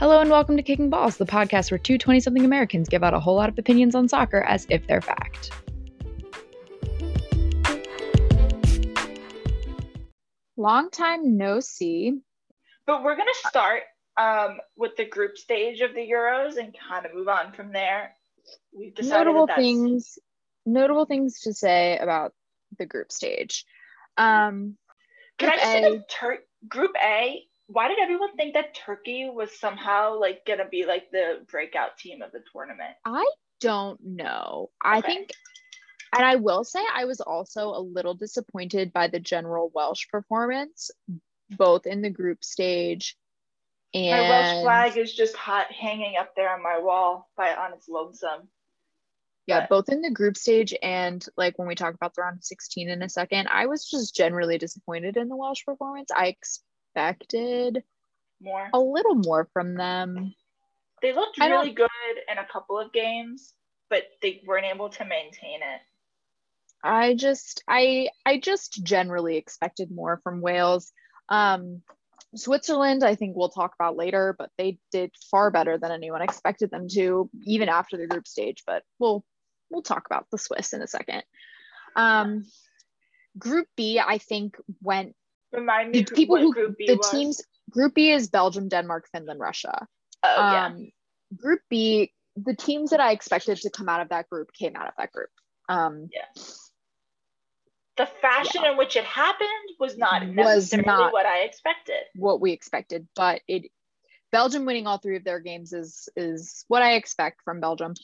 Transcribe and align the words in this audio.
Hello 0.00 0.18
and 0.18 0.30
welcome 0.30 0.56
to 0.56 0.62
Kicking 0.62 0.88
Balls, 0.88 1.18
the 1.18 1.26
podcast 1.26 1.70
where 1.70 1.76
two 1.76 1.98
20 1.98 2.20
something 2.20 2.42
Americans 2.42 2.88
give 2.88 3.04
out 3.04 3.12
a 3.12 3.20
whole 3.20 3.34
lot 3.34 3.50
of 3.50 3.58
opinions 3.58 3.94
on 3.94 4.08
soccer 4.08 4.40
as 4.40 4.66
if 4.70 4.86
they're 4.86 5.02
fact. 5.02 5.50
Long 10.56 10.88
time 10.88 11.36
no 11.36 11.60
see. 11.60 12.18
But 12.86 13.04
we're 13.04 13.14
going 13.14 13.28
to 13.28 13.48
start 13.50 13.82
um, 14.16 14.60
with 14.74 14.96
the 14.96 15.04
group 15.04 15.36
stage 15.36 15.82
of 15.82 15.94
the 15.94 16.00
Euros 16.00 16.56
and 16.56 16.74
kind 16.88 17.04
of 17.04 17.12
move 17.12 17.28
on 17.28 17.52
from 17.52 17.70
there. 17.70 18.14
We've 18.72 18.94
decided 18.94 19.26
notable 19.26 19.48
that 19.48 19.56
things, 19.58 20.18
notable 20.64 21.04
things 21.04 21.40
to 21.40 21.52
say 21.52 21.98
about 21.98 22.32
the 22.78 22.86
group 22.86 23.12
stage. 23.12 23.66
Um, 24.16 24.78
Can 25.36 25.50
I 25.50 25.56
just 25.56 25.66
A, 25.66 25.82
say 25.82 26.00
Tur- 26.08 26.44
Group 26.70 26.92
A 27.04 27.44
why 27.72 27.88
did 27.88 27.98
everyone 28.00 28.36
think 28.36 28.54
that 28.54 28.74
Turkey 28.74 29.30
was 29.32 29.58
somehow 29.58 30.18
like 30.18 30.44
gonna 30.44 30.68
be 30.68 30.84
like 30.84 31.10
the 31.10 31.44
breakout 31.48 31.96
team 31.98 32.20
of 32.20 32.32
the 32.32 32.42
tournament? 32.52 32.96
I 33.04 33.26
don't 33.60 34.00
know. 34.04 34.70
Okay. 34.84 34.98
I 34.98 35.00
think 35.00 35.30
and 36.12 36.24
I 36.24 36.36
will 36.36 36.64
say 36.64 36.80
I 36.92 37.04
was 37.04 37.20
also 37.20 37.68
a 37.68 37.78
little 37.78 38.14
disappointed 38.14 38.92
by 38.92 39.06
the 39.06 39.20
general 39.20 39.70
Welsh 39.72 40.08
performance, 40.08 40.90
both 41.50 41.86
in 41.86 42.02
the 42.02 42.10
group 42.10 42.42
stage 42.42 43.16
and 43.94 44.10
my 44.10 44.28
Welsh 44.28 44.62
flag 44.62 44.96
is 44.96 45.12
just 45.12 45.36
hot 45.36 45.70
hanging 45.72 46.16
up 46.16 46.34
there 46.36 46.52
on 46.52 46.62
my 46.62 46.78
wall 46.78 47.28
by 47.36 47.54
on 47.54 47.72
its 47.72 47.88
lonesome. 47.88 48.48
Yeah, 49.46 49.60
but. 49.60 49.68
both 49.68 49.88
in 49.88 50.00
the 50.00 50.10
group 50.10 50.36
stage 50.36 50.74
and 50.80 51.24
like 51.36 51.58
when 51.58 51.66
we 51.66 51.74
talk 51.74 51.94
about 51.94 52.14
the 52.14 52.22
round 52.22 52.38
of 52.38 52.44
16 52.44 52.88
in 52.88 53.02
a 53.02 53.08
second, 53.08 53.48
I 53.50 53.66
was 53.66 53.88
just 53.88 54.14
generally 54.14 54.58
disappointed 54.58 55.16
in 55.16 55.28
the 55.28 55.36
Welsh 55.36 55.64
performance. 55.64 56.10
I 56.14 56.36
expected 56.94 57.82
more 58.42 58.68
a 58.72 58.80
little 58.80 59.14
more 59.14 59.48
from 59.52 59.74
them. 59.74 60.34
They 61.02 61.12
looked 61.12 61.38
really 61.38 61.72
good 61.72 61.88
in 62.30 62.38
a 62.38 62.46
couple 62.50 62.78
of 62.78 62.92
games, 62.92 63.54
but 63.88 64.04
they 64.22 64.42
weren't 64.46 64.66
able 64.66 64.90
to 64.90 65.04
maintain 65.04 65.60
it. 65.62 65.80
I 66.82 67.14
just 67.14 67.62
I 67.68 68.08
I 68.24 68.38
just 68.38 68.82
generally 68.82 69.36
expected 69.36 69.90
more 69.90 70.20
from 70.22 70.40
Wales. 70.40 70.92
Um 71.28 71.82
Switzerland, 72.34 73.02
I 73.02 73.16
think 73.16 73.36
we'll 73.36 73.48
talk 73.48 73.74
about 73.74 73.96
later, 73.96 74.36
but 74.38 74.50
they 74.56 74.78
did 74.92 75.10
far 75.30 75.50
better 75.50 75.78
than 75.78 75.90
anyone 75.90 76.22
expected 76.22 76.70
them 76.70 76.86
to, 76.92 77.28
even 77.44 77.68
after 77.68 77.96
the 77.96 78.06
group 78.06 78.28
stage. 78.28 78.62
But 78.66 78.84
we'll 78.98 79.24
we'll 79.68 79.82
talk 79.82 80.04
about 80.06 80.26
the 80.30 80.38
Swiss 80.38 80.72
in 80.72 80.82
a 80.82 80.86
second. 80.86 81.22
Um, 81.96 82.44
group 83.38 83.66
B, 83.76 83.98
I 83.98 84.18
think, 84.18 84.56
went 84.80 85.14
Remind 85.52 85.90
me 85.90 86.02
the 86.02 86.14
people 86.14 86.38
who 86.38 86.52
group 86.52 86.78
B 86.78 86.86
the 86.86 86.96
was. 86.96 87.10
teams 87.10 87.42
group 87.70 87.94
B 87.94 88.10
is 88.10 88.28
Belgium, 88.28 88.68
Denmark, 88.68 89.08
Finland, 89.12 89.40
Russia. 89.40 89.86
Oh 90.22 90.36
yeah. 90.36 90.66
Um, 90.66 90.90
group 91.36 91.60
B, 91.68 92.12
the 92.36 92.54
teams 92.54 92.90
that 92.90 93.00
I 93.00 93.12
expected 93.12 93.58
to 93.58 93.70
come 93.70 93.88
out 93.88 94.00
of 94.00 94.10
that 94.10 94.28
group 94.28 94.52
came 94.52 94.76
out 94.76 94.88
of 94.88 94.94
that 94.98 95.12
group. 95.12 95.30
Um, 95.68 96.08
yeah. 96.12 96.42
The 97.96 98.06
fashion 98.22 98.62
yeah. 98.62 98.72
in 98.72 98.76
which 98.76 98.96
it 98.96 99.04
happened 99.04 99.48
was 99.78 99.98
not 99.98 100.26
necessarily 100.26 100.56
was 100.56 100.86
not 100.86 101.12
what 101.12 101.26
I 101.26 101.40
expected. 101.40 102.00
What 102.14 102.40
we 102.40 102.52
expected, 102.52 103.06
but 103.14 103.42
it 103.46 103.70
Belgium 104.32 104.64
winning 104.64 104.86
all 104.86 104.98
three 104.98 105.16
of 105.16 105.24
their 105.24 105.40
games 105.40 105.72
is 105.72 106.08
is 106.16 106.64
what 106.68 106.82
I 106.82 106.94
expect 106.94 107.42
from 107.42 107.60
Belgium. 107.60 107.94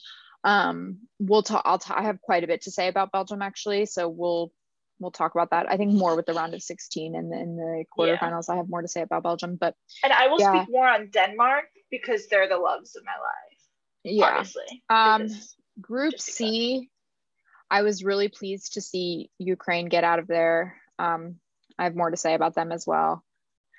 Um, 0.43 0.99
we'll 1.19 1.43
talk. 1.43 1.63
I'll 1.65 1.79
t- 1.79 1.93
I 1.95 2.03
have 2.03 2.21
quite 2.21 2.43
a 2.43 2.47
bit 2.47 2.61
to 2.63 2.71
say 2.71 2.87
about 2.87 3.11
Belgium 3.11 3.41
actually, 3.41 3.85
so 3.85 4.07
we'll 4.07 4.51
we'll 4.99 5.11
talk 5.11 5.33
about 5.35 5.51
that. 5.51 5.69
I 5.71 5.77
think 5.77 5.93
more 5.93 6.15
with 6.15 6.25
the 6.25 6.33
round 6.33 6.53
of 6.53 6.61
16 6.61 7.15
and 7.15 7.33
in 7.33 7.55
the 7.55 7.85
quarterfinals. 7.97 8.45
Yeah. 8.47 8.55
I 8.55 8.57
have 8.57 8.69
more 8.69 8.81
to 8.81 8.87
say 8.87 9.01
about 9.01 9.23
Belgium, 9.23 9.55
but 9.55 9.75
and 10.03 10.13
I 10.13 10.27
will 10.27 10.39
yeah. 10.39 10.63
speak 10.63 10.73
more 10.73 10.87
on 10.87 11.09
Denmark 11.09 11.65
because 11.91 12.27
they're 12.27 12.49
the 12.49 12.57
loves 12.57 12.95
of 12.95 13.03
my 13.05 13.11
life. 13.11 13.59
Yeah. 14.03 14.25
Obviously. 14.25 14.83
Um, 14.89 15.29
Group 15.79 16.19
C, 16.19 16.89
I 17.69 17.81
was 17.83 18.03
really 18.03 18.29
pleased 18.29 18.73
to 18.73 18.81
see 18.81 19.29
Ukraine 19.37 19.89
get 19.89 20.03
out 20.03 20.19
of 20.19 20.27
there. 20.27 20.77
Um, 20.97 21.35
I 21.77 21.83
have 21.83 21.95
more 21.95 22.09
to 22.09 22.17
say 22.17 22.33
about 22.33 22.55
them 22.55 22.71
as 22.71 22.87
well. 22.87 23.23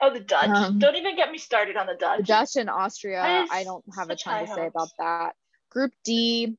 Oh, 0.00 0.12
the 0.12 0.20
Dutch! 0.20 0.48
Um, 0.48 0.78
don't 0.78 0.94
even 0.94 1.16
get 1.16 1.32
me 1.32 1.38
started 1.38 1.76
on 1.76 1.86
the 1.86 1.94
Dutch. 1.94 2.18
The 2.18 2.24
Dutch 2.24 2.56
and 2.56 2.70
Austria. 2.70 3.46
I 3.50 3.64
don't 3.64 3.84
have 3.96 4.10
a 4.10 4.16
ton 4.16 4.42
to 4.42 4.46
hopes. 4.46 4.56
say 4.56 4.66
about 4.66 4.90
that. 5.00 5.32
Group 5.70 5.90
D, 6.04 6.56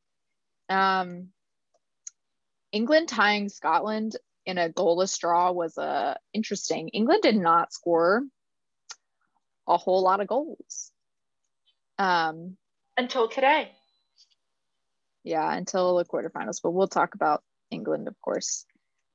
um, 0.68 1.30
England 2.74 3.08
tying 3.08 3.48
Scotland 3.48 4.18
in 4.46 4.58
a 4.58 4.70
goalless 4.70 5.18
draw 5.20 5.52
was 5.52 5.78
uh, 5.78 6.16
interesting. 6.34 6.90
England 6.90 7.22
did 7.22 7.36
not 7.36 7.74
score 7.74 8.24
a 9.68 9.78
whole 9.78 10.02
lot 10.02 10.22
of 10.22 10.28
goals. 10.28 10.92
Um, 11.98 12.58
until 12.98 13.28
today. 13.28 13.72
Yeah, 15.24 15.54
until 15.54 15.98
the 15.98 16.06
quarterfinals. 16.06 16.62
But 16.64 16.72
we'll 16.72 16.88
talk 16.88 17.14
about 17.14 17.44
England, 17.70 18.08
of 18.08 18.20
course, 18.22 18.66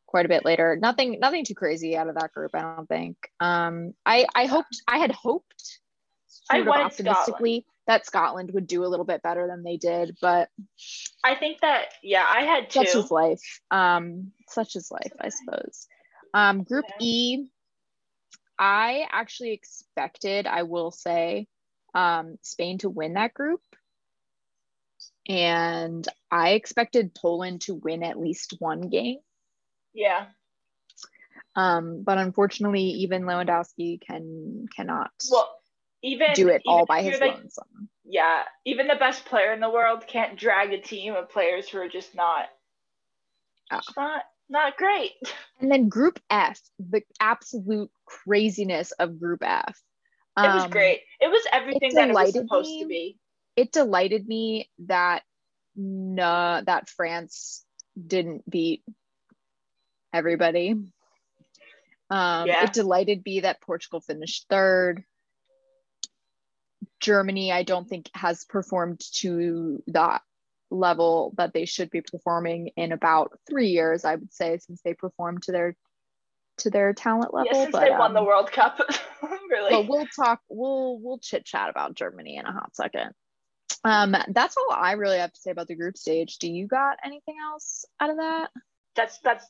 quite 0.06 0.26
a 0.26 0.28
bit 0.28 0.44
later. 0.44 0.76
Nothing, 0.80 1.18
nothing 1.18 1.44
too 1.44 1.54
crazy 1.54 1.96
out 1.96 2.08
of 2.08 2.14
that 2.16 2.32
group, 2.32 2.52
I 2.54 2.60
don't 2.60 2.88
think. 2.88 3.16
Um, 3.40 3.94
I, 4.06 4.26
I 4.34 4.46
hoped, 4.46 4.82
I 4.86 4.98
had 4.98 5.12
hoped, 5.12 5.80
I 6.50 6.60
optimistically, 6.60 7.64
Scotland 7.64 7.73
that 7.86 8.06
Scotland 8.06 8.50
would 8.52 8.66
do 8.66 8.84
a 8.84 8.88
little 8.88 9.04
bit 9.04 9.22
better 9.22 9.46
than 9.46 9.62
they 9.62 9.76
did, 9.76 10.16
but 10.20 10.48
I 11.22 11.34
think 11.34 11.60
that 11.60 11.86
yeah, 12.02 12.24
I 12.28 12.42
had 12.42 12.70
two. 12.70 12.84
Such 12.84 12.96
is 12.96 13.10
life. 13.10 13.60
Um, 13.70 14.32
such 14.48 14.76
is 14.76 14.90
life, 14.90 15.12
I 15.20 15.28
suppose. 15.28 15.86
Um, 16.32 16.62
group. 16.64 16.86
E, 17.00 17.46
I 18.58 19.06
actually 19.10 19.52
expected, 19.52 20.46
I 20.46 20.62
will 20.62 20.90
say, 20.90 21.48
um, 21.94 22.38
Spain 22.42 22.78
to 22.78 22.90
win 22.90 23.14
that 23.14 23.34
group. 23.34 23.60
And 25.28 26.06
I 26.30 26.50
expected 26.50 27.14
Poland 27.14 27.62
to 27.62 27.74
win 27.74 28.02
at 28.02 28.18
least 28.18 28.56
one 28.58 28.88
game. 28.88 29.18
Yeah. 29.94 30.26
Um, 31.56 32.02
but 32.02 32.18
unfortunately, 32.18 32.82
even 32.82 33.22
Lewandowski 33.22 34.00
can 34.00 34.66
cannot. 34.74 35.12
Well, 35.30 35.48
even 36.04 36.28
do 36.34 36.48
it 36.48 36.62
even 36.62 36.62
all 36.66 36.86
by 36.86 37.02
his 37.02 37.18
lonesome. 37.20 37.88
Yeah, 38.04 38.42
even 38.64 38.86
the 38.86 38.96
best 38.96 39.24
player 39.24 39.52
in 39.52 39.60
the 39.60 39.70
world 39.70 40.06
can't 40.06 40.38
drag 40.38 40.72
a 40.72 40.80
team 40.80 41.14
of 41.14 41.30
players 41.30 41.68
who 41.68 41.78
are 41.78 41.88
just 41.88 42.14
not, 42.14 42.46
oh. 43.72 43.76
just 43.76 43.96
not 43.96 44.22
not 44.48 44.76
great. 44.76 45.12
And 45.60 45.70
then 45.70 45.88
Group 45.88 46.20
F, 46.28 46.60
the 46.78 47.02
absolute 47.20 47.90
craziness 48.04 48.90
of 48.90 49.18
Group 49.18 49.42
F. 49.42 49.80
Um, 50.36 50.44
it 50.44 50.54
was 50.54 50.64
um, 50.64 50.70
great. 50.70 51.00
It 51.20 51.28
was 51.28 51.42
everything 51.50 51.92
it 51.92 51.94
that 51.94 52.10
it 52.10 52.12
was 52.12 52.32
supposed 52.32 52.68
me, 52.68 52.82
to 52.82 52.88
be. 52.88 53.18
It 53.56 53.72
delighted 53.72 54.26
me 54.26 54.68
that 54.86 55.22
no, 55.76 56.60
that 56.66 56.90
France 56.90 57.64
didn't 58.06 58.50
beat 58.50 58.82
everybody. 60.12 60.70
Um, 62.10 62.46
yeah. 62.46 62.64
It 62.64 62.72
delighted 62.74 63.22
me 63.24 63.40
that 63.40 63.62
Portugal 63.62 64.00
finished 64.00 64.46
third. 64.50 65.04
Germany, 67.04 67.52
I 67.52 67.64
don't 67.64 67.86
think 67.86 68.08
has 68.14 68.46
performed 68.46 69.00
to 69.16 69.82
that 69.88 70.22
level 70.70 71.34
that 71.36 71.52
they 71.52 71.66
should 71.66 71.90
be 71.90 72.00
performing 72.00 72.70
in 72.76 72.92
about 72.92 73.38
three 73.46 73.68
years, 73.68 74.06
I 74.06 74.14
would 74.14 74.32
say, 74.32 74.58
since 74.58 74.80
they 74.82 74.94
performed 74.94 75.42
to 75.42 75.52
their 75.52 75.76
to 76.58 76.70
their 76.70 76.94
talent 76.94 77.34
level. 77.34 77.50
Yeah, 77.52 77.64
since 77.64 77.72
but, 77.72 77.80
they 77.80 77.90
won 77.90 78.08
um, 78.08 78.14
the 78.14 78.24
World 78.24 78.50
Cup, 78.50 78.80
really. 79.50 79.70
But 79.70 79.86
we'll 79.86 80.06
talk. 80.06 80.40
We'll 80.48 80.98
we'll 80.98 81.18
chit 81.18 81.44
chat 81.44 81.68
about 81.68 81.94
Germany 81.94 82.36
in 82.38 82.46
a 82.46 82.52
hot 82.52 82.74
second. 82.74 83.10
Um, 83.84 84.16
that's 84.28 84.56
all 84.56 84.72
I 84.72 84.92
really 84.92 85.18
have 85.18 85.32
to 85.32 85.40
say 85.40 85.50
about 85.50 85.68
the 85.68 85.74
group 85.74 85.98
stage. 85.98 86.38
Do 86.38 86.50
you 86.50 86.66
got 86.66 86.96
anything 87.04 87.36
else 87.44 87.84
out 88.00 88.08
of 88.08 88.16
that? 88.16 88.50
That's 88.96 89.18
that's 89.18 89.44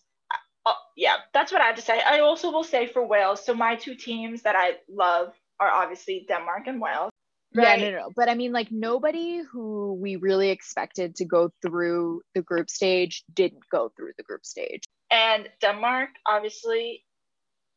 uh, 0.67 0.73
yeah, 0.97 1.17
that's 1.33 1.53
what 1.53 1.61
I 1.61 1.67
have 1.67 1.77
to 1.77 1.83
say. 1.83 2.01
I 2.01 2.19
also 2.19 2.51
will 2.51 2.65
say 2.65 2.89
for 2.89 3.07
Wales. 3.07 3.45
So 3.45 3.55
my 3.55 3.77
two 3.77 3.95
teams 3.95 4.43
that 4.43 4.57
I 4.57 4.79
love 4.89 5.35
are 5.61 5.71
obviously 5.71 6.25
Denmark 6.27 6.67
and 6.67 6.81
Wales. 6.81 7.14
Right. 7.55 7.81
Yeah, 7.81 7.91
no, 7.91 7.97
no, 7.99 8.11
But 8.17 8.29
I 8.29 8.35
mean, 8.35 8.53
like 8.53 8.73
nobody 8.73 9.41
who 9.43 9.95
we 10.01 10.17
really 10.17 10.51
expected 10.51 11.15
to 11.17 11.25
go 11.25 11.51
through 11.63 12.23
the 12.35 12.43
group 12.43 12.69
stage 12.69 13.23
didn't 13.33 13.63
go 13.71 13.93
through 13.97 14.13
the 14.17 14.25
group 14.25 14.45
stage. 14.45 14.83
And 15.11 15.49
Denmark, 15.61 16.11
obviously, 16.27 17.05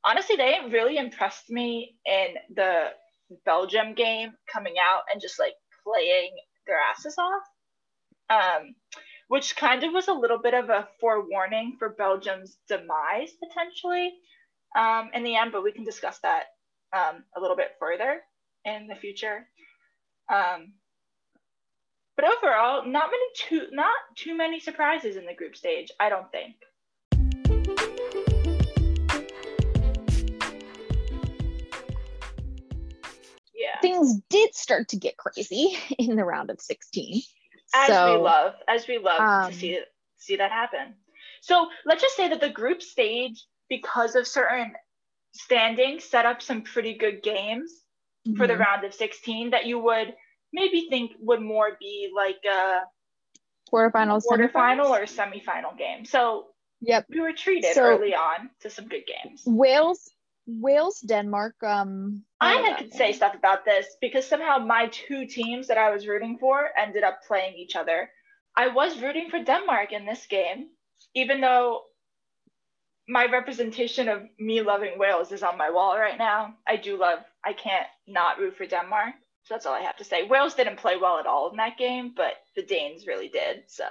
honestly, 0.04 0.36
they 0.36 0.58
really 0.72 0.98
impressed 0.98 1.50
me 1.50 1.96
in 2.06 2.36
the 2.56 2.88
Belgium 3.46 3.94
game 3.94 4.32
coming 4.52 4.76
out 4.82 5.02
and 5.12 5.22
just 5.22 5.40
like 5.40 5.54
playing 5.84 6.32
their 6.66 6.80
asses 6.92 7.16
off. 7.18 7.44
Um, 8.30 8.76
which 9.30 9.56
kind 9.56 9.84
of 9.84 9.94
was 9.94 10.08
a 10.08 10.14
little 10.14 10.40
bit 10.40 10.54
of 10.54 10.70
a 10.70 10.88
forewarning 11.00 11.76
for 11.78 11.90
Belgium's 11.90 12.58
demise 12.68 13.34
potentially 13.44 14.14
um, 14.78 15.10
in 15.14 15.24
the 15.24 15.36
end, 15.36 15.52
but 15.52 15.64
we 15.64 15.72
can 15.72 15.84
discuss 15.84 16.20
that 16.24 16.46
um, 16.96 17.24
a 17.36 17.42
little 17.42 17.56
bit 17.56 17.72
further 17.80 18.22
in 18.66 18.88
the 18.88 18.96
future. 18.96 19.48
Um, 20.30 20.74
but 22.16 22.26
overall, 22.26 22.86
not 22.86 23.10
many 23.12 23.24
too 23.36 23.68
not 23.72 23.96
too 24.16 24.36
many 24.36 24.60
surprises 24.60 25.16
in 25.16 25.26
the 25.26 25.34
group 25.34 25.56
stage. 25.56 25.92
I 26.00 26.10
don't 26.10 26.30
think. 26.32 26.56
Yeah. 33.56 33.80
Things 33.82 34.20
did 34.30 34.56
start 34.56 34.90
to 34.90 34.98
get 34.98 35.18
crazy 35.18 35.78
in 35.98 36.16
the 36.16 36.26
round 36.26 36.50
of 36.50 36.60
16. 36.60 37.22
As 37.76 37.88
so, 37.88 38.14
we 38.14 38.24
love, 38.24 38.54
as 38.68 38.88
we 38.88 38.98
love 38.98 39.20
um, 39.20 39.52
to 39.52 39.58
see 39.58 39.80
see 40.18 40.36
that 40.38 40.52
happen. 40.52 40.96
So 41.42 41.68
let's 41.86 42.02
just 42.02 42.16
say 42.16 42.28
that 42.30 42.42
the 42.42 42.50
group 42.50 42.82
stage, 42.82 43.46
because 43.70 44.16
of 44.16 44.28
certain 44.28 44.74
standings, 45.34 46.04
set 46.04 46.26
up 46.26 46.42
some 46.42 46.64
pretty 46.64 46.98
good 46.98 47.22
games 47.22 47.84
for 48.36 48.48
the 48.48 48.54
mhm. 48.54 48.60
round 48.60 48.84
of 48.84 48.94
16 48.94 49.52
that 49.52 49.66
you 49.66 49.80
would 49.80 50.16
maybe 50.54 50.88
think 50.90 51.12
would 51.20 51.42
more 51.42 51.78
be 51.80 52.12
like 52.16 52.40
a 52.46 52.82
quarterfinals, 53.72 54.24
quarterfinal 54.30 54.52
semifinals? 54.52 54.90
or 54.90 55.06
semifinal 55.06 55.78
game. 55.78 56.06
So 56.06 56.48
Yep. 56.82 57.06
we 57.10 57.22
were 57.22 57.34
treated 57.34 57.74
So- 57.74 57.84
early 57.84 58.16
on 58.16 58.50
to 58.62 58.70
some 58.70 58.88
good 58.88 59.04
games. 59.06 59.44
Wales, 59.46 60.10
Wales, 60.46 61.00
Denmark. 61.02 61.62
Um, 61.64 62.24
I 62.40 62.56
what 62.56 62.64
had 62.64 62.68
about 62.74 62.80
could 62.80 62.94
say 62.94 63.12
stuff 63.12 63.36
about 63.36 63.66
this 63.66 63.98
because 64.00 64.26
somehow 64.26 64.60
my 64.60 64.88
two 64.88 65.26
teams 65.26 65.68
that 65.68 65.78
I 65.78 65.90
was 65.90 66.08
rooting 66.08 66.38
for 66.38 66.70
ended 66.78 67.04
up 67.04 67.24
playing 67.28 67.56
each 67.56 67.76
other. 67.76 68.10
I 68.56 68.70
was 68.70 69.02
rooting 69.02 69.30
for 69.30 69.44
Denmark 69.44 69.92
in 69.92 70.06
this 70.06 70.26
game, 70.28 70.70
even 71.14 71.42
though 71.42 71.84
my 73.08 73.26
representation 73.26 74.10
of 74.10 74.24
me 74.40 74.62
loving 74.62 74.98
Wales 74.98 75.32
is 75.32 75.44
on 75.44 75.58
my 75.58 75.70
wall 75.70 75.98
right 75.98 76.18
now. 76.18 76.56
I 76.66 76.76
do 76.78 76.98
love, 76.98 77.20
I 77.48 77.54
can't 77.54 77.88
not 78.08 78.40
root 78.40 78.56
for 78.58 78.66
Denmark. 78.66 79.14
So 79.44 79.54
that's 79.54 79.66
all 79.66 79.74
I 79.74 79.80
have 79.82 79.96
to 79.98 80.04
say. 80.04 80.24
Wales 80.24 80.56
didn't 80.56 80.78
play 80.78 80.98
well 80.98 81.20
at 81.20 81.26
all 81.26 81.50
in 81.52 81.58
that 81.58 81.78
game, 81.78 82.14
but 82.16 82.34
the 82.56 82.64
Danes 82.64 83.08
really 83.08 83.30
did. 83.30 83.64
So 83.68 83.86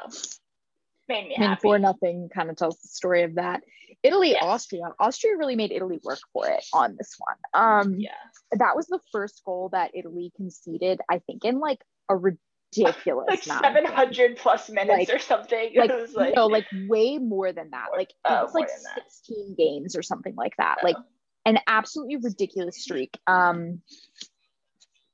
made 1.08 1.28
me 1.28 1.36
I 1.36 1.40
mean, 1.40 1.48
happy. 1.48 1.62
four 1.62 1.78
nothing 1.78 2.28
kind 2.34 2.50
of 2.50 2.56
tells 2.56 2.78
the 2.82 2.88
story 2.88 3.22
of 3.22 3.36
that. 3.36 3.62
Italy, 4.02 4.30
Yes. 4.32 4.42
Austria. 4.44 4.92
Austria 4.98 5.36
really 5.38 5.56
made 5.56 5.72
Italy 5.72 5.98
work 6.04 6.18
for 6.32 6.46
it 6.48 6.64
on 6.74 6.96
this 6.98 7.16
one. 7.18 7.36
Um, 7.54 7.94
Yeah. 7.98 8.10
that 8.52 8.76
was 8.76 8.86
the 8.88 9.00
first 9.12 9.42
goal 9.46 9.70
that 9.70 9.92
Italy 9.94 10.32
conceded. 10.36 11.00
I 11.08 11.20
think 11.20 11.44
in 11.44 11.58
like 11.60 11.80
a 12.10 12.16
ridiculous 12.16 13.26
Like 13.28 13.46
amount 13.46 13.64
of 13.64 13.72
700 13.72 14.36
plus 14.36 14.68
minutes 14.68 15.08
Like- 15.08 15.16
or 15.16 15.18
something. 15.18 15.72
like, 15.76 15.90
it 15.90 16.00
was 16.00 16.14
like, 16.14 16.34
no, 16.34 16.46
like 16.48 16.66
way 16.88 17.16
more 17.18 17.52
than 17.52 17.70
that. 17.70 17.86
Like 17.92 18.10
it 18.10 18.16
Oh, 18.26 18.44
was 18.44 18.54
more 18.54 18.60
like. 18.62 18.70
16 18.96 19.54
games 19.56 19.96
or 19.96 20.02
something 20.02 20.34
like 20.36 20.56
that. 20.58 20.78
Like 20.82 20.96
Oh. 20.98 21.04
An 21.46 21.58
absolutely 21.66 22.16
ridiculous 22.16 22.82
streak. 22.82 23.18
Um, 23.26 23.80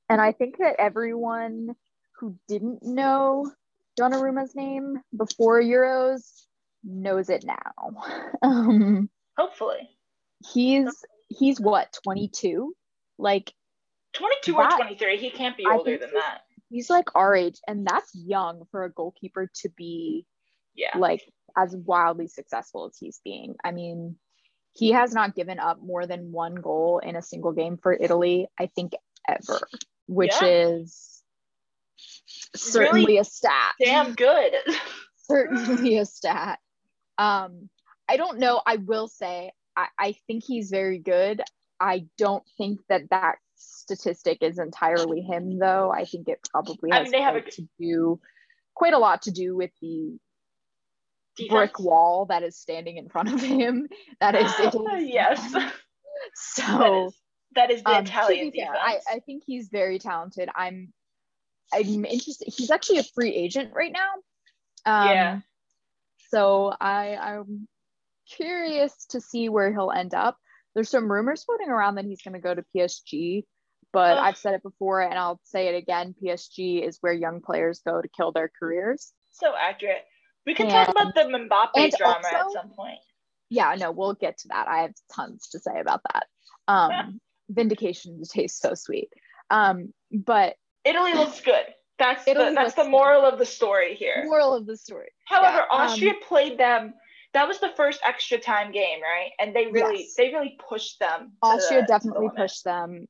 and 0.09 0.21
I 0.21 0.33
think 0.33 0.59
that 0.59 0.77
everyone 0.81 1.77
who 2.19 2.37
didn't 2.49 2.83
know 2.83 3.51
Donnarumma's 4.01 4.55
name 4.57 4.99
before 5.17 5.63
Euros 5.63 6.23
knows 6.83 7.29
it 7.31 7.45
now. 7.45 8.33
um, 8.43 9.09
hopefully. 9.39 9.89
he's 10.53 11.05
he's 11.29 11.61
what 11.61 11.97
22 12.05 12.75
like 13.19 13.53
22 14.15 14.53
That- 14.53 14.73
or 14.73 14.77
23. 14.85 15.17
He 15.19 15.31
can't 15.31 15.57
be 15.57 15.65
older 15.71 15.97
than 15.97 16.11
that. 16.15 16.41
he's 16.69 16.91
like 16.91 17.09
our 17.15 17.35
age 17.37 17.59
and 17.69 17.87
that's 17.87 18.11
young 18.15 18.65
for 18.71 18.85
a 18.85 18.91
goalkeeper 18.93 19.49
to 19.63 19.69
be 19.71 20.27
Yeah. 20.75 20.97
like 20.99 21.23
as 21.57 21.75
wildly 21.77 22.29
successful 22.29 22.87
as 22.87 22.97
he's 22.99 23.21
being 23.25 23.55
i 23.65 23.71
mean 23.73 24.17
he 24.75 24.93
has 24.93 25.13
not 25.13 25.35
given 25.35 25.59
up 25.59 25.83
more 25.83 26.07
than 26.07 26.33
one 26.33 26.55
goal 26.55 26.99
in 27.03 27.17
a 27.17 27.23
single 27.23 27.53
game 27.53 27.77
for 27.77 27.93
italy 27.93 28.49
i 28.59 28.67
think 28.67 28.93
ever 29.29 29.61
which 30.07 30.35
Yeah. 30.41 30.49
is 30.49 31.23
certainly 32.55 33.03
Really 33.03 33.19
a 33.19 33.25
stat. 33.25 33.75
Damn 33.83 34.15
good. 34.15 34.53
certainly 35.17 35.99
a 35.99 36.05
stat. 36.05 36.59
Um 37.19 37.69
i 38.09 38.17
don't 38.17 38.39
know. 38.39 38.61
I 38.67 38.77
will 38.77 39.09
say 39.09 39.53
I, 39.77 39.87
I 39.99 40.15
think 40.27 40.45
he's 40.45 40.71
very 40.71 40.99
good. 40.99 41.43
I 41.81 42.07
don't 42.19 42.45
think 42.59 42.81
that 42.89 43.09
that 43.11 43.37
statistic 43.57 44.39
is 44.43 44.59
entirely 44.59 45.21
him 45.23 45.59
though. 45.59 45.91
I 45.91 46.05
think 46.05 46.29
it 46.29 46.41
probably 46.51 46.91
I 46.93 46.97
has 46.99 47.05
mean, 47.05 47.13
they 47.13 47.23
have 47.23 47.37
a 47.37 47.43
to 47.43 47.69
do 47.79 48.21
quite 48.75 48.93
a 48.93 48.99
lot 48.99 49.23
to 49.23 49.31
do 49.31 49.57
with 49.57 49.71
the 49.81 50.19
brick 51.49 51.79
wall 51.79 52.27
that 52.27 52.43
is 52.43 52.57
standing 52.57 52.97
in 52.97 53.09
front 53.09 53.33
of 53.33 53.41
him 53.41 53.89
that 54.21 54.35
is 54.35 54.53
yes. 55.09 55.55
so 56.35 57.07
is, 57.07 57.15
that 57.55 57.71
is 57.71 57.83
the 57.83 57.91
um, 57.91 58.05
Italian 58.05 58.51
be 58.51 58.61
fair. 58.61 58.75
I, 58.75 58.99
I 59.11 59.19
think 59.21 59.43
he's 59.47 59.69
very 59.69 59.99
talented 59.99 60.49
i'm 60.55 60.93
i'm 61.73 62.05
interested 62.05 62.53
he's 62.55 62.71
actually 62.71 62.99
a 62.99 63.05
free 63.05 63.35
agent 63.35 63.73
right 63.75 63.93
now 63.93 64.11
um, 64.85 65.09
Yeah. 65.09 65.41
so 66.31 66.73
i 66.81 67.17
i'm 67.17 67.67
curious 68.37 69.07
to 69.11 69.21
see 69.21 69.49
where 69.49 69.73
he'll 69.73 69.91
end 69.91 70.15
up 70.15 70.37
there's 70.75 70.89
some 70.89 71.11
rumors 71.11 71.45
floating 71.45 71.69
around 71.69 71.97
that 71.97 72.05
he's 72.05 72.23
going 72.23 72.35
to 72.35 72.41
go 72.41 72.55
to 72.55 72.65
psg 72.75 73.45
but 73.93 74.19
i've 74.19 74.37
said 74.37 74.55
it 74.55 74.63
before 74.63 75.01
and 75.03 75.19
i'll 75.19 75.41
say 75.45 75.69
it 75.69 75.77
again 75.77 76.15
psg 76.23 76.87
is 76.87 76.99
where 77.01 77.13
young 77.13 77.41
players 77.41 77.81
go 77.85 78.01
to 78.01 78.09
kill 78.09 78.33
their 78.33 78.51
careers 78.59 79.13
so 79.33 79.55
accurate. 79.59 80.05
We 80.47 80.55
can 80.55 80.69
talk 80.69 80.89
about 80.89 81.15
the 81.15 81.23
Mbappe 81.23 81.71
and 81.77 81.93
drama 81.97 82.27
at 82.33 82.51
some 82.53 82.71
point. 82.71 82.99
yeah 83.51 83.75
no 83.79 83.91
we'll 83.91 84.15
get 84.15 84.39
to 84.39 84.49
that 84.49 84.67
i 84.69 84.79
have 84.83 84.93
tons 85.15 85.49
to 85.49 85.59
say 85.59 85.79
about 85.79 86.01
that 86.13 86.27
um 86.69 87.21
vindication 87.49 88.23
tastes 88.25 88.61
so 88.61 88.75
sweet 88.75 89.09
um 89.51 89.93
but 90.11 90.57
Italy 90.85 91.15
looks 91.15 91.41
good. 91.41 91.65
That's 91.99 92.27
Italy 92.27 92.49
the, 92.49 92.55
that's 92.57 92.75
the 92.75 92.83
good. 92.83 92.91
moral 92.91 93.23
of 93.25 93.39
the 93.39 93.47
story 93.47 93.95
here. 93.95 94.25
moral 94.27 94.53
of 94.55 94.67
the 94.67 94.77
story 94.77 95.11
However, 95.27 95.59
yeah, 95.71 95.77
um, 95.77 95.87
Austria 95.87 96.15
played 96.27 96.59
them. 96.59 96.95
That 97.35 97.47
was 97.47 97.61
the 97.61 97.71
first 97.77 98.01
extra 98.05 98.39
time 98.39 98.73
game, 98.73 99.01
right? 99.01 99.31
And 99.39 99.55
they 99.55 99.67
really 99.69 100.01
Yes. 100.05 100.15
they 100.17 100.33
really 100.33 100.59
pushed 100.69 100.99
them. 100.99 101.33
Austria 101.41 101.83
the- 101.83 101.87
definitely 101.87 102.29
pushed 102.37 102.65
them. 102.65 103.07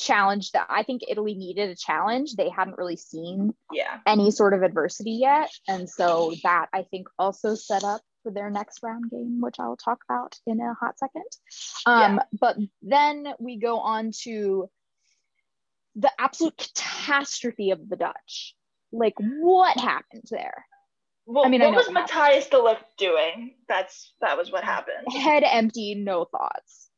Challenged 0.00 0.54
that 0.54 0.66
I 0.70 0.82
think 0.82 1.02
Italy 1.08 1.34
needed 1.34 1.68
a 1.68 1.76
challenge. 1.76 2.34
They 2.34 2.48
hadn't 2.48 2.78
really 2.78 2.96
seen 2.96 3.54
Yeah. 3.70 4.00
any 4.06 4.30
sort 4.30 4.54
of 4.54 4.62
adversity 4.62 5.12
yet. 5.12 5.50
And 5.68 5.88
so 5.88 6.32
that 6.42 6.68
I 6.72 6.84
think 6.84 7.08
also 7.18 7.54
set 7.54 7.84
up 7.84 8.00
for 8.22 8.32
their 8.32 8.48
next 8.48 8.82
round 8.82 9.10
game, 9.10 9.42
which 9.42 9.56
I'll 9.60 9.76
talk 9.76 10.02
about 10.08 10.38
in 10.46 10.58
a 10.60 10.72
hot 10.72 10.98
second. 10.98 11.24
Um, 11.84 12.20
But 12.32 12.56
then 12.80 13.34
we 13.38 13.58
go 13.58 13.78
on 13.80 14.12
to 14.22 14.70
the 15.96 16.10
absolute 16.18 16.56
catastrophe 16.56 17.70
of 17.70 17.86
the 17.88 17.96
Dutch. 17.96 18.56
Like, 18.92 19.14
what 19.18 19.78
happened 19.78 20.24
there? 20.30 20.64
Well, 21.26 21.44
I 21.44 21.48
mean, 21.48 21.60
what 21.60 21.74
was 21.74 21.90
Matthias 21.90 22.48
de 22.48 22.56
Ligt 22.56 22.84
doing? 22.96 23.54
That's 23.68 24.14
that 24.20 24.36
was 24.36 24.50
what 24.50 24.64
happened. 24.64 25.12
Head 25.12 25.44
empty, 25.44 25.94
no 25.94 26.24
thoughts. 26.24 26.89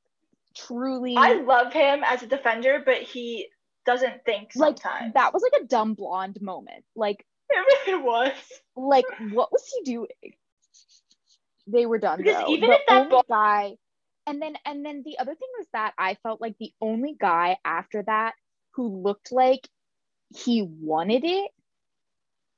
Truly. 0.57 1.15
I 1.17 1.35
love 1.35 1.73
him 1.73 2.03
as 2.05 2.23
a 2.23 2.27
defender, 2.27 2.83
but 2.85 2.99
he 3.03 3.49
doesn't 3.87 4.25
think 4.25 4.51
like 4.55 4.77
that 5.15 5.33
was 5.35 5.43
like 5.43 5.61
a 5.63 5.67
dumb 5.67 5.95
blonde 5.95 6.39
moment. 6.41 6.85
Like 6.95 7.25
it 7.51 7.87
really 7.89 8.03
was. 8.03 8.33
like 8.77 9.05
what 9.33 9.51
was 9.53 9.65
he 9.75 9.93
doing 9.93 10.09
they 11.67 11.87
were 11.87 11.99
done 11.99 12.19
Because 12.19 12.43
though. 12.43 12.49
even 12.53 12.71
the 12.71 12.77
if 12.77 12.83
that 12.89 13.09
ball- 13.11 13.25
guy 13.29 13.73
and 14.27 14.41
then 14.43 14.55
and 14.65 14.85
then 14.85 15.03
the 15.05 15.19
other 15.19 15.35
thing 15.35 15.49
was 15.59 15.67
that 15.73 15.93
i 15.99 16.15
felt 16.23 16.41
like 16.41 16.57
the 16.59 16.73
only 16.81 17.15
guy 17.21 17.57
after 17.65 18.03
that 18.03 18.33
who 18.75 19.03
looked 19.03 19.31
like 19.33 19.69
he 20.35 20.63
wanted 20.63 21.23
it 21.25 21.51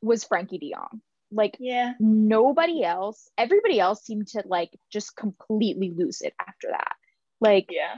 was 0.00 0.24
Frenkie 0.24 0.58
de 0.60 0.72
Jong. 0.74 1.00
like 1.30 1.56
Yeah. 1.60 1.94
nobody 2.00 2.82
else 2.84 3.28
everybody 3.36 3.78
else 3.80 4.02
seemed 4.04 4.28
to 4.28 4.42
like 4.46 4.70
just 4.90 5.14
completely 5.16 5.90
lose 5.94 6.20
it 6.22 6.32
after 6.40 6.68
that 6.70 6.92
like 7.40 7.66
Yeah. 7.70 7.96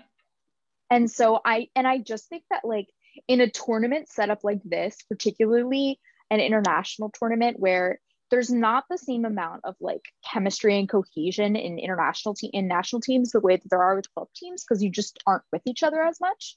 and 0.90 1.10
so 1.10 1.40
I 1.44 1.68
and 1.74 1.86
I 1.86 1.98
just 1.98 2.28
think 2.28 2.44
that 2.50 2.64
like 2.64 2.88
in 3.28 3.40
a 3.40 3.50
tournament 3.50 4.08
set 4.08 4.30
up 4.30 4.44
like 4.44 4.62
this, 4.64 4.96
particularly 5.08 5.98
an 6.30 6.40
international 6.40 7.10
tournament 7.10 7.58
where 7.58 8.00
there's 8.30 8.50
not 8.50 8.84
the 8.90 8.98
same 8.98 9.24
amount 9.24 9.60
of 9.64 9.76
like 9.80 10.02
chemistry 10.28 10.76
and 10.78 10.88
cohesion 10.88 11.54
in 11.54 11.78
international 11.78 12.34
team 12.34 12.50
in 12.52 12.66
national 12.66 13.00
teams 13.00 13.30
the 13.30 13.40
way 13.40 13.56
that 13.56 13.68
there 13.70 13.82
are 13.82 13.94
with 13.94 14.12
club 14.12 14.28
teams 14.34 14.64
because 14.64 14.82
you 14.82 14.90
just 14.90 15.18
aren't 15.26 15.44
with 15.52 15.62
each 15.64 15.82
other 15.84 16.02
as 16.02 16.20
much. 16.20 16.56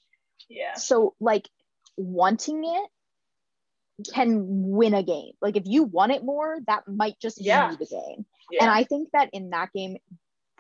Yeah. 0.50 0.74
So 0.74 1.14
like 1.20 1.48
wanting 1.96 2.64
it 2.66 4.12
can 4.14 4.42
win 4.72 4.94
a 4.94 5.04
game. 5.04 5.34
Like 5.42 5.58
if 5.58 5.64
you 5.66 5.84
want 5.84 6.12
it 6.12 6.24
more, 6.24 6.58
that 6.68 6.88
might 6.88 7.20
just 7.20 7.40
Yeah. 7.40 7.70
you 7.72 7.78
the 7.78 7.86
game. 7.86 8.26
Yeah. 8.50 8.64
And 8.64 8.72
I 8.72 8.84
think 8.84 9.10
that 9.14 9.30
in 9.34 9.52
that 9.52 9.72
game, 9.74 9.98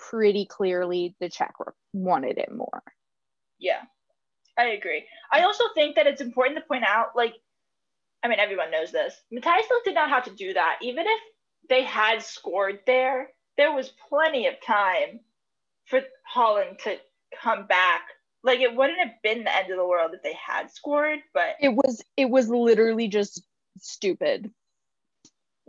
pretty 0.10 0.46
clearly 0.46 1.15
the 1.20 1.29
Czech 1.29 1.53
wanted 1.94 2.38
it 2.38 2.51
more. 2.51 2.82
Yeah, 3.60 3.82
I 4.58 4.70
agree. 4.70 5.06
I 5.32 5.44
also 5.44 5.65
think 5.75 5.96
that 5.96 6.08
it's 6.08 6.22
important 6.22 6.58
to 6.58 6.65
point 6.65 6.86
out, 6.86 7.15
like, 7.15 7.34
I 8.24 8.27
mean, 8.27 8.39
everyone 8.39 8.72
knows 8.72 8.91
this. 8.91 9.15
Matthias 9.32 9.65
still 9.65 9.79
did 9.86 9.96
not 9.96 10.10
have 10.10 10.25
to 10.25 10.36
do 10.36 10.53
that. 10.53 10.79
Even 10.82 11.06
if 11.08 11.20
they 11.70 11.84
had 11.84 12.22
scored 12.22 12.79
there, 12.86 13.29
there 13.58 13.74
was 13.74 13.94
plenty 14.10 14.48
of 14.48 14.56
time 14.65 15.20
for 15.86 16.01
Holland 16.25 16.79
to 16.84 16.98
come 17.41 17.68
back. 17.68 18.03
Like, 18.44 18.62
it 18.62 18.75
wouldn't 18.75 19.00
have 19.00 19.22
been 19.22 19.44
the 19.44 19.56
end 19.56 19.70
of 19.72 19.77
the 19.77 19.88
world 19.88 20.12
if 20.13 20.24
they 20.24 20.34
had 20.34 20.72
scored, 20.72 21.20
but 21.34 21.56
it 21.60 21.74
was 21.74 22.01
it 22.15 22.29
was 22.29 22.50
literally 22.50 23.10
just 23.10 23.44
stupid 23.77 24.50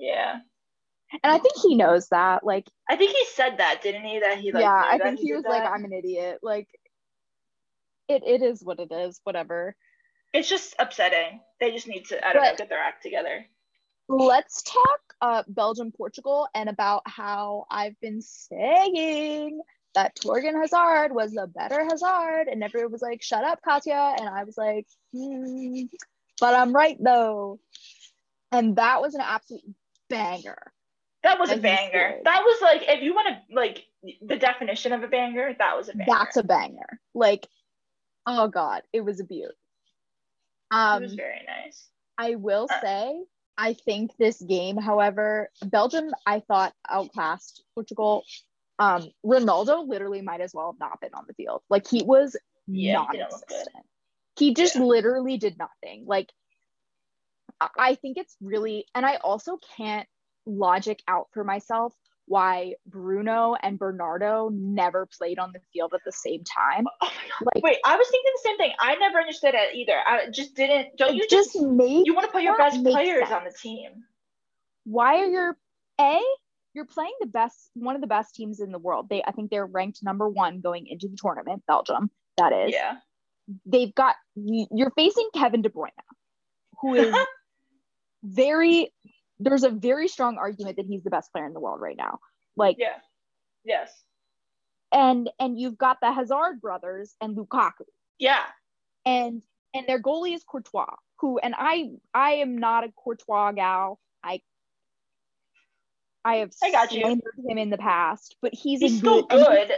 yeah. 0.01 0.41
And 1.13 1.33
i 1.33 1.39
think 1.39 1.55
he 1.63 1.75
knows 1.77 2.09
that 2.09 2.45
like 2.45 2.67
I 2.89 2.97
think 2.97 3.11
he 3.11 3.25
said 3.35 3.59
that, 3.59 3.81
didn't 3.83 4.05
he? 4.05 4.21
That 4.21 4.39
he 4.39 4.53
like. 4.53 4.63
yeah 4.63 4.83
i 4.87 4.99
think 4.99 5.19
he 5.19 5.29
did 5.29 5.37
was 5.37 5.45
like 5.49 5.69
i'm 5.69 5.85
an 5.85 5.93
idiot 5.93 6.39
like 6.43 6.69
it, 8.09 8.23
it 8.27 8.43
is 8.43 8.63
what 8.63 8.81
it 8.81 8.91
is 8.93 9.21
whatever 9.25 9.75
It's 10.33 10.49
just 10.49 10.75
upsetting. 10.79 11.41
They 11.59 11.73
just 11.73 11.89
need 11.89 12.07
to, 12.07 12.25
I 12.27 12.33
don't 12.33 12.43
But- 12.43 12.51
know, 12.53 12.57
get 12.57 12.69
their 12.69 12.79
act 12.79 13.03
together. 13.03 13.45
Let's 14.09 14.63
talk 14.63 15.01
uh, 15.21 15.43
Belgium, 15.47 15.93
Portugal, 15.93 16.49
and 16.55 16.69
about 16.69 17.03
how 17.07 17.67
I've 17.71 17.99
been 18.01 18.21
saying 18.23 19.61
that 19.95 20.17
Thorgan 20.17 20.61
Hazard 20.61 21.13
was 21.13 21.33
the 21.33 21.47
better 21.47 21.85
Hazard, 21.85 22.49
and 22.51 22.63
everyone 22.65 22.91
was 22.91 23.03
like, 23.03 23.23
"Shut 23.23 23.45
up, 23.45 23.61
Katya," 23.63 24.17
and 24.19 24.29
I 24.29 24.43
was 24.45 24.57
like, 24.57 24.87
hmm, 25.13 25.83
"But 26.41 26.55
I'm 26.55 26.73
right 26.73 26.97
though," 27.01 27.61
and 28.51 28.75
that 28.77 29.01
was 29.01 29.15
an 29.15 29.21
absolute 29.21 29.63
banger. 30.09 30.73
That 31.23 31.39
was 31.39 31.51
a 31.51 31.57
banger. 31.59 32.19
That 32.25 32.43
was 32.45 32.63
like, 32.63 32.83
if 32.89 33.03
you 33.03 33.15
want 33.15 33.29
to, 33.29 33.55
like, 33.55 33.85
the 34.23 34.37
definition 34.39 34.93
of 34.93 35.03
a 35.03 35.09
banger, 35.09 35.55
that 35.59 35.77
was 35.77 35.89
a 35.89 35.93
banger. 35.93 36.07
That's 36.09 36.37
a 36.39 36.43
banger. 36.43 36.99
Like, 37.15 37.47
oh 38.27 38.49
god, 38.49 38.83
it 38.93 39.03
was 39.03 39.21
a 39.21 39.25
beaut. 39.25 39.51
it 39.51 39.55
Um, 40.71 41.03
was 41.03 41.15
very 41.15 41.41
nice. 41.47 41.89
I 42.17 42.37
will 42.37 42.69
Uh, 42.71 42.81
say, 42.81 43.25
I 43.59 43.75
think 43.75 44.17
this 44.17 44.41
game, 44.41 44.79
however, 44.79 45.51
Belgium, 45.63 46.11
I 46.27 46.41
thought 46.41 46.75
outclassed 46.89 47.65
Portugal. 47.75 48.25
Um, 48.79 49.11
Ronaldo 49.25 49.87
literally 49.87 50.23
might 50.23 50.41
as 50.41 50.55
well 50.55 50.73
have 50.73 50.81
not 50.81 51.01
been 51.03 51.13
on 51.13 51.25
the 51.27 51.35
field. 51.35 51.63
Like 51.69 51.87
he 51.87 52.03
was 52.03 52.37
Yeah, 52.67 53.05
he 53.13 53.19
non-existent. 53.19 53.85
He 54.39 54.55
just 54.55 54.77
Yeah. 54.77 54.83
literally 54.85 55.37
did 55.37 55.59
nothing. 55.59 56.07
Like 56.07 56.33
I 57.79 57.97
think 57.97 58.17
it's 58.17 58.35
really, 58.41 58.87
and 58.95 59.05
I 59.05 59.17
also 59.17 59.59
can't 59.77 60.09
logic 60.47 61.03
out 61.09 61.27
for 61.33 61.45
myself 61.45 61.95
why 62.27 62.75
Bruno 62.87 63.57
and 63.61 63.77
Bernardo 63.77 64.51
never 64.53 65.07
played 65.19 65.41
on 65.41 65.51
the 65.53 65.59
field 65.73 65.93
at 65.95 66.01
the 66.05 66.13
same 66.13 66.45
time. 66.45 66.85
Oh. 67.03 67.11
Like 67.55 67.65
Wait, 67.65 67.79
I 67.85 67.97
was 67.97 68.07
thinking 68.09 68.33
the 68.35 68.41
same 68.45 68.57
thing. 68.57 68.73
I 68.79 68.95
never 68.97 69.19
understood 69.19 69.55
it 69.55 69.75
either. 69.75 69.97
I 70.07 70.29
just 70.31 70.55
didn't. 70.55 70.97
Don't 70.97 71.17
you 71.17 71.27
just 71.29 71.55
just? 71.55 71.65
made 71.65 72.07
You 72.07 72.15
want 72.15 72.27
to 72.27 72.33
put 72.33 72.43
your 72.43 72.57
best 72.57 72.83
players 72.85 73.29
sense. 73.29 73.33
on 73.33 73.45
the 73.45 73.51
team. 73.53 73.91
why 74.85 75.17
are 75.21 75.27
your 75.27 75.57
a 76.01 76.21
you're 76.73 76.85
playing 76.87 77.13
the 77.21 77.27
best 77.27 77.71
one 77.75 77.95
of 77.97 78.01
the 78.01 78.07
best 78.07 78.35
teams 78.35 78.61
in 78.61 78.71
the 78.73 78.79
world 78.79 79.09
they 79.11 79.23
i 79.27 79.33
think 79.33 79.51
they're 79.51 79.67
ranked 79.67 79.99
number 80.03 80.29
one 80.29 80.61
going 80.61 80.87
into 80.87 81.09
the 81.09 81.17
tournament 81.21 81.63
belgium 81.67 82.11
that 82.39 82.53
is 82.53 82.73
Yeah. 82.73 82.97
they've 83.67 83.95
got 83.95 84.15
you're 84.37 84.93
facing 84.97 85.29
kevin 85.35 85.63
de 85.63 85.69
bruyne 85.69 85.91
who 86.81 86.95
is 86.95 87.15
very 88.23 88.93
there's 89.41 89.65
a 89.65 89.71
very 89.71 90.07
strong 90.07 90.37
argument 90.39 90.77
that 90.77 90.87
he's 90.87 91.03
the 91.03 91.11
best 91.11 91.33
player 91.33 91.47
in 91.47 91.53
the 91.55 91.61
world 91.61 91.81
right 91.81 91.97
now 91.97 92.19
like 92.57 92.77
yeah. 92.79 92.99
Yes. 93.65 93.91
and 94.93 95.31
and 95.39 95.59
you've 95.59 95.79
got 95.79 95.99
the 96.01 96.13
hazard 96.13 96.61
brothers 96.61 97.15
and 97.21 97.37
lukaku 97.37 97.85
Yeah. 98.19 98.43
and 99.05 99.43
and 99.75 99.87
their 99.87 100.01
goalie 100.03 100.35
is 100.35 100.43
Courtois, 100.45 100.95
who 101.21 101.39
and 101.39 101.55
I 101.57 101.91
I 102.13 102.33
am 102.45 102.59
not 102.59 102.85
a 102.85 102.93
Courtois 102.93 103.53
gal. 103.53 104.01
I 104.25 104.41
I 106.25 106.37
have 106.37 106.51
I 106.63 106.71
got 106.73 106.93
you. 106.93 107.07
him 107.07 107.59
in 107.59 107.71
the 107.71 107.79
past, 107.79 108.37
but 108.43 108.53
he's, 108.53 108.81
He's 108.81 108.95
a 108.95 108.99
still 108.99 109.23
good, 109.23 109.39
and 109.39 109.41
he- 109.41 109.67
good. 109.69 109.73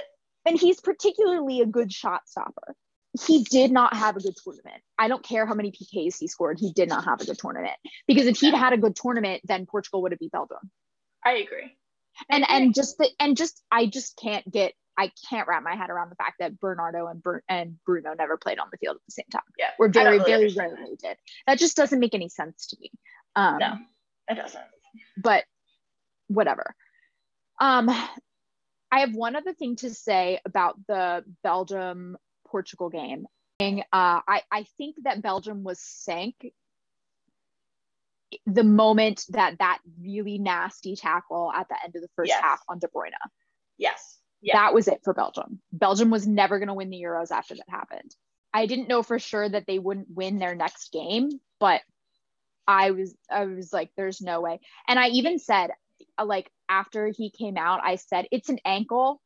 and 0.46 0.58
he's 0.60 0.80
particularly 0.80 1.60
a 1.60 1.66
good 1.66 1.92
shot 1.92 2.22
stopper. 2.26 2.74
He 3.20 3.44
did 3.44 3.70
not 3.70 3.94
have 3.94 4.16
a 4.16 4.20
good 4.20 4.36
tournament. 4.42 4.82
I 4.98 5.08
don't 5.08 5.22
care 5.22 5.46
how 5.46 5.54
many 5.54 5.70
PKs 5.70 6.18
he 6.18 6.28
scored. 6.28 6.58
He 6.58 6.72
did 6.72 6.88
not 6.88 7.04
have 7.04 7.20
a 7.20 7.26
good 7.26 7.38
tournament 7.38 7.74
because 8.06 8.26
if 8.26 8.38
he'd 8.38 8.54
had 8.54 8.72
a 8.72 8.78
good 8.78 8.96
tournament, 8.96 9.42
then 9.44 9.66
Portugal 9.66 10.02
would 10.02 10.12
have 10.12 10.18
beat 10.18 10.32
Belgium. 10.32 10.70
I 11.24 11.32
agree. 11.32 11.76
And 12.30 12.44
I 12.44 12.58
and 12.58 12.74
just 12.74 12.98
the, 12.98 13.08
and 13.20 13.36
just 13.36 13.62
I 13.70 13.86
just 13.86 14.16
can't 14.16 14.50
get 14.50 14.72
I 14.96 15.10
can't 15.28 15.48
wrap 15.48 15.62
my 15.62 15.74
head 15.74 15.90
around 15.90 16.10
the 16.10 16.16
fact 16.16 16.36
that 16.40 16.58
Bernardo 16.58 17.06
and 17.06 17.22
and 17.48 17.76
Bruno 17.84 18.14
never 18.14 18.36
played 18.36 18.58
on 18.58 18.68
the 18.70 18.78
field 18.78 18.96
at 18.96 19.02
the 19.06 19.12
same 19.12 19.26
time 19.30 19.42
yeah. 19.58 19.70
or 19.78 19.88
don't 19.88 20.04
very 20.04 20.18
really 20.18 20.52
very 20.52 20.72
rarely 20.72 20.96
did. 20.96 21.16
That 21.46 21.58
just 21.58 21.76
doesn't 21.76 21.98
make 21.98 22.14
any 22.14 22.28
sense 22.28 22.68
to 22.68 22.76
me. 22.80 22.90
Um. 23.36 23.58
No, 23.58 23.74
it 24.28 24.34
doesn't. 24.34 24.62
But 25.16 25.44
whatever. 26.28 26.74
Um, 27.60 27.88
I 28.90 29.00
have 29.00 29.14
one 29.14 29.36
other 29.36 29.54
thing 29.54 29.76
to 29.76 29.94
say 29.94 30.40
about 30.44 30.76
the 30.86 31.24
Belgium 31.42 32.16
Portugal 32.52 32.90
game. 32.90 33.26
Uh, 33.60 33.80
I 33.92 34.42
I 34.50 34.66
think 34.76 34.96
that 35.04 35.22
Belgium 35.22 35.64
was 35.64 35.80
sank 35.80 36.52
the 38.46 38.64
moment 38.64 39.24
that 39.30 39.58
that 39.58 39.78
really 40.00 40.38
nasty 40.38 40.96
tackle 40.96 41.52
at 41.54 41.68
the 41.68 41.76
end 41.84 41.94
of 41.96 42.02
the 42.02 42.08
first 42.16 42.28
Yes. 42.28 42.42
half 42.42 42.60
on 42.68 42.78
De 42.78 42.88
Bruyne. 42.88 43.12
Yes. 43.78 44.18
Yeah. 44.40 44.56
That 44.56 44.74
was 44.74 44.88
it 44.88 45.00
for 45.04 45.14
Belgium. 45.14 45.60
Belgium 45.72 46.10
was 46.10 46.26
never 46.26 46.58
going 46.58 46.68
to 46.68 46.74
win 46.74 46.90
the 46.90 47.00
Euros 47.02 47.30
after 47.30 47.54
that 47.54 47.68
happened. 47.68 48.14
I 48.52 48.66
didn't 48.66 48.88
know 48.88 49.02
for 49.02 49.18
sure 49.18 49.48
that 49.48 49.66
they 49.66 49.78
wouldn't 49.78 50.08
win 50.14 50.38
their 50.38 50.54
next 50.54 50.92
game, 50.92 51.30
but 51.58 51.80
I 52.66 52.90
was 52.90 53.14
I 53.30 53.46
was 53.46 53.72
like 53.72 53.90
there's 53.96 54.20
no 54.20 54.40
way. 54.40 54.60
And 54.88 54.98
I 54.98 55.08
even 55.08 55.38
said 55.38 55.70
uh, 56.18 56.24
like 56.26 56.50
after 56.68 57.06
he 57.08 57.30
came 57.30 57.56
out, 57.56 57.80
I 57.82 57.96
said 57.96 58.26
it's 58.30 58.48
an 58.50 58.58
ankle 58.64 59.21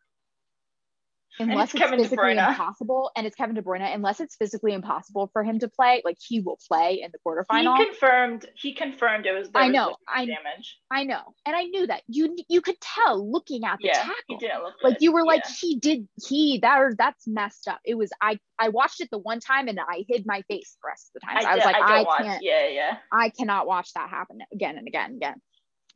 unless 1.38 1.74
it's 1.74 1.82
it's, 1.82 1.90
physically 1.90 2.32
impossible 2.32 3.10
and 3.16 3.26
it's 3.26 3.36
Kevin 3.36 3.54
De 3.54 3.62
Bruyne 3.62 3.94
unless 3.94 4.20
it's 4.20 4.36
physically 4.36 4.72
impossible 4.72 5.28
for 5.32 5.42
him 5.44 5.58
to 5.60 5.68
play, 5.68 6.02
like 6.04 6.16
he 6.26 6.40
will 6.40 6.58
play 6.68 7.02
in 7.02 7.10
the 7.12 7.18
quarterfinal. 7.26 7.76
He 7.78 7.84
confirmed. 7.86 8.46
He 8.54 8.72
confirmed 8.72 9.26
it 9.26 9.32
was. 9.32 9.48
I 9.54 9.68
know, 9.68 9.84
ligament 9.86 9.98
I- 10.08 10.26
damage. 10.26 10.78
I 10.90 11.04
know. 11.04 11.34
And 11.44 11.54
I 11.56 11.64
knew 11.64 11.86
that. 11.86 12.02
You 12.08 12.36
you 12.48 12.60
could 12.60 12.80
tell 12.80 13.30
looking 13.30 13.64
at 13.64 13.78
the 13.78 13.88
Yeah. 13.88 13.94
tackle. 14.02 14.14
He 14.28 14.36
didn't 14.36 14.62
look. 14.62 14.74
like 14.82 14.94
good. 14.94 15.02
you 15.02 15.12
were 15.12 15.24
like 15.24 15.42
Yeah. 15.46 15.54
he 15.60 15.76
did 15.78 16.08
he 16.26 16.58
that 16.62 16.80
that's 16.98 17.26
messed 17.26 17.68
up 17.68 17.78
it 17.84 17.94
was 17.94 18.10
i 18.20 18.38
i 18.58 18.68
watched 18.68 19.00
it 19.00 19.08
the 19.10 19.18
one 19.18 19.40
time 19.40 19.68
and 19.68 19.78
i 19.80 20.04
hid 20.08 20.24
my 20.26 20.42
face 20.42 20.76
the 20.82 20.88
rest 20.88 21.08
of 21.14 21.20
the 21.20 21.26
time 21.26 21.36
I, 21.38 21.50
i, 21.50 21.54
was 21.54 21.64
did- 21.64 21.72
like 21.72 21.82
I, 21.82 22.00
i, 22.00 22.02
watch. 22.02 22.22
can't 22.22 22.42
Yeah. 22.42 22.68
Yeah. 22.68 22.96
i 23.12 23.28
cannot 23.30 23.66
watch 23.66 23.92
that 23.94 24.08
happen 24.10 24.38
again 24.52 24.76
and 24.76 24.86
again 24.86 25.06
and 25.10 25.16
again 25.16 25.34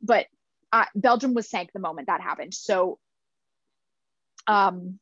but 0.01 0.25
uh, 0.71 0.85
belgium 0.95 1.33
was 1.33 1.49
sank 1.49 1.71
the 1.73 1.79
moment 1.79 2.07
that 2.07 2.21
happened 2.21 2.53
so 2.53 2.97
um 4.47 4.99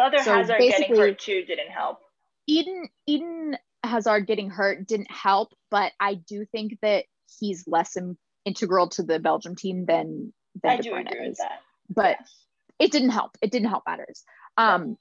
The 0.00 0.06
other 0.06 0.18
So 0.18 0.32
Hazard 0.34 0.58
getting 0.58 0.96
hurt 0.96 1.18
too 1.18 1.44
didn't 1.44 1.70
help. 1.70 1.98
eden 2.46 2.88
eden 3.06 3.56
hazard 3.84 4.26
getting 4.26 4.48
hurt 4.50 4.86
didn't 4.86 5.10
help 5.10 5.52
but 5.70 5.92
i 6.00 6.14
do 6.14 6.44
think 6.46 6.78
that 6.82 7.04
he's 7.38 7.64
less 7.66 7.96
in, 7.96 8.16
integral 8.44 8.88
to 8.90 9.02
the 9.02 9.18
belgium 9.18 9.54
team 9.56 9.84
than 9.86 10.32
than 10.62 10.70
I 10.72 10.76
De 10.76 10.82
do 10.82 10.90
Bruyne 10.92 11.30
is. 11.30 11.38
that. 11.38 11.60
but 11.88 12.16
Yes. 12.18 12.46
it 12.78 12.92
didn't 12.92 13.10
help. 13.10 13.36
It 13.42 13.50
didn't 13.52 13.68
help 13.68 13.84
matters. 13.86 14.24
Um, 14.56 14.96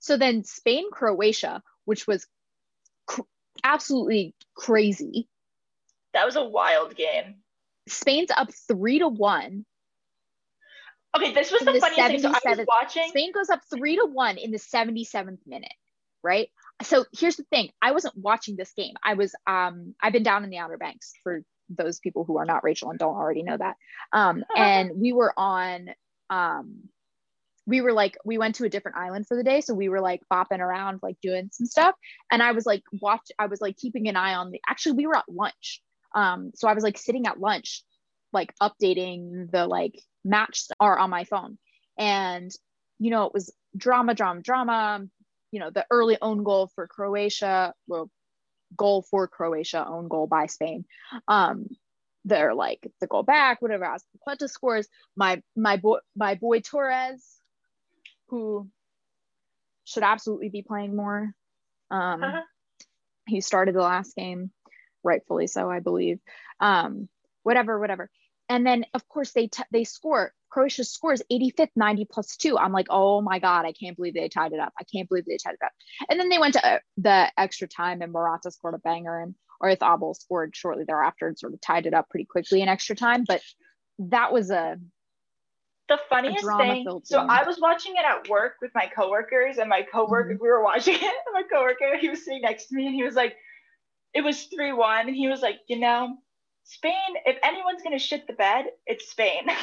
so 0.00 0.16
then 0.16 0.42
Spain, 0.44 0.90
Croatia, 0.90 1.62
which 1.84 2.06
was 2.06 2.26
cr- 3.06 3.22
absolutely 3.62 4.34
crazy. 4.54 5.28
that 6.14 6.24
was 6.26 6.36
a 6.36 6.44
wild 6.44 6.96
game. 6.96 7.36
Spain's 7.88 8.30
up 8.36 8.48
three 8.68 8.98
to 8.98 9.08
one. 9.08 9.64
Okay, 11.16 11.32
this 11.32 11.50
was 11.50 11.60
the, 11.62 11.72
the 11.72 11.80
funniest 11.80 12.10
thing. 12.10 12.20
So 12.20 12.28
I 12.28 12.56
was 12.56 12.66
watching. 12.68 13.08
Spain 13.08 13.32
goes 13.32 13.50
up 13.50 13.60
three 13.74 13.96
to 13.96 14.06
one 14.06 14.38
in 14.38 14.50
the 14.50 14.58
77th 14.58 15.38
minute, 15.46 15.72
right? 16.22 16.48
So 16.82 17.04
here's 17.12 17.36
the 17.36 17.44
thing. 17.44 17.70
I 17.82 17.92
wasn't 17.92 18.16
watching 18.16 18.56
this 18.56 18.72
game. 18.72 18.94
I 19.02 19.14
was 19.14 19.34
um 19.46 19.94
I've 20.00 20.12
been 20.12 20.22
down 20.22 20.44
in 20.44 20.50
the 20.50 20.58
Outer 20.58 20.78
Banks 20.78 21.12
for 21.22 21.42
those 21.68 22.00
people 22.00 22.24
who 22.24 22.38
are 22.38 22.44
not 22.44 22.64
Rachel 22.64 22.90
and 22.90 22.98
don't 22.98 23.16
already 23.16 23.42
know 23.42 23.56
that. 23.56 23.76
Um 24.12 24.44
and 24.56 24.92
we 24.94 25.12
were 25.12 25.32
on 25.36 25.90
um 26.30 26.88
we 27.66 27.80
were 27.80 27.92
like 27.92 28.16
we 28.24 28.38
went 28.38 28.56
to 28.56 28.64
a 28.64 28.68
different 28.68 28.96
island 28.96 29.26
for 29.26 29.36
the 29.36 29.44
day 29.44 29.60
so 29.60 29.74
we 29.74 29.88
were 29.88 30.00
like 30.00 30.20
bopping 30.32 30.58
around 30.60 30.98
like 31.02 31.16
doing 31.22 31.48
some 31.52 31.66
stuff 31.66 31.94
and 32.30 32.42
i 32.42 32.52
was 32.52 32.66
like 32.66 32.82
watch 33.00 33.20
i 33.38 33.46
was 33.46 33.60
like 33.60 33.76
keeping 33.76 34.08
an 34.08 34.16
eye 34.16 34.34
on 34.34 34.50
the 34.50 34.60
actually 34.68 34.92
we 34.92 35.06
were 35.06 35.16
at 35.16 35.28
lunch 35.28 35.82
um 36.14 36.50
so 36.54 36.68
i 36.68 36.72
was 36.72 36.82
like 36.82 36.98
sitting 36.98 37.26
at 37.26 37.38
lunch 37.38 37.84
like 38.32 38.52
updating 38.60 39.50
the 39.50 39.66
like 39.66 40.00
match 40.24 40.64
are 40.80 40.98
on 40.98 41.10
my 41.10 41.24
phone. 41.24 41.58
And 41.98 42.50
you 42.98 43.10
know 43.10 43.26
it 43.26 43.34
was 43.34 43.52
drama 43.76 44.14
drama 44.14 44.40
drama. 44.42 45.06
You 45.52 45.60
know 45.60 45.70
the 45.70 45.86
early 45.90 46.18
own 46.20 46.42
goal 46.44 46.68
for 46.74 46.86
croatia 46.86 47.74
well 47.86 48.10
goal 48.76 49.02
for 49.02 49.26
croatia 49.28 49.86
own 49.86 50.08
goal 50.08 50.26
by 50.26 50.46
spain. 50.46 50.84
Um 51.28 51.66
they're 52.24 52.54
like 52.54 52.86
the 53.00 53.06
goal 53.06 53.22
back 53.22 53.62
whatever 53.62 53.84
Azpilicueta 53.86 54.48
scores. 54.48 54.88
My 55.16 55.42
my 55.56 55.76
boy 55.76 55.98
my 56.16 56.34
boy 56.34 56.60
torres 56.60 57.38
who 58.28 58.68
should 59.84 60.02
absolutely 60.02 60.48
be 60.50 60.62
playing 60.62 60.94
more. 60.96 61.32
Um 61.90 62.22
Uh-huh. 62.22 62.42
he 63.26 63.40
started 63.40 63.74
the 63.74 63.80
last 63.82 64.14
game 64.16 64.50
rightfully 65.02 65.46
so 65.46 65.70
i 65.70 65.80
believe. 65.80 66.20
Um 66.60 67.08
whatever 67.42 67.78
whatever 67.80 68.10
and 68.50 68.66
then 68.66 68.84
of 68.92 69.08
course 69.08 69.32
they 69.32 69.46
t- 69.46 69.62
they 69.70 69.84
score 69.84 70.32
croatia 70.50 70.84
scores 70.84 71.22
85th 71.32 71.70
90 71.76 72.04
plus 72.10 72.36
2 72.36 72.58
i'm 72.58 72.72
like 72.72 72.88
oh 72.90 73.22
my 73.22 73.38
god 73.38 73.64
i 73.64 73.72
can't 73.72 73.96
believe 73.96 74.12
they 74.14 74.28
tied 74.28 74.52
it 74.52 74.60
up 74.60 74.72
i 74.78 74.84
can't 74.84 75.08
believe 75.08 75.24
they 75.24 75.38
tied 75.38 75.54
it 75.54 75.64
up 75.64 75.72
and 76.10 76.20
then 76.20 76.28
they 76.28 76.38
went 76.38 76.54
to 76.54 76.66
uh, 76.66 76.78
the 76.98 77.30
extra 77.38 77.66
time 77.68 78.02
and 78.02 78.12
Morata 78.12 78.50
scored 78.50 78.74
a 78.74 78.78
banger 78.78 79.20
and 79.20 79.34
Oyarzabal 79.62 80.16
scored 80.16 80.54
shortly 80.54 80.84
thereafter 80.84 81.28
and 81.28 81.38
sort 81.38 81.54
of 81.54 81.60
tied 81.60 81.86
it 81.86 81.94
up 81.94 82.08
pretty 82.10 82.26
quickly 82.26 82.60
in 82.60 82.68
extra 82.68 82.96
time 82.96 83.24
but 83.26 83.40
that 83.98 84.32
was 84.32 84.50
a 84.50 84.76
the 85.90 85.98
funniest 86.08 86.46
thing. 86.56 86.86
So 87.02 87.18
game. 87.18 87.30
I 87.30 87.42
was 87.42 87.58
watching 87.60 87.94
it 87.96 88.04
at 88.04 88.28
work 88.28 88.54
with 88.62 88.70
my 88.76 88.86
coworkers, 88.86 89.58
and 89.58 89.68
my 89.68 89.82
coworker, 89.82 90.34
Mm-hmm. 90.34 90.42
we 90.42 90.48
were 90.48 90.62
watching 90.62 90.94
it. 90.94 91.02
And 91.02 91.34
my 91.34 91.42
coworker, 91.52 91.98
he 92.00 92.08
was 92.08 92.24
sitting 92.24 92.42
next 92.42 92.66
to 92.66 92.76
me, 92.76 92.86
and 92.86 92.94
he 92.94 93.02
was 93.02 93.16
like, 93.16 93.36
it 94.14 94.22
was 94.22 94.44
3 94.44 94.72
1. 94.72 95.08
And 95.08 95.16
he 95.16 95.26
was 95.28 95.40
like, 95.42 95.56
you 95.68 95.80
know, 95.80 96.16
Spain, 96.70 96.92
if 97.24 97.36
anyone's 97.42 97.82
going 97.82 97.98
to 97.98 98.02
shit 98.02 98.26
the 98.26 98.32
bed, 98.32 98.66
it's 98.86 99.10
Spain. 99.10 99.46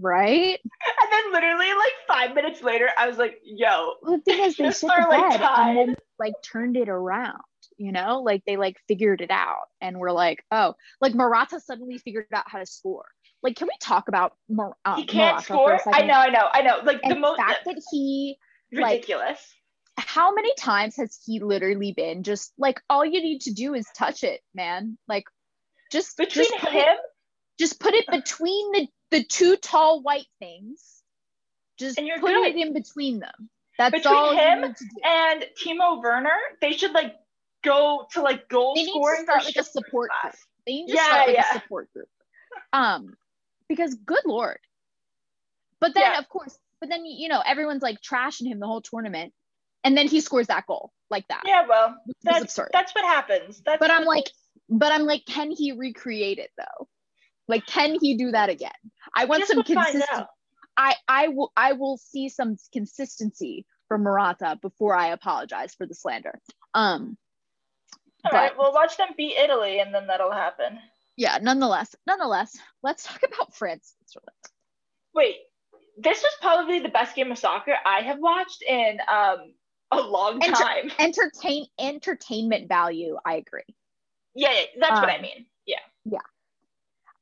Right? 0.00 0.60
And 0.62 1.12
then 1.12 1.32
literally 1.32 1.74
like 1.74 1.92
five 2.06 2.32
minutes 2.32 2.62
later, 2.62 2.88
I 2.96 3.08
was 3.08 3.18
like, 3.18 3.40
yo. 3.42 3.94
Well, 4.00 4.18
the 4.18 4.22
thing 4.22 4.44
is, 4.44 4.56
they 4.56 4.64
shit 4.70 4.80
the 4.82 5.06
bed 5.10 5.40
and 5.40 5.76
then 5.76 5.96
like 6.20 6.34
turned 6.40 6.76
it 6.76 6.88
around, 6.88 7.42
you 7.78 7.90
know? 7.90 8.22
Like 8.22 8.44
they 8.46 8.56
like 8.56 8.76
figured 8.86 9.20
it 9.22 9.32
out 9.32 9.64
and 9.80 9.98
we're 9.98 10.12
like, 10.12 10.44
oh, 10.52 10.74
like 11.00 11.16
Morata 11.16 11.58
suddenly 11.58 11.98
figured 11.98 12.26
out 12.32 12.44
how 12.46 12.60
to 12.60 12.66
score. 12.66 13.06
Like, 13.42 13.56
can 13.56 13.66
we 13.66 13.76
talk 13.82 14.06
about 14.06 14.34
Mor- 14.48 14.76
uh, 14.84 14.94
he 14.94 15.04
can't 15.04 15.44
Morata 15.50 15.80
score? 15.82 15.92
I 15.92 16.06
know, 16.06 16.14
I 16.14 16.28
know, 16.30 16.48
I 16.52 16.62
know. 16.62 16.78
Like 16.84 17.00
and 17.02 17.10
the 17.10 17.18
most 17.18 17.38
fact 17.38 17.64
that 17.64 17.82
he 17.90 18.38
ridiculous. 18.70 19.26
Like, 19.96 20.06
how 20.06 20.32
many 20.32 20.54
times 20.56 20.94
has 20.94 21.18
he 21.26 21.40
literally 21.40 21.92
been 21.92 22.22
just 22.22 22.52
like 22.56 22.80
all 22.88 23.04
you 23.04 23.20
need 23.20 23.40
to 23.42 23.52
do 23.52 23.74
is 23.74 23.84
touch 23.96 24.22
it, 24.22 24.42
man? 24.54 24.96
Like 25.08 25.24
just 25.90 26.16
between 26.16 26.46
just 26.46 26.68
him, 26.68 26.86
it, 26.86 26.98
just 27.58 27.80
put 27.80 27.94
it 27.94 28.06
between 28.10 28.72
the 28.72 28.88
the 29.10 29.24
two 29.24 29.56
tall 29.56 30.02
white 30.02 30.26
things. 30.38 31.02
Just 31.78 31.98
and 31.98 32.06
you're 32.06 32.18
put 32.18 32.32
it 32.32 32.56
in 32.56 32.72
between 32.72 33.20
them. 33.20 33.50
That's 33.78 33.94
between 33.94 34.14
all 34.14 34.32
him 34.32 34.74
and 35.04 35.46
Timo 35.64 36.02
Werner. 36.02 36.30
They 36.60 36.72
should 36.72 36.92
like 36.92 37.14
go 37.62 38.06
to 38.12 38.22
like 38.22 38.48
goal 38.48 38.74
they 38.74 38.84
scoring. 38.84 39.20
Need 39.20 39.26
to 39.26 39.32
start 39.32 39.44
like 39.44 39.56
a 39.56 39.62
support 39.62 40.10
class. 40.20 40.32
group. 40.32 40.42
They 40.66 40.72
need 40.72 40.88
to 40.88 40.94
yeah, 40.94 41.04
start 41.04 41.26
like 41.28 41.36
yeah. 41.36 41.44
a 41.50 41.52
support 41.60 41.92
group. 41.92 42.08
Um, 42.72 43.16
because 43.68 43.94
good 43.94 44.24
lord. 44.26 44.58
But 45.80 45.94
then 45.94 46.12
yeah. 46.12 46.18
of 46.18 46.28
course, 46.28 46.58
but 46.80 46.88
then 46.88 47.04
you 47.04 47.28
know 47.28 47.42
everyone's 47.46 47.82
like 47.82 48.00
trashing 48.00 48.48
him 48.48 48.58
the 48.58 48.66
whole 48.66 48.82
tournament, 48.82 49.32
and 49.84 49.96
then 49.96 50.08
he 50.08 50.20
scores 50.20 50.48
that 50.48 50.66
goal 50.66 50.90
like 51.08 51.26
that. 51.28 51.42
Yeah, 51.46 51.66
well, 51.68 51.96
that's 52.22 52.42
absurd. 52.42 52.70
That's 52.72 52.92
what 52.94 53.04
happens. 53.04 53.62
That's 53.64 53.78
but 53.78 53.90
I'm 53.90 54.04
like, 54.04 54.30
but 54.68 54.92
I'm 54.92 55.04
like, 55.04 55.24
can 55.26 55.50
he 55.50 55.72
recreate 55.72 56.38
it 56.38 56.50
though? 56.56 56.88
Like, 57.46 57.66
can 57.66 57.96
he 58.00 58.16
do 58.16 58.30
that 58.32 58.50
again? 58.50 58.70
I 59.16 59.24
want 59.24 59.46
some 59.46 59.62
consistency. 59.62 60.26
I 60.76 60.94
I 61.08 61.28
will 61.28 61.52
I 61.56 61.72
will 61.72 61.96
see 61.96 62.28
some 62.28 62.56
consistency 62.72 63.66
from 63.88 64.02
Morata 64.02 64.58
before 64.60 64.94
I 64.94 65.08
apologize 65.08 65.74
for 65.74 65.86
the 65.86 65.94
slander. 65.94 66.38
Um. 66.74 67.16
All 68.24 68.32
but, 68.32 68.36
right, 68.36 68.52
we'll 68.58 68.72
watch 68.72 68.96
them 68.96 69.08
beat 69.16 69.36
Italy, 69.36 69.78
and 69.78 69.94
then 69.94 70.08
that'll 70.08 70.32
happen. 70.32 70.78
Yeah. 71.16 71.38
Nonetheless, 71.40 71.94
nonetheless, 72.06 72.56
let's 72.82 73.04
talk 73.04 73.20
about 73.22 73.54
France. 73.54 73.94
Wait, 75.14 75.36
this 75.96 76.22
was 76.22 76.32
probably 76.40 76.80
the 76.80 76.88
best 76.88 77.16
game 77.16 77.32
of 77.32 77.38
soccer 77.38 77.74
I 77.84 78.00
have 78.02 78.18
watched 78.18 78.62
in 78.62 78.98
um 79.08 79.54
a 79.90 80.00
long 80.00 80.42
Enter- 80.42 80.62
time. 80.62 80.92
entertain 80.98 81.66
entertainment 81.78 82.68
value. 82.68 83.16
I 83.24 83.36
agree. 83.36 83.62
Yeah, 84.38 84.52
yeah 84.52 84.64
that's 84.80 84.92
um, 84.92 85.00
what 85.00 85.10
I 85.10 85.16
um, 85.16 85.22
mean. 85.22 85.46
Yeah. 85.66 85.78
Yeah. 86.04 86.18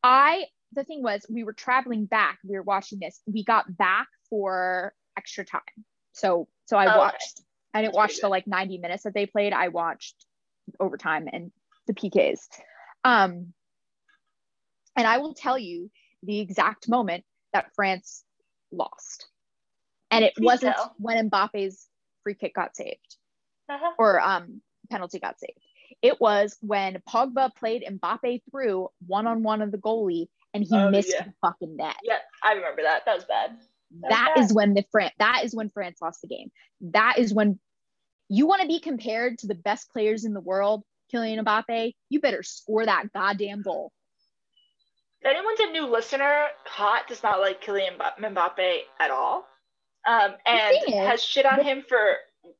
I 0.03 0.45
the 0.73 0.85
thing 0.85 1.03
was 1.03 1.27
we 1.29 1.45
were 1.45 1.53
traveling 1.53 2.05
back. 2.05 2.39
We 2.45 2.57
were 2.57 2.63
watching 2.63 2.99
this. 3.01 3.21
We 3.27 3.45
got 3.45 3.77
back 3.77 4.09
for 4.29 4.95
extra 5.17 5.45
time. 5.45 5.61
So 6.13 6.49
so 6.67 6.77
I 6.77 6.95
oh, 6.95 6.99
watched. 6.99 7.41
Okay. 7.41 7.45
I 7.75 7.83
didn't 7.83 7.95
watch 7.95 8.21
the 8.21 8.29
like 8.29 8.47
90 8.47 8.79
minutes 8.79 9.03
that 9.03 9.13
they 9.13 9.27
played. 9.27 9.53
I 9.53 9.69
watched 9.69 10.15
overtime 10.81 11.29
and 11.31 11.51
the 11.87 11.93
PKs. 11.93 12.41
Um, 13.05 13.53
and 14.97 15.07
I 15.07 15.19
will 15.19 15.35
tell 15.35 15.59
you 15.59 15.91
the 16.23 16.41
exact 16.41 16.89
moment 16.89 17.25
that 17.53 17.75
France 17.75 18.25
lost. 18.73 19.29
And 20.11 20.25
it 20.25 20.35
Please 20.37 20.45
wasn't 20.45 20.77
tell. 20.77 20.95
when 20.99 21.29
Mbappe's 21.29 21.87
free 22.23 22.35
kick 22.35 22.55
got 22.55 22.75
saved 22.77 23.17
uh-huh. 23.69 23.93
or 23.99 24.21
um, 24.21 24.63
penalty 24.91 25.19
got 25.19 25.39
saved. 25.39 25.61
It 26.07 26.21
was 26.21 26.57
when 26.61 27.03
Pogba 27.09 27.53
played 27.57 27.83
Mbappe 27.83 28.43
through 28.49 28.89
one 29.09 29.27
on 29.27 29.43
one 29.43 29.61
of 29.61 29.73
the 29.73 29.79
goalie 29.79 30.29
and 30.55 30.63
he 30.63 30.77
oh, 30.77 30.89
missed 30.89 31.13
yeah. 31.13 31.25
the 31.25 31.33
fucking 31.41 31.77
net. 31.77 31.97
Yeah, 32.05 32.19
I 32.45 32.53
remember 32.53 32.83
that. 32.83 33.05
That 33.07 33.17
was 33.17 33.25
bad. 33.25 33.59
That, 34.03 34.11
that 34.11 34.33
was 34.37 34.47
is 34.47 34.55
when 34.55 34.75
the 34.75 34.85
France 34.93 35.15
that 35.19 35.41
is 35.43 35.53
when 35.53 35.69
France 35.69 35.99
lost 36.01 36.21
the 36.23 36.29
game. 36.29 36.53
That 36.93 37.19
is 37.19 37.35
when 37.35 37.59
you 38.29 38.47
want 38.47 38.63
to 38.63 38.69
be 38.69 38.79
compared 38.79 39.39
to 39.39 39.49
the 39.49 39.57
best 39.57 39.91
players 39.91 40.25
in 40.25 40.33
the 40.33 40.41
world, 40.41 40.85
Kylian 41.13 41.45
Mbappe, 41.45 41.95
you 42.09 42.21
better 42.21 42.45
score 42.45 42.87
that 42.87 43.13
goddamn 43.13 43.63
goal. 43.63 43.91
If 45.23 45.31
anyone's 45.31 45.59
a 45.59 45.73
new 45.73 45.91
listener, 45.91 46.47
Hot 46.67 47.09
does 47.09 47.25
not 47.25 47.41
like 47.41 47.65
Kylian 47.65 47.99
Mbappe 48.21 48.79
at 49.01 49.11
all. 49.11 49.45
Um, 50.09 50.35
and 50.47 50.77
is, 50.87 50.95
has 50.95 51.23
shit 51.25 51.47
on 51.47 51.65
him 51.65 51.83
for 51.89 51.99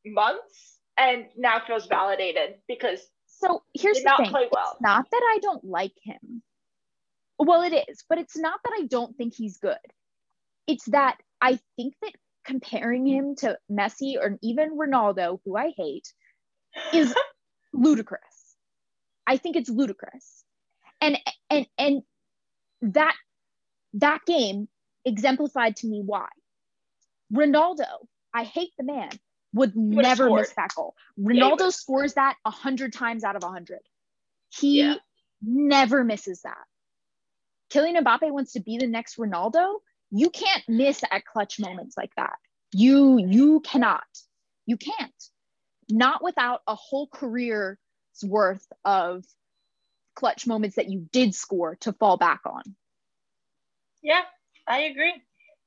months 0.05 0.79
and 0.99 1.27
now 1.37 1.63
feels 1.65 1.87
validated 1.87 2.57
because 2.67 3.01
so 3.39 3.63
here's 3.75 4.03
the 4.03 4.15
thing. 4.19 4.33
Well. 4.33 4.73
It's 4.73 4.81
not 4.81 5.07
that 5.11 5.23
I 5.23 5.39
don't 5.43 5.65
like 5.65 5.95
him. 6.03 6.43
Well, 7.39 7.63
it 7.63 7.85
is, 7.89 8.05
but 8.09 8.19
it's 8.19 8.37
not 8.37 8.61
that 8.65 8.73
I 8.79 8.87
don't 8.87 9.17
think 9.17 9.35
he's 9.35 9.59
good. 9.59 9.77
It's 10.67 10.87
that 10.87 11.19
I 11.41 11.59
think 11.77 11.95
that 12.03 12.13
comparing 12.45 13.07
him 13.07 13.35
to 13.37 13.59
Messi 13.71 14.17
or 14.19 14.39
even 14.43 14.79
Ronaldo, 14.79 15.41
who 15.45 15.57
I 15.57 15.73
hate, 15.77 16.13
is 16.93 17.15
ludicrous. 17.73 18.23
I 19.27 19.37
think 19.37 19.57
it's 19.57 19.69
ludicrous. 19.69 20.45
And 21.01 21.19
and 21.51 21.67
and 21.77 22.03
that 22.83 23.15
that 23.95 24.21
game 24.27 24.69
exemplified 25.05 25.77
to 25.77 25.87
me 25.87 26.03
why. 26.05 26.29
Ronaldo, 27.33 27.87
I 28.33 28.45
hate 28.45 28.73
the 28.79 28.85
man, 28.85 29.11
would 29.57 29.75
never 29.75 30.31
miss 30.31 30.53
that 30.57 30.75
goal. 30.75 30.95
Ronaldo 31.19 31.61
yeah, 31.61 31.71
scores 31.71 32.15
that 32.15 32.37
a 32.45 32.51
hundred 32.51 32.93
times 32.93 33.25
out 33.25 33.37
of 33.37 33.43
a 33.43 33.49
hundred. 33.49 33.81
He 34.51 34.81
yeah. 34.81 34.97
never 35.43 36.05
misses 36.05 36.43
that. 36.43 36.65
Kylian 37.71 38.03
Mbappe 38.03 38.31
wants 38.31 38.53
to 38.53 38.61
be 38.61 38.79
the 38.79 38.87
next 38.87 39.17
Ronaldo. 39.17 39.77
You 40.11 40.31
can't 40.31 40.63
miss 40.69 41.03
at 41.11 41.25
clutch 41.25 41.59
moments 41.59 41.97
like 41.97 42.15
that. 42.17 42.37
You 42.73 43.19
you 43.19 43.61
cannot. 43.61 44.05
You 44.67 44.77
can't. 44.77 45.25
Not 45.89 46.23
without 46.23 46.61
a 46.67 46.75
whole 46.75 47.09
career's 47.09 47.79
worth 48.23 48.67
of 48.85 49.25
clutch 50.15 50.47
moments 50.47 50.77
that 50.77 50.91
you 50.91 51.09
did 51.13 51.35
score 51.35 51.77
to 51.81 51.93
fall 51.93 52.17
back 52.17 52.41
on. 52.45 52.63
Yeah, 54.03 54.23
I 54.69 54.81
agree. 54.81 55.15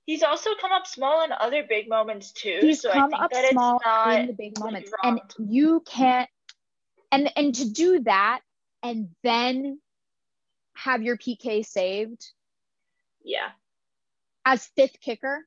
He's 0.09 0.23
also 0.23 0.49
come 0.59 0.71
up 0.71 0.87
small 0.87 1.23
in 1.23 1.31
other 1.31 1.63
big 1.69 1.87
moments 1.87 2.31
too. 2.31 2.57
He's 2.61 2.81
so 2.81 2.91
come 2.91 3.13
up 3.13 3.31
small 3.51 3.79
in 4.09 4.25
the 4.25 4.33
big 4.33 4.57
moments, 4.57 4.91
and 5.03 5.21
you 5.37 5.83
can't. 5.85 6.27
And 7.11 7.31
and 7.37 7.53
to 7.53 7.69
do 7.69 7.99
that, 7.99 8.39
and 8.81 9.09
then 9.21 9.79
have 10.73 11.03
your 11.03 11.15
PK 11.15 11.63
saved. 11.63 12.25
Yeah. 13.23 13.49
As 14.45 14.65
fifth 14.75 14.99
kicker. 14.99 15.45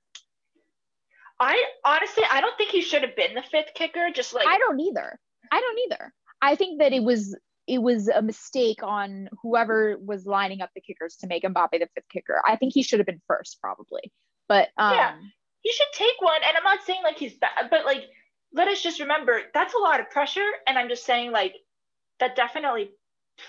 I 1.40 1.60
honestly, 1.84 2.22
I 2.30 2.40
don't 2.40 2.56
think 2.56 2.70
he 2.70 2.82
should 2.82 3.02
have 3.02 3.16
been 3.16 3.34
the 3.34 3.42
fifth 3.42 3.74
kicker. 3.74 4.10
Just 4.14 4.32
like 4.32 4.46
I 4.46 4.58
don't 4.58 4.78
either. 4.78 5.18
I 5.50 5.60
don't 5.60 5.78
either. 5.90 6.14
I 6.40 6.54
think 6.54 6.78
that 6.78 6.92
it 6.92 7.02
was 7.02 7.36
it 7.66 7.82
was 7.82 8.06
a 8.06 8.22
mistake 8.22 8.84
on 8.84 9.28
whoever 9.42 9.96
was 9.98 10.24
lining 10.24 10.60
up 10.60 10.70
the 10.76 10.80
kickers 10.80 11.16
to 11.16 11.26
make 11.26 11.42
Mbappe 11.42 11.72
the 11.72 11.88
fifth 11.96 12.08
kicker. 12.12 12.40
I 12.46 12.54
think 12.54 12.74
he 12.74 12.84
should 12.84 13.00
have 13.00 13.06
been 13.06 13.22
first, 13.26 13.58
probably. 13.60 14.12
But 14.48 14.68
um, 14.76 14.94
yeah, 14.94 15.14
he 15.60 15.72
should 15.72 15.86
take 15.94 16.20
one. 16.20 16.40
And 16.46 16.56
I'm 16.56 16.64
not 16.64 16.84
saying 16.84 17.00
like 17.02 17.18
he's 17.18 17.34
bad, 17.34 17.70
but 17.70 17.84
like 17.84 18.04
let 18.52 18.68
us 18.68 18.82
just 18.82 19.00
remember 19.00 19.40
that's 19.54 19.74
a 19.74 19.78
lot 19.78 20.00
of 20.00 20.10
pressure. 20.10 20.48
And 20.66 20.78
I'm 20.78 20.88
just 20.88 21.04
saying 21.04 21.32
like 21.32 21.54
that 22.20 22.36
definitely 22.36 22.90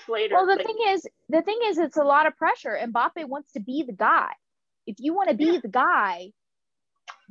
played. 0.05 0.31
Well, 0.31 0.45
the 0.45 0.55
like, 0.55 0.65
thing 0.65 0.77
is, 0.89 1.07
the 1.29 1.41
thing 1.41 1.59
is, 1.65 1.77
it's 1.77 1.97
a 1.97 2.03
lot 2.03 2.27
of 2.27 2.35
pressure. 2.37 2.73
And 2.73 2.93
Mbappe 2.93 3.25
wants 3.27 3.53
to 3.53 3.59
be 3.59 3.83
the 3.83 3.93
guy. 3.93 4.31
If 4.85 4.95
you 4.99 5.13
want 5.13 5.29
to 5.29 5.35
be 5.35 5.45
yeah. 5.45 5.59
the 5.61 5.69
guy, 5.69 6.31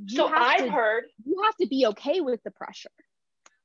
so 0.06 0.26
I've 0.26 0.64
to, 0.64 0.70
heard 0.70 1.04
you 1.24 1.42
have 1.44 1.56
to 1.56 1.66
be 1.66 1.86
okay 1.88 2.20
with 2.20 2.42
the 2.44 2.50
pressure. 2.50 2.90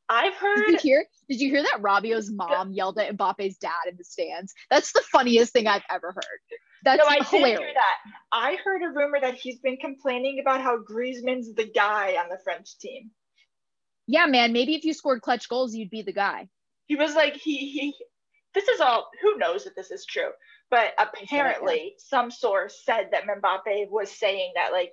I've 0.09 0.33
heard. 0.35 0.65
Did 0.65 0.71
you 0.71 0.79
hear? 0.79 1.05
Did 1.29 1.41
you 1.41 1.49
hear 1.49 1.63
that 1.63 1.81
Rabiot's 1.81 2.31
mom 2.31 2.71
yelled 2.71 2.97
at 2.97 3.15
Mbappe's 3.15 3.57
dad 3.57 3.71
in 3.89 3.97
the 3.97 4.03
stands? 4.03 4.53
That's 4.69 4.91
the 4.93 5.01
funniest 5.11 5.53
thing 5.53 5.67
I've 5.67 5.83
ever 5.89 6.13
heard. 6.13 6.39
That's 6.83 6.99
no, 6.99 7.05
I 7.05 7.23
hilarious. 7.23 7.59
did 7.59 7.65
hear 7.65 7.73
that. 7.73 7.97
I 8.31 8.57
heard 8.63 8.83
a 8.83 8.89
rumor 8.89 9.19
that 9.19 9.35
he's 9.35 9.59
been 9.59 9.77
complaining 9.77 10.39
about 10.39 10.61
how 10.61 10.77
Griezmann's 10.77 11.53
the 11.53 11.69
guy 11.69 12.15
on 12.17 12.29
the 12.29 12.37
French 12.43 12.77
team. 12.79 13.11
Yeah, 14.07 14.25
man. 14.25 14.53
Maybe 14.53 14.75
if 14.75 14.85
you 14.85 14.93
scored 14.93 15.21
clutch 15.21 15.49
goals, 15.49 15.75
you'd 15.75 15.89
be 15.89 16.01
the 16.01 16.13
guy. 16.13 16.47
He 16.85 16.95
was 16.95 17.15
like, 17.15 17.35
he 17.35 17.57
he. 17.71 17.95
This 18.53 18.67
is 18.67 18.79
all. 18.79 19.09
Who 19.21 19.37
knows 19.37 19.65
if 19.65 19.75
this 19.75 19.91
is 19.91 20.05
true? 20.05 20.29
But 20.69 20.93
apparently, 20.97 21.95
some 21.97 22.31
source 22.31 22.81
said 22.83 23.09
that 23.11 23.23
Mbappe 23.25 23.89
was 23.89 24.11
saying 24.11 24.53
that 24.55 24.71
like 24.71 24.91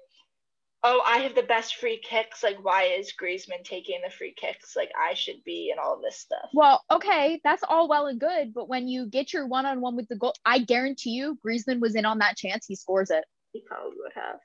oh, 0.85 1.03
I 1.05 1.19
have 1.19 1.35
the 1.35 1.43
best 1.43 1.77
free 1.77 1.99
kicks. 1.99 2.43
Like, 2.43 2.63
why 2.63 2.85
is 2.85 3.15
Griezmann 3.21 3.65
taking 3.65 4.01
the 4.05 4.11
free 4.11 4.35
kicks? 4.37 4.77
Like, 4.77 4.91
I 5.01 5.15
should 5.15 5.43
be, 5.45 5.71
and 5.71 5.81
all 5.81 6.01
this 6.01 6.19
stuff. 6.19 6.51
Well, 6.53 6.85
okay, 6.93 7.41
that's 7.43 7.65
all 7.67 7.89
well 7.89 8.07
and 8.07 8.21
good, 8.21 8.53
but 8.55 8.69
when 8.69 8.87
you 8.87 9.07
get 9.07 9.33
your 9.33 9.47
one 9.47 9.67
on 9.67 9.81
one 9.81 9.97
with 9.97 10.09
the 10.09 10.17
goal, 10.17 10.35
I 10.45 10.59
guarantee 10.61 11.11
you, 11.11 11.39
Griezmann 11.45 11.81
was 11.81 11.97
in 11.97 12.05
on 12.05 12.19
that 12.19 12.37
chance. 12.37 12.67
He 12.67 12.77
scores 12.77 13.11
it. 13.11 13.25
He 13.53 13.63
probably 13.67 13.97
would 13.97 14.13
have. 14.15 14.39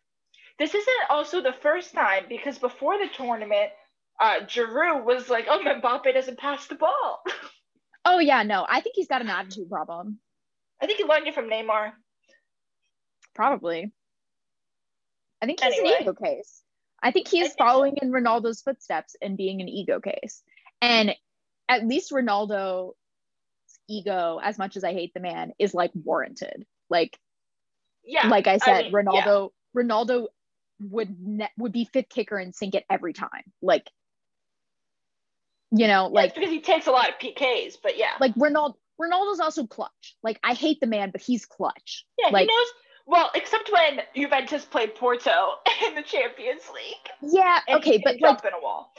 This 0.57 0.73
isn't 0.73 1.09
also 1.09 1.41
the 1.41 1.55
first 1.61 1.93
time 1.93 2.23
because 2.27 2.57
before 2.57 2.97
the 2.97 3.09
tournament, 3.13 3.69
uh, 4.19 4.41
Giroud 4.41 5.05
was 5.05 5.29
like, 5.29 5.45
"Oh, 5.49 5.59
Mbappe 5.59 6.13
doesn't 6.13 6.39
pass 6.39 6.67
the 6.67 6.75
ball." 6.75 7.21
Oh 8.05 8.19
yeah, 8.19 8.43
no, 8.43 8.65
I 8.67 8.81
think 8.81 8.95
he's 8.95 9.07
got 9.07 9.21
an 9.21 9.29
attitude 9.29 9.69
problem. 9.69 10.19
I 10.81 10.87
think 10.87 10.97
he 10.97 11.03
learned 11.03 11.27
it 11.27 11.35
from 11.35 11.49
Neymar. 11.49 11.91
Probably. 13.35 13.91
I 15.41 15.45
think 15.45 15.59
he's 15.61 15.73
Anyway. 15.73 15.95
an 15.95 16.01
ego 16.03 16.13
case. 16.13 16.61
I 17.01 17.11
think 17.11 17.27
he 17.29 17.39
is 17.39 17.53
following 17.57 17.97
in 18.01 18.11
Ronaldo's 18.11 18.61
footsteps 18.61 19.15
and 19.21 19.37
being 19.37 19.61
an 19.61 19.69
ego 19.69 19.99
case. 20.01 20.43
And 20.81 21.15
at 21.69 21.85
least 21.87 22.11
Ronaldo's 22.11 22.93
ego, 23.87 24.39
as 24.43 24.57
much 24.57 24.75
as 24.75 24.83
I 24.83 24.91
hate 24.93 25.13
the 25.13 25.19
man, 25.21 25.53
is 25.59 25.73
like 25.73 25.91
warranted. 25.93 26.65
Like 26.89 27.17
Yeah. 28.03 28.27
like 28.27 28.47
I 28.47 28.57
said, 28.57 28.85
mean, 28.85 28.93
Ronaldo 28.93 29.51
Ronaldo 29.75 30.27
would 30.81 31.15
ne- 31.25 31.51
would 31.57 31.71
be 31.71 31.85
fifth 31.85 32.09
kicker 32.09 32.37
and 32.37 32.53
sink 32.55 32.75
it 32.75 32.85
every 32.89 33.13
time. 33.13 33.43
Like 33.61 33.89
you 35.71 35.87
know, 35.87 36.05
Yeah, 36.05 36.21
like 36.21 36.35
because 36.35 36.49
he 36.49 36.61
takes 36.61 36.87
a 36.87 36.91
lot 36.91 37.09
of 37.09 37.15
PKs, 37.19 37.77
but 37.81 37.97
yeah. 37.97 38.13
like 38.19 38.33
Ronaldo 38.35 38.75
Ronaldo's 38.99 39.39
also 39.39 39.65
clutch. 39.65 40.15
Like 40.23 40.39
I 40.43 40.53
hate 40.53 40.79
the 40.81 40.87
man, 40.87 41.11
but 41.11 41.21
he's 41.21 41.45
clutch. 41.45 42.05
yeah, 42.17 42.29
like- 42.29 42.49
he 42.49 42.55
knows. 42.55 42.67
Well, 43.09 43.31
except 43.33 43.71
when 43.71 44.01
Juventus 44.15 44.65
played 44.65 44.93
Porto 44.93 45.55
in 45.87 45.95
the 45.95 46.03
Champions 46.03 46.61
League. 46.73 47.33
Yeah, 47.33 47.59
okay, 47.77 47.99
but 48.03 48.21
like 48.21 48.45
in 48.45 48.53
a 48.53 48.61
wall. 48.61 48.93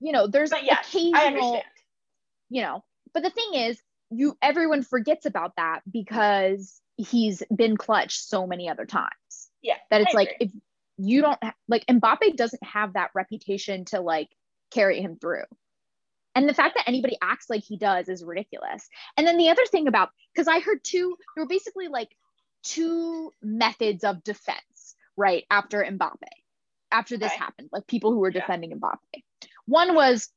you 0.00 0.10
know, 0.12 0.26
there's 0.26 0.50
But 0.50 0.64
yes, 0.64 0.78
I 0.78 0.98
occasional 0.98 1.24
understand. 1.26 1.62
you 2.50 2.62
know 2.62 2.84
but 3.14 3.22
the 3.22 3.30
thing 3.30 3.54
is 3.54 3.80
you 4.10 4.36
everyone 4.42 4.82
forgets 4.82 5.26
about 5.26 5.52
that 5.56 5.80
because 5.90 6.80
he's 6.96 7.42
been 7.54 7.76
clutch 7.76 8.18
so 8.18 8.46
many 8.46 8.68
other 8.68 8.84
times 8.84 9.50
Yeah. 9.62 9.76
that 9.90 10.00
it's 10.02 10.14
I 10.14 10.18
like 10.18 10.32
agree. 10.40 10.46
if 10.46 10.52
you 10.98 11.22
don't 11.22 11.38
like 11.68 11.86
Mbappe 11.86 12.36
doesn't 12.36 12.62
have 12.64 12.94
that 12.94 13.10
reputation 13.14 13.84
to 13.86 14.00
like 14.00 14.28
carry 14.72 15.00
him 15.00 15.16
through 15.20 15.44
and 16.34 16.48
the 16.48 16.54
fact 16.54 16.74
that 16.76 16.88
anybody 16.88 17.16
acts 17.22 17.48
like 17.48 17.62
he 17.62 17.76
does 17.76 18.08
is 18.08 18.24
ridiculous 18.24 18.88
and 19.16 19.26
then 19.26 19.36
the 19.38 19.48
other 19.50 19.64
thing 19.70 19.86
about 19.88 20.10
because 20.34 20.48
i 20.48 20.58
heard 20.60 20.80
two 20.82 21.16
there 21.36 21.44
were 21.44 21.48
basically 21.48 21.88
like 21.88 22.08
two 22.62 23.32
methods 23.42 24.04
of 24.04 24.22
defense 24.24 24.94
right 25.16 25.44
after 25.50 25.82
Mbappe 25.84 26.16
after 26.90 27.16
this 27.16 27.32
Okay. 27.32 27.38
happened 27.38 27.68
like 27.72 27.86
people 27.86 28.12
who 28.12 28.18
were 28.18 28.30
Yeah. 28.30 28.40
defending 28.40 28.78
Mbappe 28.78 29.22
one 29.66 29.94
was 29.94 30.30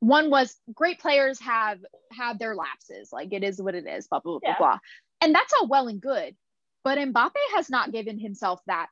one 0.00 0.28
was 0.30 0.56
great 0.74 0.98
players 1.00 1.40
have 1.40 1.78
have 2.12 2.38
their 2.38 2.54
lapses 2.54 3.10
like 3.12 3.32
it 3.32 3.42
is 3.44 3.60
what 3.62 3.74
it 3.74 3.86
is 3.86 4.06
blah 4.08 4.20
blah 4.20 4.38
blah 4.40 4.50
Yeah. 4.50 4.58
blah 4.58 4.78
and 5.20 5.34
that's 5.34 5.52
all 5.54 5.66
well 5.66 5.88
and 5.88 6.00
good 6.00 6.36
but 6.82 6.98
Mbappe 6.98 7.32
has 7.54 7.70
not 7.70 7.92
given 7.92 8.18
himself 8.18 8.60
that 8.66 8.88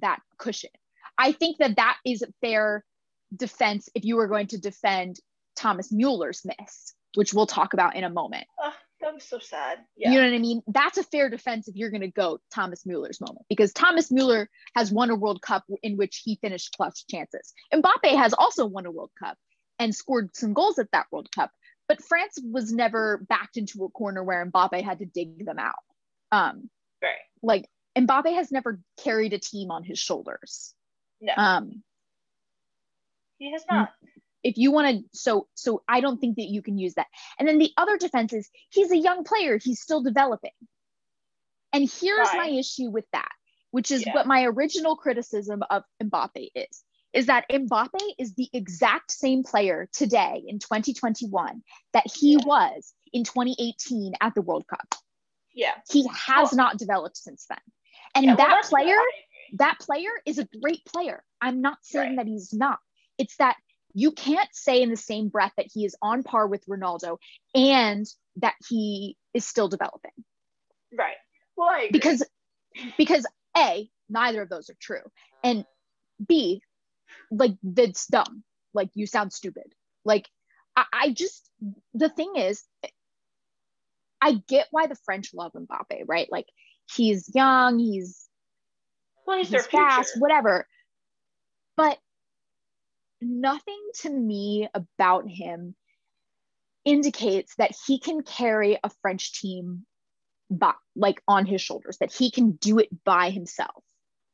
that 0.00 0.20
cushion 0.38 0.70
i 1.16 1.32
think 1.32 1.58
that 1.58 1.76
that 1.76 1.98
is 2.04 2.24
fair 2.40 2.84
defense 3.36 3.88
if 3.94 4.04
you 4.04 4.16
were 4.16 4.26
going 4.28 4.46
to 4.48 4.58
defend 4.58 5.18
Thomas 5.56 5.92
Mueller's 5.92 6.44
miss 6.44 6.94
which 7.14 7.32
we'll 7.34 7.46
talk 7.46 7.72
about 7.74 7.94
in 7.96 8.04
a 8.04 8.10
moment 8.10 8.46
Ugh, 8.64 8.72
that 9.00 9.14
was 9.14 9.24
so 9.24 9.38
sad. 9.38 9.78
Yeah. 9.96 10.10
you 10.10 10.18
know 10.20 10.26
what 10.26 10.34
I 10.34 10.38
mean? 10.38 10.62
That's 10.66 10.98
a 10.98 11.02
fair 11.02 11.30
defense 11.30 11.68
if 11.68 11.76
you're 11.76 11.90
going 11.90 12.00
to 12.00 12.08
go 12.08 12.40
Thomas 12.52 12.84
Mueller's 12.84 13.20
moment 13.20 13.46
because 13.48 13.72
Thomas 13.72 14.10
Mueller 14.10 14.48
has 14.74 14.90
won 14.90 15.10
a 15.10 15.14
World 15.14 15.40
Cup 15.40 15.64
in 15.82 15.96
which 15.96 16.22
he 16.24 16.36
finished 16.40 16.74
clutch 16.76 17.06
chances. 17.06 17.52
Mbappe 17.72 18.16
has 18.16 18.34
also 18.34 18.66
won 18.66 18.86
a 18.86 18.90
World 18.90 19.10
Cup 19.18 19.36
and 19.78 19.94
scored 19.94 20.34
some 20.34 20.52
goals 20.52 20.78
at 20.78 20.90
that 20.92 21.06
World 21.12 21.30
Cup, 21.32 21.50
but 21.86 22.02
France 22.02 22.38
was 22.42 22.72
never 22.72 23.24
backed 23.28 23.56
into 23.56 23.84
a 23.84 23.88
corner 23.88 24.22
where 24.24 24.44
Mbappe 24.46 24.82
had 24.82 24.98
to 24.98 25.06
dig 25.06 25.44
them 25.44 25.58
out. 25.58 25.74
Um, 26.32 26.68
right. 27.02 27.14
like 27.42 27.66
Mbappe 27.96 28.34
has 28.34 28.50
never 28.50 28.80
carried 29.02 29.32
a 29.32 29.38
team 29.38 29.70
on 29.70 29.84
his 29.84 29.98
shoulders. 29.98 30.74
No, 31.20 31.32
Um, 31.36 31.82
he 33.38 33.52
has 33.52 33.64
not. 33.70 33.90
If 34.44 34.56
you 34.56 34.70
want 34.70 34.88
to 34.96 35.02
so 35.12 35.46
so 35.54 35.82
i 35.88 36.00
don't 36.00 36.18
think 36.18 36.36
that 36.36 36.46
you 36.48 36.62
can 36.62 36.78
use 36.78 36.94
that 36.94 37.06
and 37.38 37.46
then 37.48 37.58
the 37.58 37.70
other 37.76 37.96
defense 37.96 38.32
is 38.32 38.48
he's 38.70 38.90
a 38.90 38.96
young 38.96 39.24
player 39.24 39.58
he's 39.58 39.80
still 39.80 40.02
developing 40.02 40.52
and 41.72 41.90
here's 42.00 42.28
my 42.34 42.48
issue 42.48 42.90
with 42.90 43.04
that 43.12 43.28
which 43.70 43.90
is 43.90 44.04
Yeah. 44.06 44.14
what 44.14 44.26
my 44.26 44.44
original 44.44 44.96
criticism 44.96 45.62
of 45.70 45.82
mbappe 46.02 46.48
is 46.54 46.84
is 47.12 47.26
that 47.26 47.46
mbappe 47.50 48.00
is 48.18 48.34
the 48.34 48.48
exact 48.52 49.10
same 49.12 49.42
player 49.42 49.88
today 49.92 50.42
in 50.46 50.58
2021 50.58 51.62
that 51.92 52.04
he 52.12 52.32
Yeah. 52.32 52.38
was 52.44 52.94
in 53.12 53.24
2018 53.24 54.14
at 54.20 54.34
the 54.34 54.42
world 54.42 54.66
cup 54.66 54.94
Yeah. 55.52 55.74
he 55.90 56.06
has 56.08 56.52
Well- 56.52 56.56
not 56.56 56.78
developed 56.78 57.16
since 57.16 57.46
then 57.46 57.58
and 58.14 58.24
Yeah, 58.26 58.36
that 58.36 58.50
what 58.50 58.64
player 58.66 58.96
that 59.54 59.78
player 59.80 60.10
is 60.26 60.38
a 60.38 60.44
great 60.60 60.84
player. 60.84 61.24
I'm 61.40 61.62
not 61.62 61.78
saying 61.82 62.16
Right. 62.16 62.26
that 62.26 62.26
he's 62.26 62.52
not. 62.52 62.78
It's 63.16 63.34
that 63.36 63.56
you 63.98 64.12
can't 64.12 64.48
say 64.52 64.80
in 64.80 64.90
the 64.90 64.96
same 64.96 65.28
breath 65.28 65.50
that 65.56 65.66
he 65.72 65.84
is 65.84 65.96
on 66.00 66.22
par 66.22 66.46
with 66.46 66.64
Ronaldo 66.66 67.18
and 67.52 68.06
that 68.36 68.54
he 68.68 69.16
is 69.34 69.44
still 69.44 69.66
developing. 69.66 70.12
Right. 70.96 71.16
Well. 71.56 71.88
Because 71.90 72.24
because 72.96 73.26
A, 73.56 73.90
neither 74.08 74.42
of 74.42 74.48
those 74.48 74.70
are 74.70 74.76
true. 74.80 75.02
And 75.42 75.64
B, 76.24 76.62
like 77.32 77.56
that's 77.64 78.06
dumb. 78.06 78.44
Like 78.72 78.90
you 78.94 79.08
sound 79.08 79.32
stupid. 79.32 79.74
Like 80.04 80.28
I, 80.76 80.84
I 80.92 81.10
just 81.10 81.50
the 81.92 82.08
thing 82.08 82.34
is 82.36 82.62
I 84.20 84.40
get 84.46 84.68
why 84.70 84.86
the 84.86 84.98
French 85.06 85.34
love 85.34 85.54
Mbappe, 85.54 86.04
right? 86.06 86.28
Like 86.30 86.46
he's 86.94 87.28
young, 87.34 87.80
he's 87.80 88.28
well, 89.26 89.38
he's, 89.38 89.48
he's 89.48 89.62
their 89.62 89.62
fast, 89.62 90.12
future. 90.12 90.20
whatever. 90.20 90.68
But 91.76 91.98
nothing 93.20 93.80
to 94.00 94.10
me 94.10 94.68
about 94.74 95.28
him 95.28 95.74
indicates 96.84 97.54
that 97.56 97.74
he 97.86 97.98
can 97.98 98.22
carry 98.22 98.78
a 98.82 98.90
French 99.02 99.40
team 99.40 99.84
by, 100.50 100.72
like 100.96 101.22
on 101.28 101.46
his 101.46 101.60
shoulders, 101.60 101.98
that 101.98 102.12
he 102.12 102.30
can 102.30 102.52
do 102.52 102.78
it 102.78 102.88
by 103.04 103.30
himself 103.30 103.84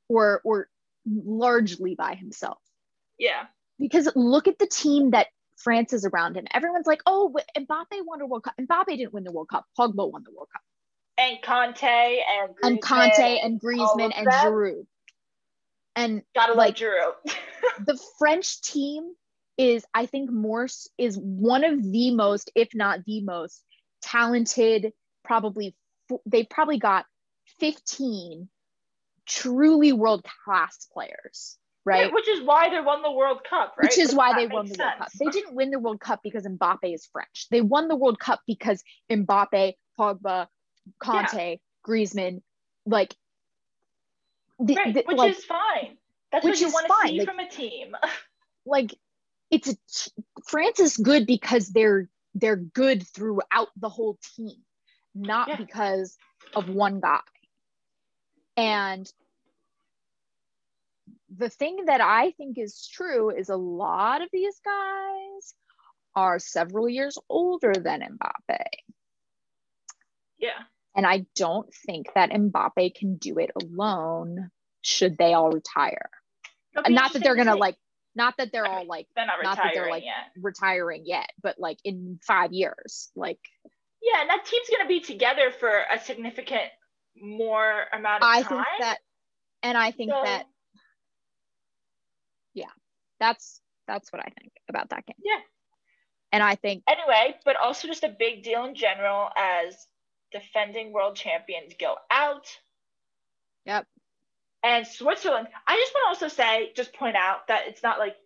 or 0.08 0.40
or 0.44 0.68
largely 1.06 1.94
by 1.94 2.14
himself. 2.14 2.58
Yeah. 3.18 3.46
Because 3.78 4.08
look 4.14 4.48
at 4.48 4.58
the 4.58 4.66
team 4.66 5.10
that 5.10 5.28
France 5.56 5.92
is 5.92 6.04
around 6.04 6.36
him. 6.36 6.46
Everyone's 6.52 6.86
like, 6.86 7.02
oh, 7.06 7.34
Mbappe 7.58 8.04
won 8.04 8.20
a 8.20 8.26
World 8.26 8.44
Cup. 8.44 8.54
Mbappe 8.60 8.86
didn't 8.86 9.12
win 9.12 9.24
the 9.24 9.32
World 9.32 9.48
Cup. 9.48 9.66
Pogba 9.78 10.10
won 10.10 10.22
the 10.24 10.32
World 10.32 10.48
Cup. 10.52 10.62
And 11.16 11.38
Kanté 11.42 12.20
and 12.28 12.54
And 12.62 12.82
Kanté 12.82 13.44
and 13.44 13.60
Griezmann 13.60 14.12
and. 14.16 14.26
Giroud. 14.26 14.86
And 15.96 16.22
Gotta 16.34 16.54
like- 16.54 16.76
Giroud. 16.76 17.12
the 17.86 17.98
French 18.18 18.60
team 18.62 19.14
is, 19.56 19.84
I 19.94 20.06
think, 20.06 20.30
more 20.30 20.66
is 20.98 21.18
one 21.18 21.64
of 21.64 21.82
the 21.82 22.10
most, 22.14 22.50
if 22.54 22.74
not 22.74 23.04
the 23.04 23.20
most 23.22 23.62
talented. 24.02 24.92
Probably 25.24 25.74
they 26.26 26.44
probably 26.44 26.78
got 26.78 27.06
fifteen 27.58 28.48
truly 29.26 29.92
world 29.92 30.24
class 30.44 30.86
players, 30.92 31.56
right? 31.84 32.06
Yeah, 32.06 32.12
which 32.12 32.28
is 32.28 32.42
why 32.42 32.68
they 32.68 32.80
won 32.80 33.02
the 33.02 33.10
World 33.10 33.40
Cup, 33.48 33.74
right? 33.78 33.84
Which 33.84 33.98
is 33.98 34.14
why 34.14 34.34
they 34.34 34.46
won 34.46 34.66
the 34.66 34.70
makes 34.70 34.78
World 34.78 34.98
Cup. 34.98 35.08
They 35.18 35.26
didn't 35.26 35.54
win 35.54 35.70
the 35.70 35.78
World 35.78 36.00
Cup 36.00 36.20
because 36.22 36.44
Mbappe 36.46 36.94
is 36.94 37.06
French. 37.06 37.46
They 37.50 37.60
won 37.60 37.88
the 37.88 37.96
World 37.96 38.18
Cup 38.18 38.40
because 38.46 38.82
Mbappe, 39.10 39.74
Pogba, 39.98 40.48
Kanté, 41.02 41.60
Griezmann, 41.86 42.42
like, 42.86 43.14
the, 44.58 44.74
Right, 44.74 44.94
the- 44.94 45.04
which 45.06 45.16
like, 45.16 45.36
is 45.36 45.44
fine. 45.44 45.96
That's 46.32 46.44
what 46.44 46.60
you 46.60 46.68
want 46.70 46.86
to 46.88 47.08
see 47.08 47.18
like- 47.18 47.28
from 47.28 47.38
a 47.38 47.48
team. 47.48 47.96
like 48.66 48.94
it's 49.50 49.68
a 49.68 49.76
France 50.48 50.80
is 50.80 50.96
good 50.96 51.26
because 51.26 51.68
they're 51.68 52.08
they're 52.34 52.56
good 52.56 53.06
throughout 53.06 53.68
the 53.76 53.88
whole 53.88 54.18
team, 54.36 54.56
not 55.14 55.48
Yeah. 55.48 55.56
because 55.56 56.16
of 56.56 56.68
one 56.68 57.00
guy. 57.00 57.20
And 58.56 59.10
the 61.36 61.48
thing 61.50 61.84
that 61.86 62.00
I 62.00 62.32
think 62.32 62.58
is 62.58 62.88
true 62.88 63.30
is 63.30 63.48
a 63.48 63.56
lot 63.56 64.22
of 64.22 64.28
these 64.32 64.58
guys 64.64 65.54
are 66.16 66.38
several 66.38 66.88
years 66.88 67.18
older 67.28 67.72
than 67.74 68.00
Mbappe. 68.00 68.64
yeah. 70.38 70.62
And 70.96 71.06
I 71.06 71.26
don't 71.34 71.72
think 71.86 72.06
that 72.14 72.30
Mbappe 72.30 72.94
can 72.94 73.16
do 73.16 73.38
it 73.38 73.50
alone 73.60 74.50
should 74.82 75.16
they 75.18 75.32
all 75.34 75.50
retire. 75.50 76.08
It'll 76.76 76.92
not 76.92 77.12
that 77.14 77.22
they're 77.22 77.36
gonna 77.36 77.56
like 77.56 77.76
not 78.14 78.36
that 78.38 78.52
they're 78.52 78.66
I 78.66 78.78
all 78.78 78.86
like 78.86 79.08
They're 79.16 79.26
not 79.26 79.42
not 79.42 79.56
that 79.56 79.72
they're, 79.74 79.84
retiring 79.84 79.90
like, 79.92 80.04
yet. 80.04 80.42
retiring 80.42 81.02
yet, 81.04 81.30
but 81.42 81.58
like 81.58 81.78
in 81.84 82.20
five 82.26 82.52
years, 82.52 83.10
like 83.16 83.40
Yeah, 84.02 84.20
and 84.20 84.30
that 84.30 84.44
team's 84.44 84.68
gonna 84.70 84.88
be 84.88 85.00
together 85.00 85.50
for 85.50 85.82
a 85.90 85.98
significant 85.98 86.70
more 87.20 87.86
amount 87.92 88.22
of 88.22 88.28
I 88.28 88.42
time. 88.42 88.48
think 88.48 88.66
that, 88.80 88.98
and 89.62 89.76
I 89.78 89.90
think 89.90 90.10
So- 90.12 90.22
that, 90.24 90.46
yeah, 92.54 92.70
that's 93.20 93.60
that's 93.86 94.12
what 94.12 94.20
I 94.20 94.28
think 94.40 94.52
about 94.68 94.90
that 94.90 95.06
game. 95.06 95.16
Yeah. 95.24 95.40
and 96.32 96.42
I 96.42 96.54
think 96.54 96.82
Anyway, 96.88 97.36
but 97.44 97.56
also 97.56 97.86
just 97.88 98.04
a 98.04 98.08
big 98.16 98.42
deal 98.42 98.64
in 98.64 98.74
general 98.74 99.28
as 99.36 99.86
defending 100.34 100.92
world 100.92 101.16
champions 101.16 101.72
go 101.80 101.94
out. 102.10 102.46
Yep. 103.64 103.86
And 104.62 104.86
Switzerland, 104.86 105.48
I 105.66 105.76
just 105.76 105.94
want 105.94 106.18
to 106.18 106.26
also 106.26 106.34
say, 106.34 106.72
just 106.74 106.92
point 106.94 107.16
out 107.16 107.46
that 107.48 107.68
it's 107.68 107.82
not 107.82 107.98
like 107.98 108.16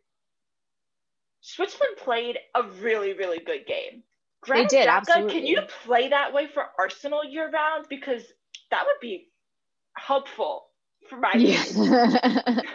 Switzerland 1.41 1.97
played 2.03 2.39
a 2.55 2.63
really, 2.81 3.13
really 3.13 3.39
good 3.39 3.67
game. 3.67 4.03
Granit 4.41 4.69
did, 4.71 4.87
Xhaka, 4.89 4.93
absolutely. 4.93 5.33
Can 5.33 5.47
you 5.47 5.61
play 5.85 6.09
that 6.09 6.33
way 6.33 6.47
for 6.47 6.65
Arsenal 6.79 7.25
year 7.25 7.51
round? 7.51 7.87
Because 7.89 8.23
that 8.71 8.85
would 8.87 9.01
be 9.01 9.29
helpful 9.97 10.67
for 11.09 11.19
my 11.19 11.33
team. 11.33 11.59
yeah. 11.77 12.61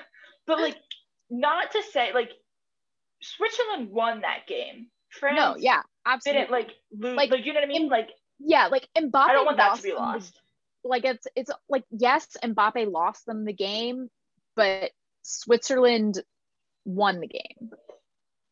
But 0.46 0.60
like, 0.60 0.76
not 1.30 1.72
to 1.72 1.82
say 1.93 2.12
like 2.13 2.32
Switzerland 3.22 3.89
won 3.91 4.22
that 4.22 4.46
game. 4.46 4.88
France 5.10 5.38
no, 5.38 5.56
yeah, 5.58 5.82
absolutely. 6.06 6.41
didn't 6.41 6.52
like 6.52 6.72
lose. 6.91 7.15
Like, 7.15 7.32
Like, 7.32 7.46
you 7.46 7.54
know 7.54 7.60
what 7.60 7.63
I 7.63 7.67
mean? 7.67 7.84
in- 7.84 7.89
Like 7.89 8.10
yeah, 8.39 8.67
like 8.67 8.88
Mbappe 8.98 9.12
I 9.15 9.34
don't 9.34 9.46
want 9.46 9.58
that 9.58 9.63
to 9.65 9.69
lost 9.72 9.84
be 9.84 9.89
them 9.91 9.98
the- 10.84 10.89
like 10.89 11.06
it's 11.06 11.28
it's 11.36 11.52
like 11.69 11.84
yes, 11.91 12.36
Mbappe 12.43 12.91
lost 12.91 13.26
them 13.26 13.46
the 13.46 13.54
game, 13.54 14.10
but 14.56 14.91
Switzerland 15.22 16.22
won 16.86 17.19
the 17.22 17.28
game. 17.28 17.72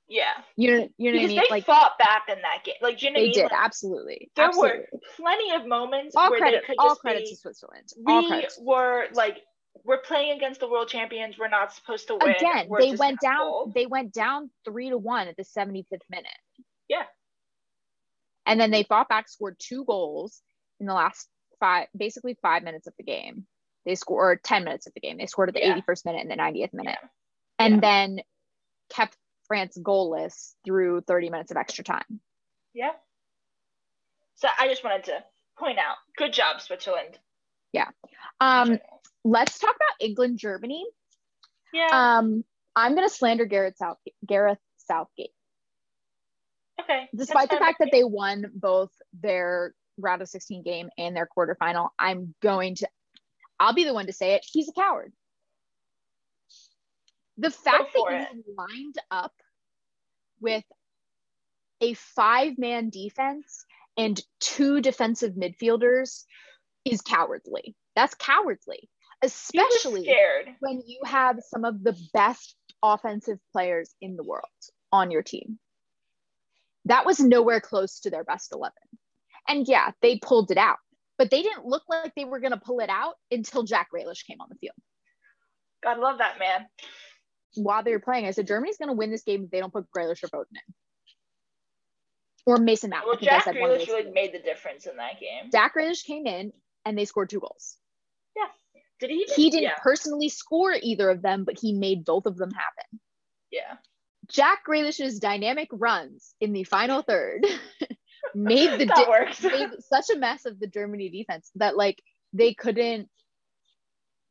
Yeah, 0.07 0.23
You 0.57 0.71
know, 0.71 0.89
you 0.97 1.11
know 1.13 1.17
what 1.19 1.23
I 1.23 1.27
mean? 1.27 1.35
they 1.37 1.47
Like 1.49 1.65
fought 1.65 1.97
back 1.97 2.23
in 2.27 2.35
that 2.41 2.65
game. 2.65 2.75
Like, 2.81 3.01
you 3.01 3.11
know 3.11 3.13
what 3.13 3.19
I 3.19 3.21
they 3.21 3.25
mean? 3.27 3.33
did 3.33 3.43
Like, 3.43 3.51
absolutely. 3.53 4.31
there 4.35 4.45
absolutely. 4.47 4.79
were 4.91 4.99
plenty 5.15 5.51
of 5.53 5.65
moments 5.65 6.15
all 6.17 6.29
where 6.29 6.39
credit, 6.39 6.63
they 6.63 6.73
could 6.73 6.75
all 6.79 6.89
just 6.89 6.99
credit 6.99 7.23
be. 7.23 7.29
to 7.29 7.35
Switzerland. 7.37 7.87
All 8.05 8.21
we 8.23 8.27
credit. 8.27 8.51
were 8.59 9.05
like, 9.13 9.37
we're 9.85 10.01
playing 10.01 10.35
against 10.35 10.59
the 10.59 10.67
world 10.69 10.89
champions. 10.89 11.37
We're 11.39 11.47
not 11.47 11.73
supposed 11.73 12.07
to 12.07 12.17
win. 12.21 12.35
Again, 12.35 12.65
We're 12.67 12.81
they 12.81 12.91
went 12.95 13.21
down. 13.21 13.71
They 13.73 13.85
went 13.85 14.11
down 14.13 14.49
three 14.65 14.89
to 14.89 14.97
one 14.97 15.29
at 15.29 15.37
the 15.37 15.43
75th 15.45 16.01
minute. 16.09 16.27
Yeah. 16.89 17.03
And 18.45 18.59
then 18.59 18.71
they 18.71 18.83
fought 18.83 19.09
back, 19.09 19.29
scored 19.29 19.57
two 19.59 19.85
goals 19.85 20.41
in 20.79 20.85
the 20.87 20.93
last 20.93 21.27
five, 21.59 21.87
basically 21.95 22.37
five 22.41 22.63
minutes 22.63 22.87
of 22.87 22.93
the 22.97 23.03
game. 23.03 23.45
They 23.85 23.95
scored 23.95 24.37
or 24.37 24.41
10 24.43 24.63
minutes 24.63 24.87
of 24.87 24.93
the 24.93 24.99
game. 24.99 25.17
They 25.17 25.25
scored 25.27 25.49
at 25.49 25.55
the 25.55 25.61
Yeah. 25.61 25.73
81st 25.73 26.05
minute 26.05 26.21
and 26.21 26.31
the 26.31 26.35
90th 26.35 26.73
minute. 26.73 26.97
Yeah. 27.01 27.07
And 27.59 27.73
Yeah. 27.75 27.79
then 27.81 28.21
kept 28.89 29.17
France 29.47 29.77
goalless 29.77 30.55
through 30.65 31.01
30 31.01 31.29
minutes 31.29 31.51
of 31.51 31.57
extra 31.57 31.83
time. 31.83 32.21
Yeah. 32.73 32.93
So 34.35 34.47
I 34.59 34.67
just 34.67 34.83
wanted 34.83 35.03
to 35.05 35.23
point 35.57 35.77
out, 35.77 35.97
good 36.17 36.33
job, 36.33 36.61
Switzerland. 36.61 37.19
Yeah. 37.73 37.89
Um, 38.39 38.79
let's 39.23 39.59
talk 39.59 39.75
about 39.75 39.95
England, 39.99 40.39
Germany. 40.39 40.85
yeah. 41.73 42.17
Um, 42.19 42.43
I'm 42.75 42.95
gonna 42.95 43.09
slander 43.09 43.45
Garrett 43.45 43.77
Southgate, 43.77 44.15
Gareth 44.25 44.59
Southgate, 44.77 45.33
okay. 46.81 47.09
despite 47.15 47.49
the 47.49 47.57
fact 47.57 47.79
that 47.79 47.89
they 47.91 48.03
won 48.03 48.51
both 48.53 48.91
their 49.21 49.73
round 49.97 50.21
of 50.21 50.29
16 50.29 50.63
game 50.63 50.89
and 50.97 51.15
their 51.15 51.27
quarterfinal. 51.37 51.89
I'm 51.97 52.33
going 52.41 52.75
to, 52.75 52.87
I'll 53.59 53.73
be 53.73 53.83
the 53.83 53.93
one 53.93 54.07
to 54.07 54.13
say 54.13 54.33
it. 54.33 54.45
He's 54.51 54.69
a 54.69 54.73
coward. 54.73 55.13
The 57.37 57.51
fact 57.51 57.93
that 57.93 58.27
you 58.33 58.43
lined 58.55 58.95
up 59.09 59.33
with 60.39 60.63
a 61.79 61.93
five 61.93 62.57
man 62.57 62.89
defense 62.89 63.65
and 63.97 64.21
two 64.39 64.81
defensive 64.81 65.33
midfielders 65.33 66.23
is 66.85 67.01
cowardly. 67.01 67.75
That's 67.95 68.15
cowardly, 68.15 68.89
especially 69.21 70.13
when 70.59 70.81
you 70.85 70.99
have 71.05 71.39
some 71.49 71.65
of 71.65 71.83
the 71.83 71.97
best 72.13 72.55
offensive 72.83 73.39
players 73.51 73.93
in 74.01 74.15
the 74.15 74.23
world 74.23 74.45
on 74.91 75.11
your 75.11 75.23
team. 75.23 75.59
That 76.85 77.05
was 77.05 77.19
nowhere 77.19 77.61
close 77.61 77.99
to 78.01 78.09
their 78.09 78.23
best 78.23 78.51
11. 78.53 78.73
And 79.47 79.67
yeah, 79.67 79.91
they 80.01 80.17
pulled 80.17 80.51
it 80.51 80.57
out, 80.57 80.77
but 81.17 81.29
they 81.29 81.41
didn't 81.41 81.65
look 81.65 81.83
like 81.89 82.13
they 82.15 82.25
were 82.25 82.39
going 82.39 82.51
to 82.53 82.59
pull 82.59 82.79
it 82.79 82.89
out 82.89 83.15
until 83.29 83.63
Jack 83.63 83.89
Grealish 83.93 84.25
came 84.25 84.41
on 84.41 84.47
the 84.49 84.55
field. 84.55 84.75
God 85.83 85.99
love 85.99 86.19
that 86.19 86.39
man. 86.39 86.67
While 87.55 87.83
they 87.83 87.91
were 87.91 87.99
playing, 87.99 88.25
I 88.25 88.31
said, 88.31 88.47
Germany's 88.47 88.77
going 88.77 88.89
to 88.89 88.95
win 88.95 89.11
this 89.11 89.23
game 89.23 89.43
if 89.45 89.51
they 89.51 89.59
don't 89.59 89.73
put 89.73 89.87
Grealish 89.95 90.23
or 90.23 90.27
Foden 90.27 90.51
in. 90.51 90.73
Or 92.45 92.57
Mason 92.57 92.89
Mount. 92.89 93.05
Well, 93.05 93.17
Jack 93.17 93.45
Grealish 93.45 93.87
really 93.87 94.03
two. 94.03 94.11
made 94.13 94.33
the 94.33 94.39
difference 94.39 94.85
in 94.87 94.95
that 94.97 95.19
game. 95.19 95.49
Jack 95.51 95.75
Grealish 95.75 96.03
came 96.05 96.25
in 96.25 96.53
and 96.85 96.97
they 96.97 97.05
scored 97.05 97.29
two 97.29 97.39
goals. 97.39 97.77
Yeah. 98.35 98.45
Did 98.99 99.09
he? 99.11 99.25
He 99.35 99.49
didn't 99.49 99.63
Yeah. 99.63 99.75
personally 99.81 100.29
score 100.29 100.73
either 100.81 101.09
of 101.09 101.21
them, 101.21 101.43
but 101.43 101.59
he 101.59 101.73
made 101.73 102.05
both 102.05 102.25
of 102.25 102.37
them 102.37 102.51
happen. 102.51 102.99
yeah. 103.51 103.77
Jack 104.29 104.63
Grealish's 104.65 105.19
dynamic 105.19 105.69
runs 105.71 106.33
in 106.39 106.53
the 106.53 106.63
final 106.63 107.01
third 107.01 107.45
made 108.35 108.79
the 108.79 108.85
di- 109.41 109.49
made 109.49 109.69
such 109.89 110.05
a 110.15 110.17
mess 110.19 110.45
of 110.45 110.59
the 110.59 110.67
Germany 110.67 111.09
defense 111.09 111.51
that 111.55 111.75
like 111.75 112.01
they 112.33 112.53
couldn't 112.53 113.09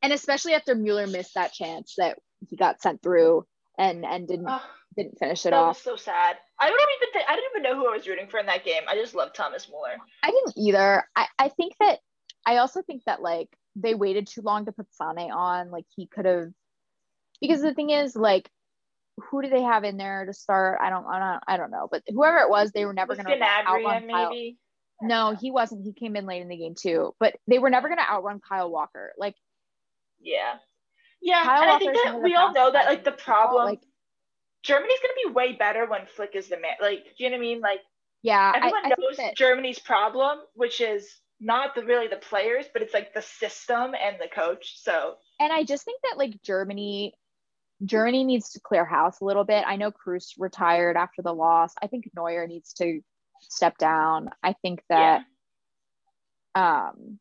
and 0.02 0.12
especially 0.12 0.54
after 0.54 0.74
Mueller 0.74 1.06
missed 1.06 1.34
that 1.34 1.52
chance 1.52 1.94
that 1.98 2.18
he 2.48 2.56
got 2.56 2.80
sent 2.80 3.02
through 3.02 3.44
and 3.78 4.04
and 4.04 4.26
didn't 4.26 4.46
Oh, 4.48 4.62
didn't 4.96 5.18
finish 5.18 5.44
it 5.46 5.50
that 5.50 5.60
was 5.66 5.76
off. 5.76 5.82
so 5.82 5.96
sad. 5.96 6.36
I 6.58 6.68
don't 6.68 6.78
even 6.80 7.12
think 7.12 7.24
I 7.28 7.34
didn't 7.36 7.50
even 7.52 7.62
know 7.62 7.76
who 7.76 7.88
I 7.92 7.96
was 7.96 8.06
rooting 8.08 8.28
for 8.28 8.38
in 8.38 8.46
that 8.46 8.64
game. 8.64 8.82
I 8.88 8.94
just 8.94 9.14
love 9.14 9.32
Thomas 9.32 9.68
Muller. 9.70 9.96
I 10.22 10.30
didn't 10.30 10.54
either. 10.56 11.04
I, 11.14 11.26
I 11.38 11.48
think 11.48 11.74
that 11.80 11.98
I 12.46 12.56
also 12.58 12.82
think 12.82 13.02
that 13.04 13.22
like 13.22 13.48
they 13.76 13.94
waited 13.94 14.26
too 14.26 14.40
long 14.42 14.64
to 14.66 14.72
put 14.72 14.86
Sane 14.94 15.30
on. 15.30 15.70
Like 15.70 15.84
he 15.94 16.06
could 16.06 16.24
have 16.24 16.48
because 17.40 17.60
the 17.62 17.74
thing 17.74 17.90
is 17.90 18.16
like 18.16 18.48
who 19.30 19.42
do 19.42 19.48
they 19.48 19.62
have 19.62 19.84
in 19.84 19.96
there 19.96 20.24
to 20.24 20.32
start? 20.32 20.78
I 20.80 20.90
don't 20.90 21.06
I 21.06 21.18
don't 21.18 21.42
I 21.46 21.56
don't 21.56 21.70
know. 21.70 21.88
But 21.90 22.02
whoever 22.08 22.38
it 22.38 22.50
was, 22.50 22.72
they 22.72 22.84
were 22.84 22.92
never 22.92 23.14
gonna 23.14 23.30
outrun 23.30 24.02
Gnabry 24.02 24.10
Kyle. 24.10 24.30
maybe? 24.30 24.58
No, 25.02 25.34
he 25.38 25.50
wasn't. 25.50 25.84
He 25.84 25.92
came 25.92 26.16
in 26.16 26.26
late 26.26 26.42
in 26.42 26.48
the 26.48 26.56
game 26.56 26.74
too. 26.74 27.14
But 27.18 27.36
they 27.46 27.58
were 27.58 27.70
never 27.70 27.88
gonna 27.88 28.06
outrun 28.08 28.40
Kyle 28.46 28.70
Walker. 28.70 29.12
Like 29.18 29.34
Yeah. 30.20 30.54
Yeah, 31.22 31.42
Kyle 31.42 31.62
and 31.62 31.70
I 31.70 31.78
think 31.78 31.94
that 32.04 32.22
we 32.22 32.34
all 32.34 32.52
know 32.52 32.70
that 32.70 32.86
like 32.86 33.04
the 33.04 33.12
problem 33.12 33.64
like 33.64 33.82
Germany's 34.62 34.98
gonna 35.00 35.28
be 35.28 35.32
way 35.32 35.52
better 35.52 35.86
when 35.86 36.06
Flick 36.06 36.34
is 36.34 36.48
the 36.48 36.58
man. 36.58 36.74
Like, 36.80 37.04
do 37.16 37.24
you 37.24 37.30
know 37.30 37.36
what 37.36 37.40
I 37.40 37.46
mean? 37.46 37.60
Like 37.60 37.80
yeah, 38.22 38.52
I, 38.54 38.58
everyone 38.58 38.84
I 38.84 38.88
think 38.88 39.00
knows 39.00 39.16
that 39.16 39.36
Germany's 39.36 39.78
problem, 39.78 40.38
which 40.54 40.80
is 40.80 41.08
not 41.40 41.74
the 41.74 41.84
really 41.84 42.06
the 42.06 42.16
players, 42.16 42.66
but 42.72 42.82
it's 42.82 42.92
like 42.92 43.14
the 43.14 43.22
system 43.22 43.94
and 43.94 44.16
the 44.20 44.28
coach. 44.28 44.82
So 44.82 45.16
and 45.38 45.52
I 45.52 45.64
just 45.64 45.84
think 45.84 46.00
that 46.02 46.18
like 46.18 46.42
Germany, 46.42 47.14
Germany 47.84 48.24
needs 48.24 48.50
to 48.50 48.60
clear 48.60 48.84
house 48.84 49.20
a 49.20 49.24
little 49.24 49.44
bit. 49.44 49.64
I 49.66 49.76
know 49.76 49.90
Kroos 49.90 50.34
retired 50.38 50.96
after 50.96 51.22
the 51.22 51.32
loss. 51.34 51.72
I 51.82 51.86
think 51.86 52.10
Neuer 52.14 52.46
needs 52.46 52.72
to 52.74 53.00
step 53.40 53.78
down. 53.78 54.30
I 54.42 54.52
think 54.52 54.82
that 54.88 55.22
um 56.54 57.18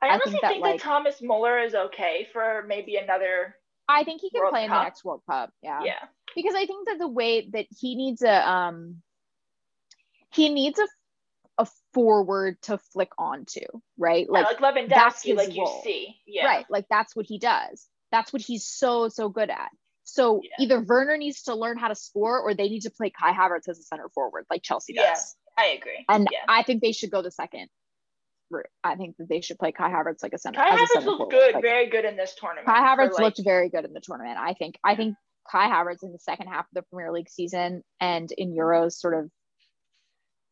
I 0.00 0.08
I 0.08 0.14
honestly 0.14 0.32
think 0.32 0.40
think, 0.42 0.42
that, 0.42 0.54
that, 0.54 0.72
like- 0.72 0.80
Thomas 0.82 1.22
Muller 1.22 1.58
is 1.60 1.74
okay 1.74 2.26
for 2.32 2.64
maybe 2.66 2.96
another. 2.96 3.54
I 3.88 4.04
think 4.04 4.20
he 4.20 4.30
can 4.30 4.40
World 4.40 4.52
play 4.52 4.64
in 4.64 4.70
the 4.70 4.82
next 4.82 5.04
World 5.04 5.22
Cup. 5.28 5.52
Yeah. 5.62 5.82
Yeah, 5.84 5.98
Because 6.34 6.54
I 6.54 6.66
think 6.66 6.88
that 6.88 6.98
the 6.98 7.08
way 7.08 7.48
that 7.52 7.66
he 7.78 7.94
needs 7.94 8.22
a 8.22 8.48
um 8.50 9.02
he 10.32 10.48
needs 10.48 10.78
a 10.78 10.88
a 11.58 11.66
forward 11.92 12.60
to 12.62 12.78
flick 12.78 13.10
onto, 13.18 13.60
right? 13.98 14.28
like, 14.30 14.46
Like 14.46 14.60
like 14.60 14.88
that's 14.88 15.22
Lewandowski, 15.22 15.26
his 15.26 15.36
like 15.36 15.54
you 15.54 15.62
role. 15.62 15.82
see. 15.84 16.16
Yeah, 16.26 16.46
right, 16.46 16.66
like 16.70 16.86
that's 16.88 17.14
what 17.14 17.26
he 17.26 17.38
does. 17.38 17.86
That's 18.12 18.32
what 18.32 18.42
he's 18.42 18.64
so 18.66 19.08
so 19.08 19.28
good 19.28 19.50
at. 19.50 19.70
So 20.04 20.40
Yeah. 20.42 20.50
either 20.64 20.80
Werner 20.80 21.16
needs 21.16 21.42
to 21.44 21.54
learn 21.54 21.78
how 21.78 21.88
to 21.88 21.94
score 21.94 22.38
or 22.40 22.54
they 22.54 22.68
need 22.68 22.80
to 22.82 22.90
play 22.90 23.10
Kai 23.10 23.32
Havertz 23.32 23.68
as 23.68 23.78
a 23.78 23.82
center 23.82 24.08
forward 24.14 24.44
like 24.50 24.62
Chelsea 24.62 24.92
does. 24.92 25.36
Yeah. 25.58 25.64
I 25.64 25.66
agree. 25.68 26.04
And 26.08 26.28
yeah. 26.30 26.44
I 26.48 26.62
think 26.62 26.82
they 26.82 26.92
should 26.92 27.10
go 27.10 27.22
the 27.22 27.30
second 27.30 27.68
route. 28.50 28.66
I 28.84 28.96
think 28.96 29.16
that 29.18 29.28
they 29.28 29.40
should 29.40 29.58
play 29.58 29.72
Kai 29.72 29.90
Havertz 29.90 30.22
like 30.22 30.32
a 30.34 30.38
center. 30.38 30.58
Kai 30.58 30.70
Havertz 30.76 30.86
center 30.88 31.06
looked 31.06 31.18
forward. 31.18 31.30
good, 31.30 31.54
Like, 31.54 31.62
very 31.62 31.88
good 31.90 32.04
in 32.04 32.16
this 32.16 32.34
tournament. 32.34 32.66
Kai 32.66 32.80
Havertz 32.80 33.12
like- 33.12 33.20
looked 33.22 33.40
very 33.44 33.68
good 33.70 33.84
in 33.84 33.92
the 33.92 34.00
tournament. 34.00 34.38
I 34.38 34.54
think. 34.54 34.78
I 34.84 34.96
think 34.96 35.16
Kai 35.50 35.68
Havertz 35.68 36.02
in 36.02 36.12
the 36.12 36.18
second 36.18 36.48
half 36.48 36.64
of 36.66 36.70
the 36.74 36.82
Premier 36.82 37.12
League 37.12 37.28
season 37.30 37.82
and 38.00 38.30
in 38.32 38.52
Euros 38.54 38.92
sort 38.92 39.14
of 39.14 39.30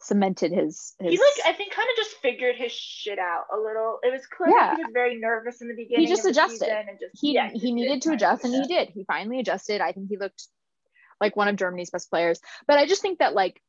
cemented 0.00 0.50
his. 0.50 0.94
his 0.98 1.12
He 1.12 1.18
like 1.18 1.46
I 1.46 1.52
think 1.52 1.72
kind 1.72 1.88
of 1.90 1.96
just 1.96 2.16
figured 2.16 2.56
his 2.56 2.72
shit 2.72 3.18
out 3.18 3.44
a 3.52 3.56
little. 3.56 3.98
It 4.02 4.12
was 4.12 4.26
clear 4.26 4.50
Yeah. 4.50 4.76
he 4.76 4.82
was 4.82 4.92
very 4.92 5.18
nervous 5.20 5.60
in 5.60 5.68
the 5.68 5.74
beginning. 5.74 6.06
He 6.06 6.12
just 6.12 6.24
adjusted. 6.24 6.68
just, 6.98 7.20
he 7.20 7.34
yeah, 7.34 7.48
he 7.50 7.58
just 7.58 7.72
needed 7.72 8.02
to 8.02 8.12
adjust 8.12 8.44
and 8.44 8.54
he 8.54 8.62
did. 8.62 8.88
He 8.88 9.04
finally 9.04 9.40
adjusted. 9.40 9.80
I 9.80 9.92
think 9.92 10.08
he 10.08 10.16
looked 10.16 10.46
like 11.20 11.36
one 11.36 11.48
of 11.48 11.56
Germany's 11.56 11.90
best 11.90 12.10
players. 12.10 12.40
But 12.66 12.78
I 12.78 12.86
just 12.86 13.02
think 13.02 13.18
that 13.18 13.34
like 13.34 13.60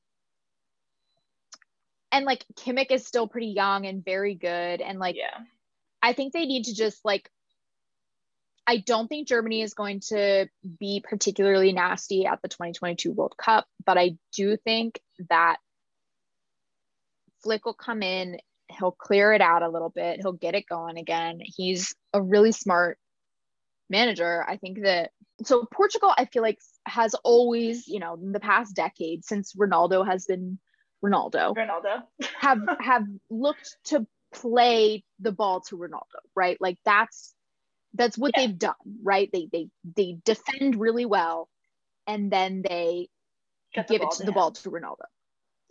and 2.11 2.25
like 2.25 2.45
Kimmich 2.55 2.91
is 2.91 3.05
still 3.05 3.27
pretty 3.27 3.47
young 3.47 3.85
and 3.85 4.03
very 4.03 4.35
good 4.35 4.81
and 4.81 4.99
like 4.99 5.15
yeah, 5.17 5.37
I 6.01 6.13
think 6.13 6.33
they 6.33 6.45
need 6.45 6.65
to 6.65 6.75
just 6.75 7.03
like 7.03 7.29
I 8.67 8.77
don't 8.77 9.07
think 9.07 9.27
Germany 9.27 9.63
is 9.63 9.73
going 9.73 9.99
to 10.11 10.47
be 10.79 11.03
particularly 11.03 11.73
nasty 11.73 12.25
at 12.25 12.41
the 12.41 12.47
2022 12.47 13.11
World 13.11 13.35
Cup, 13.37 13.65
but 13.85 13.97
I 13.97 14.17
do 14.33 14.55
think 14.55 15.01
that 15.29 15.57
Flick 17.43 17.65
will 17.65 17.73
come 17.73 18.03
in, 18.03 18.37
he'll 18.69 18.91
clear 18.91 19.33
it 19.33 19.41
out 19.41 19.63
a 19.63 19.69
little 19.69 19.89
bit, 19.89 20.19
he'll 20.21 20.31
get 20.33 20.55
it 20.55 20.65
going 20.67 20.97
again. 20.97 21.39
He's 21.43 21.95
a 22.13 22.21
really 22.21 22.51
smart 22.51 22.97
manager. 23.89 24.43
I 24.47 24.57
think 24.57 24.83
that 24.83 25.11
so 25.43 25.65
Portugal, 25.71 26.13
I 26.17 26.25
feel 26.25 26.41
like 26.41 26.59
has 26.85 27.13
always, 27.23 27.87
you 27.87 27.99
know, 27.99 28.15
in 28.15 28.31
the 28.31 28.39
past 28.39 28.75
decade 28.75 29.25
since 29.25 29.53
Ronaldo 29.53 30.05
has 30.05 30.25
been 30.25 30.59
Ronaldo, 31.03 31.55
Ronaldo. 31.55 32.03
have 32.39 32.59
have 32.79 33.05
looked 33.29 33.77
to 33.85 34.07
play 34.33 35.03
the 35.19 35.31
ball 35.31 35.61
to 35.61 35.77
Ronaldo, 35.77 36.21
right? 36.35 36.57
Like 36.59 36.77
that's 36.85 37.33
that's 37.93 38.17
what 38.17 38.31
Yeah. 38.35 38.47
they've 38.47 38.57
done, 38.57 38.75
right? 39.03 39.29
They 39.31 39.49
they 39.51 39.69
they 39.95 40.17
defend 40.23 40.79
really 40.79 41.05
well 41.05 41.49
and 42.07 42.31
then 42.31 42.61
they 42.61 43.09
Get 43.73 43.87
give 43.87 44.01
it 44.01 44.11
to 44.11 44.17
to 44.17 44.23
the 44.23 44.31
ball 44.31 44.51
to 44.51 44.71
Ronaldo. 44.71 45.05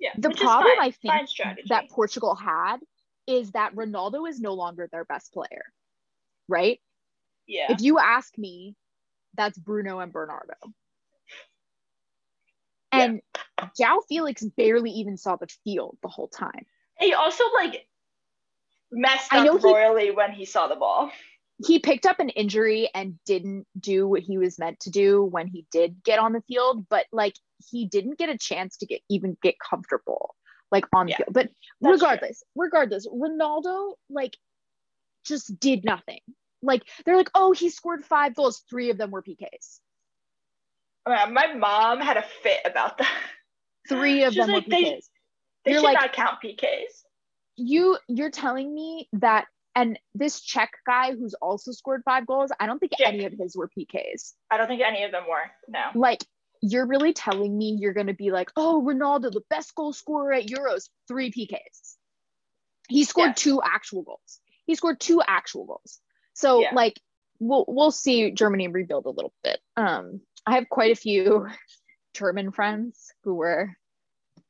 Yeah. 0.00 0.10
The 0.16 0.30
problem 0.30 0.76
fine. 0.78 0.88
I 1.12 1.26
think 1.26 1.68
that 1.68 1.90
Portugal 1.90 2.34
had 2.34 2.78
is 3.26 3.52
that 3.52 3.74
Ronaldo 3.74 4.28
is 4.28 4.40
no 4.40 4.54
longer 4.54 4.88
their 4.90 5.04
best 5.04 5.32
player, 5.32 5.64
right? 6.48 6.80
yeah. 7.46 7.72
If 7.72 7.80
you 7.82 7.98
ask 7.98 8.36
me, 8.38 8.76
that's 9.36 9.58
Bruno 9.58 9.98
and 9.98 10.12
Bernardo. 10.12 10.54
And 12.92 13.20
João 13.78 14.00
Felix 14.08 14.42
barely 14.42 14.90
even 14.90 15.16
saw 15.16 15.36
the 15.36 15.46
field 15.64 15.96
the 16.02 16.08
whole 16.08 16.28
time. 16.28 16.66
he 16.98 17.12
also 17.12 17.44
like 17.54 17.86
messed 18.90 19.32
up 19.32 19.60
he- 19.60 19.72
royally 19.72 20.10
when 20.10 20.32
he 20.32 20.44
saw 20.44 20.66
the 20.66 20.76
ball. 20.76 21.10
He 21.64 21.78
picked 21.78 22.06
up 22.06 22.20
an 22.20 22.30
injury 22.30 22.88
and 22.94 23.18
didn't 23.26 23.66
do 23.78 24.08
what 24.08 24.22
he 24.22 24.38
was 24.38 24.58
meant 24.58 24.80
to 24.80 24.90
do 24.90 25.22
when 25.22 25.46
he 25.46 25.66
did 25.70 26.02
get 26.02 26.18
on 26.18 26.32
the 26.32 26.42
field, 26.48 26.86
but 26.88 27.04
like 27.12 27.34
he 27.70 27.86
didn't 27.86 28.18
get 28.18 28.28
a 28.28 28.38
chance 28.38 28.76
to 28.78 28.86
get 28.86 29.00
even 29.08 29.36
get 29.42 29.54
comfortable 29.58 30.34
like 30.72 30.84
on 30.94 31.06
the 31.06 31.10
Yeah, 31.10 31.16
field. 31.18 31.32
But 31.32 31.48
true. 31.82 31.92
regardless, 31.92 32.42
regardless, 32.54 33.06
Ronaldo 33.08 33.94
like 34.08 34.36
just 35.24 35.58
did 35.60 35.84
nothing. 35.84 36.20
Like 36.62 36.82
they're 37.04 37.16
like, 37.16 37.30
oh, 37.34 37.52
he 37.52 37.70
scored 37.70 38.04
five 38.04 38.34
goals, 38.34 38.62
three 38.70 38.90
of 38.90 38.98
them 38.98 39.10
were 39.10 39.22
PKs. 39.22 39.80
Uh, 41.06 41.26
My 41.30 41.54
mom 41.54 42.00
had 42.00 42.16
a 42.16 42.24
fit 42.42 42.60
about 42.64 42.98
that. 42.98 43.10
Three 43.88 44.24
of 44.24 44.34
She's 44.34 44.44
them 44.46 44.54
like, 44.54 44.66
were 44.66 44.72
PKs. 44.76 45.04
They 45.64 45.72
You're 45.72 45.80
should 45.80 45.84
like- 45.86 46.00
not 46.00 46.12
count 46.12 46.36
PKs. 46.44 47.02
you 47.56 47.98
you're 48.08 48.30
telling 48.30 48.72
me 48.74 49.08
that 49.14 49.46
and 49.74 49.98
this 50.14 50.40
Czech 50.40 50.70
guy 50.86 51.12
who's 51.12 51.34
also 51.34 51.70
scored 51.72 52.02
five 52.04 52.26
goals, 52.26 52.50
I 52.60 52.66
don't 52.66 52.78
think 52.78 52.92
any 53.04 53.24
of 53.24 53.32
his 53.32 53.56
were 53.56 53.68
PKs. 53.68 54.34
I 54.50 54.56
don't 54.56 54.66
think 54.68 54.82
any 54.82 55.04
of 55.04 55.12
them 55.12 55.24
were. 55.28 55.50
No. 55.68 55.84
Like 55.94 56.24
you're 56.62 56.86
really 56.86 57.12
telling 57.12 57.56
me 57.56 57.76
you're 57.78 57.92
gonna 57.94 58.14
be 58.14 58.30
like, 58.30 58.50
oh, 58.56 58.82
Ronaldo, 58.86 59.32
the 59.32 59.42
best 59.50 59.74
goal 59.74 59.92
scorer 59.92 60.32
at 60.32 60.46
Euros, 60.46 60.88
three 61.08 61.30
PKs. 61.30 61.96
He 62.88 63.04
scored 63.04 63.36
two 63.36 63.60
actual 63.62 64.02
goals. 64.02 64.40
He 64.66 64.74
scored 64.74 65.00
two 65.00 65.22
actual 65.26 65.64
goals. 65.64 66.00
So 66.34 66.60
Yeah. 66.60 66.74
like 66.74 67.00
we'll 67.38 67.64
we'll 67.68 67.90
see 67.92 68.30
Germany 68.32 68.68
rebuild 68.68 69.06
a 69.06 69.10
little 69.10 69.32
bit. 69.42 69.60
Um, 69.76 70.20
I 70.46 70.54
have 70.54 70.68
quite 70.68 70.92
a 70.92 70.96
few 70.96 71.48
German 72.14 72.50
friends 72.52 73.12
who 73.24 73.34
were 73.34 73.74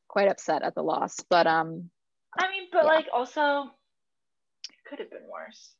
quite 0.08 0.28
upset 0.28 0.62
at 0.62 0.74
the 0.74 0.82
loss, 0.82 1.20
but 1.28 1.46
um, 1.46 1.90
I 2.38 2.50
mean, 2.50 2.68
but 2.72 2.84
Yeah. 2.84 2.90
like 2.90 3.06
also 3.12 3.70
it 4.68 4.88
could 4.88 4.98
have 4.98 5.10
been 5.10 5.28
worse. 5.30 5.74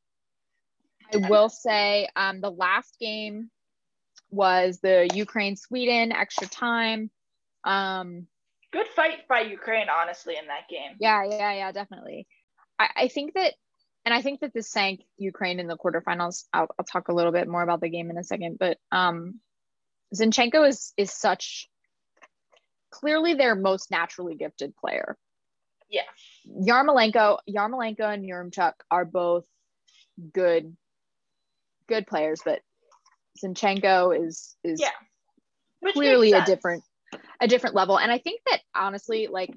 I 1.13 1.29
will 1.29 1.49
say 1.49 2.09
um, 2.15 2.41
the 2.41 2.51
last 2.51 2.97
game 3.01 3.51
was 4.31 4.81
the 4.81 5.09
Ukraine 5.15 5.57
Sweden 5.57 6.13
extra 6.13 6.47
time. 6.47 7.11
Um, 7.65 8.27
Good 8.73 8.87
fight 8.95 9.27
by 9.29 9.41
Ukraine, 9.41 9.89
honestly, 9.89 10.37
in 10.37 10.47
that 10.47 10.69
game. 10.69 10.97
yeah, 11.01 11.25
yeah, 11.29 11.53
yeah, 11.53 11.73
definitely. 11.73 12.27
I, 12.79 12.89
I 12.97 13.09
think 13.09 13.35
that, 13.35 13.55
and 14.05 14.15
I 14.15 14.23
think 14.23 14.41
that 14.41 14.55
this 14.55 14.71
sank 14.71 15.01
Ukraine 15.19 15.59
in 15.61 15.67
the 15.67 15.77
quarterfinals. 15.77 16.45
I'll, 16.53 16.69
I'll 16.79 16.85
talk 16.85 17.09
a 17.09 17.13
little 17.15 17.33
bit 17.33 17.49
more 17.49 17.63
about 17.63 17.81
the 17.81 17.91
game 17.91 18.11
in 18.11 18.17
a 18.17 18.25
second, 18.25 18.59
but 18.59 18.79
um, 18.93 19.41
Zinchenko 20.15 20.69
is 20.69 20.93
is 20.97 21.13
such 21.13 21.69
clearly 22.91 23.35
their 23.35 23.55
most 23.55 23.91
naturally 23.91 24.37
gifted 24.37 24.75
player. 24.77 25.17
Yeah. 25.89 26.03
Yarmolenko, 26.49 27.39
Yarmolenko 27.49 28.15
and 28.15 28.25
Yaremchuk 28.25 28.75
are 28.91 29.05
both 29.05 29.45
good, 30.33 30.77
good 31.89 32.07
players, 32.07 32.41
but 32.45 32.61
Zinchenko 33.43 34.27
is 34.27 34.57
is 34.65 34.81
Yeah. 34.81 34.91
Which 35.81 35.95
clearly 35.95 36.33
a 36.33 36.45
different 36.45 36.85
a 37.41 37.49
different 37.49 37.75
level. 37.75 37.99
And 37.99 38.13
I 38.13 38.19
think 38.19 38.41
that 38.47 38.61
honestly, 38.75 39.29
like 39.29 39.55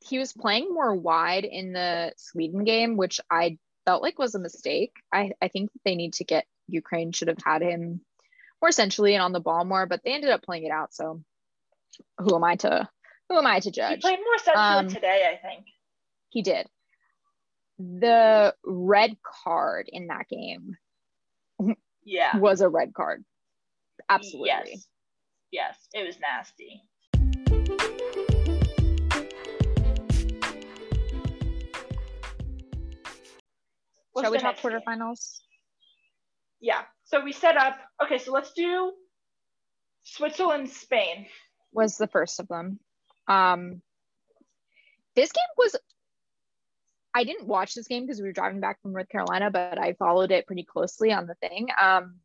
he 0.00 0.18
was 0.18 0.32
playing 0.32 0.72
more 0.72 0.94
wide 0.94 1.44
in 1.44 1.72
the 1.72 2.12
Sweden 2.16 2.64
game, 2.64 2.96
which 2.96 3.20
I 3.30 3.58
felt 3.84 4.02
like 4.02 4.18
was 4.18 4.34
a 4.34 4.38
mistake. 4.38 4.92
I, 5.12 5.32
I 5.40 5.48
think 5.48 5.70
they 5.84 5.94
need 5.94 6.14
to 6.14 6.24
get 6.24 6.46
Ukraine 6.66 7.12
should 7.12 7.28
have 7.28 7.42
had 7.44 7.62
him 7.62 8.00
more 8.60 8.68
essentially 8.68 9.14
and 9.14 9.22
on 9.22 9.32
the 9.32 9.40
ball 9.40 9.64
more, 9.64 9.86
but 9.86 10.02
they 10.04 10.12
ended 10.12 10.30
up 10.30 10.42
playing 10.42 10.64
it 10.64 10.72
out. 10.72 10.92
So 10.92 11.22
who 12.18 12.34
am 12.34 12.44
I 12.44 12.56
to 12.56 12.88
who 13.28 13.38
am 13.38 13.46
I 13.46 13.60
to 13.60 13.70
judge? 13.70 13.96
He 13.96 14.00
played 14.00 14.18
more 14.18 14.38
centrally 14.38 14.66
Um, 14.66 14.88
today, 14.88 15.30
I 15.32 15.46
think. 15.46 15.66
He 16.30 16.42
did. 16.42 16.66
The 17.78 18.54
red 18.64 19.16
card 19.22 19.88
in 19.92 20.08
that 20.08 20.28
game 20.28 20.76
Yeah. 22.08 22.38
was 22.38 22.62
a 22.62 22.68
red 22.70 22.94
card. 22.94 23.22
Absolutely. 24.08 24.48
Yes. 24.48 24.86
Yes, 25.50 25.76
it 25.92 26.06
was 26.06 26.18
nasty. 26.18 26.82
What's 34.12 34.24
Shall 34.24 34.32
we 34.32 34.38
talk 34.38 34.56
next 34.56 34.62
game? 34.62 34.72
quarterfinals? 34.72 35.40
Yeah. 36.60 36.80
So 37.04 37.22
we 37.22 37.32
set 37.32 37.58
up. 37.58 37.76
Okay, 38.02 38.16
so 38.16 38.32
let's 38.32 38.52
do 38.54 38.92
Switzerland, 40.04 40.70
Spain. 40.70 41.26
was 41.72 41.98
the 41.98 42.06
first 42.06 42.40
of 42.40 42.48
them. 42.48 42.80
Um, 43.26 43.82
this 45.14 45.30
game 45.30 45.44
was. 45.58 45.76
I 47.18 47.24
didn't 47.24 47.48
watch 47.48 47.74
this 47.74 47.88
game 47.88 48.04
because 48.04 48.20
we 48.20 48.28
were 48.28 48.32
driving 48.32 48.60
back 48.60 48.80
from 48.80 48.92
North 48.92 49.08
Carolina, 49.08 49.50
but 49.50 49.76
I 49.76 49.94
followed 49.94 50.30
it 50.30 50.46
pretty 50.46 50.62
closely 50.62 51.12
on 51.12 51.26
the 51.26 51.34
thing. 51.34 51.66
Um, 51.82 52.20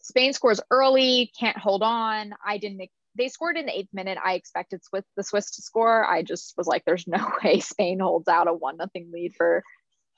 Spain 0.00 0.32
scores 0.32 0.60
early, 0.70 1.32
can't 1.36 1.58
hold 1.58 1.82
on. 1.82 2.34
I 2.46 2.58
didn't. 2.58 2.88
They 3.16 3.26
scored 3.26 3.56
in 3.56 3.66
the 3.66 3.76
eighth 3.76 3.92
minute. 3.92 4.16
I 4.24 4.34
expected 4.34 4.84
Swiss, 4.84 5.02
the 5.16 5.24
Swiss 5.24 5.50
to 5.56 5.62
score. 5.62 6.06
I 6.06 6.22
just 6.22 6.54
was 6.56 6.68
like, 6.68 6.84
"There's 6.84 7.08
no 7.08 7.32
way 7.44 7.58
Spain 7.58 7.98
holds 7.98 8.28
out 8.28 8.46
a 8.46 8.52
one 8.52 8.76
nothing 8.76 9.10
lead 9.12 9.34
for 9.34 9.64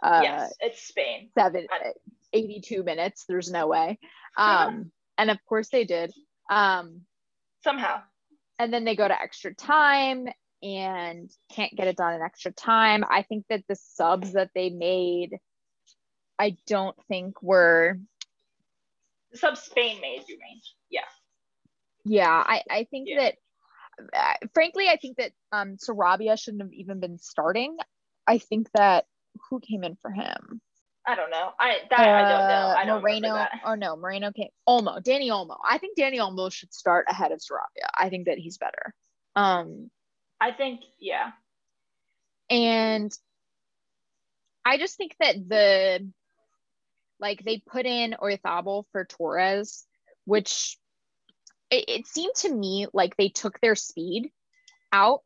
uh, 0.03 0.21
yes, 0.23 0.53
it's 0.61 0.83
Spain. 0.83 1.31
seven, 1.35 1.67
82 2.35 2.83
minutes. 2.83 3.25
There's 3.27 3.51
no 3.51 3.69
way." 3.69 3.99
Um, 4.37 4.93
and 5.19 5.29
of 5.31 5.39
course 5.45 5.71
they 5.71 5.85
did. 5.85 6.13
Um, 6.49 7.01
Somehow. 7.65 8.03
and 8.61 8.73
then 8.73 8.85
they 8.85 8.95
go 8.95 9.09
to 9.09 9.21
extra 9.21 9.53
time 9.53 10.29
and 10.63 11.31
can't 11.55 11.75
get 11.75 11.89
it 11.89 11.97
done 11.97 12.15
in 12.15 12.23
extra 12.23 12.53
time. 12.53 13.05
I 13.09 13.23
think 13.23 13.47
that 13.49 13.65
the 13.69 13.77
subs 13.77 14.33
that 14.35 14.51
they 14.55 14.71
made, 14.71 15.39
I 16.39 16.57
don't 16.67 16.97
think 17.09 17.43
were, 17.43 17.99
The 19.33 19.39
sub 19.39 19.57
Spain 19.57 20.01
made, 20.01 20.25
you 20.29 20.39
mean? 20.39 20.61
Yeah. 20.91 21.01
yeah, 22.05 22.31
I, 22.47 22.63
I 22.71 22.85
think 22.91 23.09
Yeah. 23.09 23.21
that, 23.21 23.35
uh, 24.13 24.47
frankly, 24.55 24.89
I 24.89 24.97
think 24.97 25.19
that 25.19 25.33
um, 25.53 25.77
Sarabia 25.77 26.39
shouldn't 26.41 26.63
have 26.63 26.73
even 26.73 27.01
been 27.01 27.19
starting. 27.19 27.77
I 28.27 28.39
think 28.39 28.69
that 28.75 29.07
who 29.49 29.61
came 29.61 29.85
in 29.85 29.97
for 30.03 30.11
him? 30.11 30.61
I 31.07 31.15
don't 31.15 31.31
know. 31.31 31.51
I 31.59 31.79
that 31.89 32.01
I 32.01 32.23
don't 32.23 32.47
know. 32.47 32.55
Uh, 32.55 32.75
I 32.77 32.85
don't 32.85 33.01
Moreno. 33.01 33.29
remember 33.29 33.49
that. 33.53 33.61
Oh 33.65 33.75
no, 33.75 33.97
Moreno 33.97 34.33
came. 34.33 34.49
Olmo, 34.69 35.03
Dani 35.03 35.29
Olmo. 35.29 35.57
I 35.69 35.79
think 35.79 35.99
Dani 35.99 36.19
Olmo 36.19 36.53
should 36.53 36.73
start 36.75 37.07
ahead 37.09 37.33
of 37.33 37.39
Sarabia. 37.41 37.89
I 37.97 38.11
think 38.11 38.27
that 38.27 38.39
he's 38.39 38.59
better. 38.59 38.95
Um, 39.35 39.91
I 40.41 40.53
think 40.53 40.81
yeah. 40.99 41.33
And 42.49 43.17
I 44.65 44.79
just 44.79 44.97
think 44.97 45.15
that 45.21 45.37
the 45.49 46.09
like 47.21 47.45
they 47.45 47.59
put 47.59 47.87
in 47.87 48.17
Oyarzabal 48.21 48.85
for 48.93 49.05
Torres, 49.05 49.85
which 50.25 50.79
it, 51.71 51.85
it 51.89 52.07
seemed 52.07 52.35
to 52.37 52.53
me 52.53 52.87
like 52.93 53.17
they 53.17 53.29
took 53.29 53.61
their 53.61 53.75
speed 53.75 54.31
out. 54.93 55.21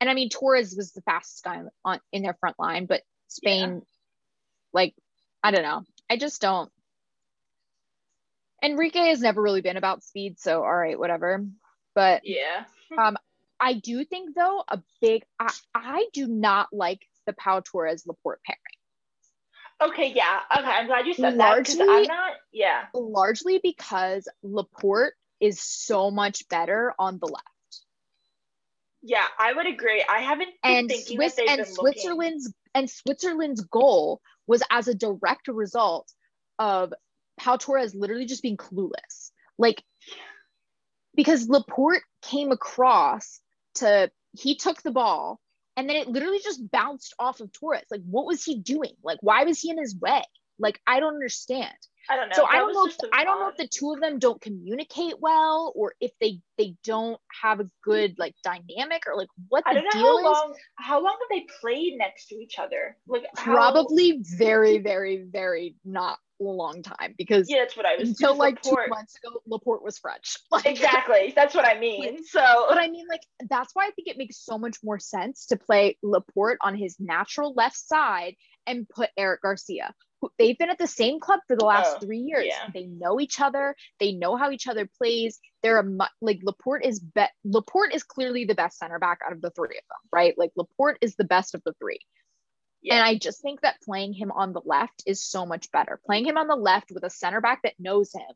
And 0.00 0.10
I 0.10 0.14
mean 0.14 0.28
Torres 0.28 0.74
was 0.76 0.92
the 0.92 1.02
fastest 1.02 1.44
guy 1.44 1.62
on 1.84 2.00
in 2.12 2.22
their 2.22 2.36
front 2.40 2.58
line, 2.58 2.86
but 2.86 3.02
Spain, 3.28 3.82
like, 4.72 4.94
I 5.42 5.50
don't 5.52 5.62
know. 5.62 5.84
I 6.10 6.16
just 6.16 6.40
don't. 6.40 6.70
Enrique 8.62 9.08
has 9.08 9.20
never 9.20 9.40
really 9.40 9.62
been 9.62 9.76
about 9.76 10.02
speed, 10.02 10.38
so 10.38 10.62
all 10.62 10.76
right, 10.76 10.98
whatever. 10.98 11.46
But 11.94 12.22
Yeah. 12.24 12.64
Um, 12.98 13.16
I 13.60 13.74
do 13.74 14.04
think 14.04 14.34
though 14.34 14.64
a 14.68 14.80
big 15.00 15.22
I, 15.38 15.52
I 15.74 16.06
do 16.12 16.26
not 16.26 16.68
like 16.72 17.00
the 17.26 17.32
Pau 17.32 17.60
Torres 17.60 18.04
Laporte 18.06 18.40
pairing 18.44 18.58
Okay, 19.82 20.12
yeah. 20.14 20.40
Okay, 20.58 20.66
I'm 20.66 20.86
glad 20.86 21.06
you 21.06 21.14
said 21.14 21.34
that 21.34 21.38
Largely- 21.38 21.86
I'm 21.88 22.02
not 22.02 22.32
yeah. 22.52 22.84
largely 22.92 23.60
because 23.62 24.28
Laporte 24.42 25.14
is 25.40 25.60
so 25.62 26.10
much 26.10 26.46
better 26.48 26.92
on 26.98 27.18
the 27.18 27.26
left. 27.26 27.46
Yeah, 29.02 29.24
I 29.38 29.54
would 29.54 29.66
agree. 29.66 30.04
I 30.06 30.18
haven't 30.18 30.50
been 30.62 30.72
And 30.72 30.88
thinking 30.90 31.16
Swiss 31.16 31.34
that 31.36 31.48
and 31.48 31.64
been 31.64 31.74
looking. 31.74 31.74
Switzerland's 32.02 32.52
and 32.74 32.90
Switzerland's 32.90 33.62
goal 33.62 34.20
was 34.46 34.62
as 34.70 34.86
a 34.86 34.94
direct 34.94 35.48
result 35.48 36.12
of 36.58 36.92
Pau 37.38 37.56
Torres 37.56 37.94
literally 37.94 38.26
just 38.26 38.42
being 38.42 38.58
clueless. 38.58 39.30
Like 39.58 39.82
because 41.14 41.48
Laporte 41.48 42.02
came 42.20 42.52
across 42.52 43.40
to 43.76 44.10
he 44.38 44.56
took 44.56 44.82
the 44.82 44.90
ball 44.90 45.40
and 45.76 45.88
then 45.88 45.96
it 45.96 46.08
literally 46.08 46.40
just 46.42 46.70
bounced 46.70 47.14
off 47.18 47.40
of 47.40 47.52
Torres. 47.52 47.84
Like 47.90 48.02
what 48.04 48.26
was 48.26 48.44
he 48.44 48.58
doing? 48.58 48.94
Like 49.02 49.18
why 49.22 49.44
was 49.44 49.60
he 49.60 49.70
in 49.70 49.78
his 49.78 49.96
way? 49.96 50.22
Like 50.58 50.80
I 50.86 51.00
don't 51.00 51.14
understand. 51.14 51.74
I 52.08 52.16
don't 52.16 52.28
know. 52.28 52.36
So 52.36 52.46
I 52.46 52.58
don't 52.58 52.72
know. 52.72 52.86
If, 52.86 52.96
I 53.12 53.24
don't 53.24 53.40
know 53.40 53.48
if 53.48 53.56
the 53.56 53.68
two 53.68 53.92
of 53.92 54.00
them 54.00 54.18
don't 54.18 54.40
communicate 54.40 55.20
well, 55.20 55.72
or 55.76 55.94
if 56.00 56.10
they 56.20 56.40
they 56.58 56.74
don't 56.84 57.20
have 57.42 57.60
a 57.60 57.68
good 57.82 58.14
like 58.18 58.34
dynamic, 58.42 59.04
or 59.06 59.16
like 59.16 59.28
what 59.48 59.64
I 59.66 59.74
don't 59.74 59.84
know 59.84 59.90
deal 59.90 60.02
how 60.02 60.18
is. 60.18 60.24
long 60.24 60.54
how 60.76 61.02
long 61.02 61.16
have 61.20 61.28
they 61.30 61.46
played 61.60 61.98
next 61.98 62.28
to 62.28 62.36
each 62.36 62.58
other? 62.58 62.96
Like 63.06 63.24
how- 63.36 63.54
Probably 63.54 64.22
very, 64.22 64.78
very, 64.78 65.24
very 65.30 65.76
not 65.84 66.18
a 66.40 66.44
long 66.44 66.82
time 66.82 67.14
because 67.18 67.48
Yeah, 67.50 67.58
that's 67.60 67.76
what 67.76 67.86
I 67.86 67.96
was 67.96 68.08
until 68.08 68.34
like 68.34 68.62
two 68.62 68.74
months 68.88 69.16
ago, 69.22 69.40
Laporte 69.46 69.84
was 69.84 69.98
French. 69.98 70.36
Like, 70.50 70.66
Exactly. 70.66 71.32
That's 71.36 71.54
what 71.54 71.66
I 71.66 71.78
mean. 71.80 72.24
So 72.24 72.66
But 72.68 72.78
I 72.78 72.88
mean, 72.88 73.06
like, 73.08 73.22
that's 73.48 73.74
why 73.74 73.86
I 73.86 73.90
think 73.90 74.08
it 74.08 74.16
makes 74.16 74.42
so 74.44 74.58
much 74.58 74.78
more 74.82 74.98
sense 74.98 75.46
to 75.46 75.56
play 75.56 75.98
Laporte 76.02 76.58
on 76.62 76.76
his 76.76 76.96
natural 76.98 77.52
left 77.54 77.76
side 77.76 78.34
and 78.66 78.88
put 78.88 79.10
Eric 79.16 79.42
Garcia. 79.42 79.94
They've 80.38 80.58
been 80.58 80.70
at 80.70 80.78
the 80.78 80.86
same 80.86 81.18
club 81.20 81.40
for 81.48 81.56
the 81.56 81.64
last 81.64 81.96
Oh, 81.96 82.00
three 82.00 82.18
years. 82.18 82.44
yeah. 82.46 82.68
They 82.74 82.84
know 82.84 83.20
each 83.20 83.40
other. 83.40 83.74
They 83.98 84.12
know 84.12 84.36
how 84.36 84.50
each 84.50 84.66
other 84.66 84.88
plays. 84.98 85.38
They're 85.62 85.78
a 85.78 85.84
mu- 85.84 86.04
like 86.20 86.40
Laporte 86.42 86.84
is 86.84 87.00
bet 87.00 87.30
Laporte 87.44 87.94
is 87.94 88.02
clearly 88.02 88.44
the 88.44 88.54
best 88.54 88.78
center 88.78 88.98
back 88.98 89.20
out 89.24 89.32
of 89.32 89.40
the 89.40 89.50
three 89.50 89.78
of 89.78 89.84
them, 89.88 90.08
right? 90.12 90.36
Like 90.36 90.50
Laporte 90.56 90.98
is 91.00 91.16
the 91.16 91.24
best 91.24 91.54
of 91.54 91.62
the 91.64 91.72
three. 91.78 92.00
yeah. 92.82 92.94
And 92.96 93.04
I 93.04 93.16
just 93.16 93.40
think 93.42 93.60
that 93.62 93.80
playing 93.82 94.12
him 94.14 94.30
on 94.30 94.52
the 94.52 94.62
left 94.64 95.02
is 95.06 95.22
so 95.22 95.46
much 95.46 95.70
better. 95.72 95.98
Playing 96.04 96.26
him 96.26 96.36
on 96.38 96.48
the 96.48 96.56
left 96.56 96.90
with 96.92 97.04
a 97.04 97.10
center 97.10 97.40
back 97.40 97.62
that 97.62 97.74
knows 97.78 98.12
him 98.12 98.34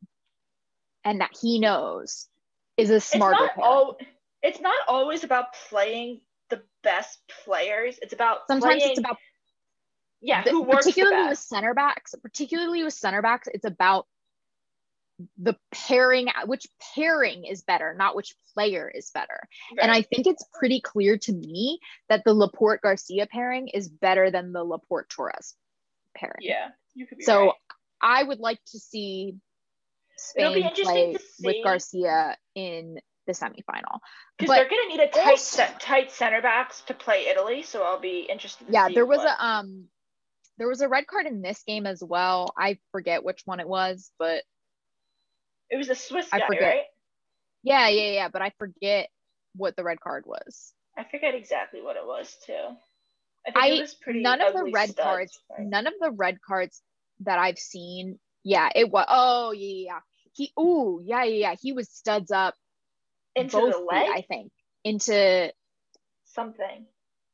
and 1.04 1.20
that 1.20 1.30
he 1.40 1.58
knows 1.58 2.28
is 2.76 2.90
a 2.90 2.96
it's 2.96 3.04
smarter 3.06 3.40
not 3.44 3.54
pair. 3.56 3.64
all 3.64 3.96
it's 4.42 4.60
not 4.60 4.76
always 4.88 5.24
about 5.24 5.54
playing 5.68 6.20
the 6.50 6.62
best 6.82 7.18
players. 7.44 7.98
It's 8.02 8.12
about 8.12 8.40
Sometimes 8.48 8.76
playing, 8.76 8.90
it's 8.90 8.98
about 9.00 9.16
yeah, 10.24 10.42
the- 10.42 10.50
who 10.50 10.62
works 10.62 10.86
particularly 10.86 11.28
with 11.28 11.38
center 11.38 11.74
backs, 11.74 12.14
particularly 12.22 12.82
with 12.82 12.94
center 12.94 13.22
backs, 13.22 13.48
it's 13.52 13.64
about 13.64 14.06
the 15.38 15.54
pairing, 15.70 16.28
which 16.46 16.66
pairing 16.94 17.44
is 17.44 17.62
better, 17.62 17.94
not 17.94 18.16
which 18.16 18.34
player 18.52 18.90
is 18.92 19.10
better. 19.10 19.40
And 19.80 19.90
I 19.92 20.02
think 20.02 20.26
it's 20.26 20.44
pretty 20.58 20.80
clear 20.80 21.18
to 21.18 21.32
me 21.32 21.78
that 22.08 22.24
the 22.24 22.34
Laporte 22.34 22.80
Garcia 22.82 23.26
pairing 23.28 23.68
is 23.68 23.88
better 23.88 24.30
than 24.32 24.52
the 24.52 24.64
Laporte 24.64 25.08
Torres 25.08 25.54
pairing. 26.16 26.34
yeah, 26.40 26.70
you 26.94 27.06
could 27.06 27.18
be 27.18 27.24
So 27.24 27.46
right. 27.46 27.52
I 28.00 28.22
would 28.24 28.40
like 28.40 28.58
to 28.72 28.78
see 28.78 29.36
It'll 30.36 30.54
be 30.54 30.62
Spain 30.74 30.84
play 30.84 31.16
with. 31.42 31.64
Garcia 31.64 32.36
in 32.54 33.00
the 33.26 33.32
semifinal. 33.32 34.00
because 34.36 34.54
they're 34.56 34.68
gonna 34.68 34.88
need 34.88 35.00
a 35.00 35.08
tight 35.08 35.30
also- 35.30 35.56
set, 35.56 35.80
tight 35.80 36.10
center 36.10 36.42
backs 36.42 36.82
to 36.82 36.94
play 36.94 37.26
Italy. 37.28 37.62
So 37.62 37.82
I'll 37.84 37.98
be 38.00 38.20
interested. 38.20 38.66
To 38.66 38.72
Yeah, 38.72 38.88
there 38.90 39.06
was 39.06 39.18
what- 39.18 39.28
a 39.40 39.44
um 39.44 39.88
there 40.58 40.68
was 40.68 40.80
a 40.80 40.88
red 40.88 41.06
card 41.06 41.26
in 41.26 41.42
this 41.42 41.62
game 41.66 41.86
as 41.86 42.02
well. 42.02 42.52
I 42.56 42.78
forget 42.92 43.24
which 43.24 43.42
one 43.44 43.60
it 43.60 43.68
was, 43.68 44.10
but 44.18 44.42
It 45.70 45.76
was 45.76 45.88
a 45.88 45.94
Swiss 45.94 46.28
I 46.32 46.38
guy, 46.40 46.46
right? 46.48 46.82
yeah, 47.62 47.88
yeah, 47.88 48.10
yeah, 48.12 48.28
but 48.28 48.42
I 48.42 48.50
forget 48.58 49.08
what 49.56 49.74
the 49.76 49.84
red 49.84 50.00
card 50.00 50.24
was. 50.26 50.72
I 50.96 51.04
forget 51.04 51.34
exactly 51.34 51.80
what 51.82 51.96
it 51.96 52.06
was 52.06 52.36
too. 52.46 52.52
I 53.46 53.50
think 53.50 53.56
I- 53.64 53.68
it 53.68 53.80
was 53.80 53.94
pretty. 53.94 54.22
none 54.22 54.40
of 54.40 54.52
the 54.54 54.64
red 54.72 54.90
studs, 54.90 55.02
cards 55.04 55.38
right? 55.50 55.66
none 55.66 55.86
of 55.86 55.94
the 56.00 56.10
red 56.12 56.38
cards 56.40 56.82
that 57.20 57.38
I've 57.38 57.58
seen, 57.58 58.18
yeah, 58.42 58.70
it 58.74 58.90
was 58.90 59.04
oh 59.08 59.50
yeah, 59.52 59.86
yeah. 59.94 60.00
He 60.32 60.52
ooh, 60.58 61.00
yeah, 61.04 61.22
yeah, 61.24 61.50
yeah. 61.50 61.54
He 61.60 61.72
was 61.72 61.88
studs 61.90 62.30
up 62.32 62.54
into 63.36 63.56
the 63.56 63.72
feet, 63.72 63.84
leg. 63.90 64.08
I 64.12 64.20
think. 64.22 64.52
Into 64.84 65.52
Something. 66.24 66.86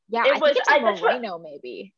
yeah, 0.08 0.24
It 0.26 0.36
I 0.36 0.38
was- 0.38 0.52
think 0.54 0.70
I- 0.70 0.76
into 0.76 1.00
that's 1.02 1.22
what- 1.22 1.40
maybe. 1.42 1.94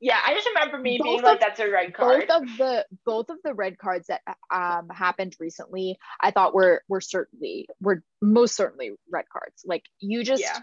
Yeah, 0.00 0.18
I 0.24 0.32
just 0.34 0.46
remember 0.54 0.78
me 0.78 1.00
being 1.02 1.16
Both 1.16 1.24
like, 1.24 1.40
"That's 1.40 1.58
a 1.60 1.68
red 1.70 1.92
card." 1.92 2.28
both 2.28 2.42
of 2.42 2.56
the 2.56 2.86
both 3.04 3.28
of 3.30 3.38
the 3.42 3.54
red 3.54 3.78
cards 3.78 4.06
that 4.08 4.20
um 4.52 4.88
happened 4.88 5.34
recently 5.40 5.98
i 6.20 6.30
thought 6.30 6.54
were 6.54 6.82
were 6.88 7.00
certainly 7.00 7.68
were 7.80 8.02
most 8.22 8.54
certainly 8.54 8.92
red 9.10 9.24
cards 9.32 9.62
like 9.66 9.84
you 10.00 10.22
just 10.24 10.42
Yeah. 10.42 10.58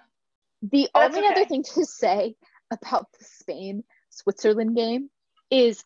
the 0.62 0.90
that's 0.94 1.16
only 1.16 1.28
other 1.28 1.46
thing 1.46 1.64
to 1.76 1.86
say 1.86 2.36
about 2.72 3.08
the 3.20 3.26
spain 3.26 3.84
switzerland 4.10 4.76
game 4.76 5.10
is 5.52 5.84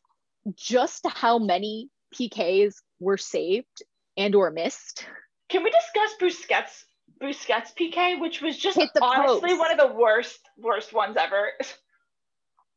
just 0.56 1.06
how 1.08 1.40
many 1.40 1.90
pks 2.16 2.76
were 3.00 3.18
saved 3.18 3.84
and 4.18 4.36
or 4.36 4.52
missed 4.52 5.06
Can 5.50 5.64
we 5.64 5.72
discuss 5.72 6.12
Busquets? 6.22 6.84
Busquets 7.22 7.74
PK, 7.74 8.20
which 8.22 8.42
was 8.42 8.56
just 8.58 8.78
honestly 9.02 9.50
post. 9.50 9.60
one 9.60 9.72
of 9.72 9.78
the 9.80 9.94
worst, 9.96 10.40
worst 10.58 10.94
ones 10.94 11.18
ever. 11.18 11.52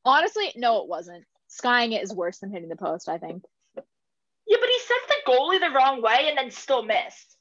honestly 0.05 0.53
no 0.57 0.83
it 0.83 0.89
wasn't 0.89 1.25
skying 1.49 1.93
it 1.93 2.03
is 2.03 2.13
worse 2.15 2.39
than 2.39 2.51
hitting 2.51 2.69
the 2.69 2.77
post 2.77 3.09
i 3.09 3.19
think 3.19 3.43
yeah, 4.45 4.57
but 4.61 4.69
he 4.69 4.79
sent 4.81 5.01
the 5.09 5.33
goalie 5.33 5.61
the 5.61 5.71
wrong 5.75 6.03
way 6.03 6.27
and 6.29 6.37
then 6.37 6.51
still 6.51 6.83
missed, 6.83 7.37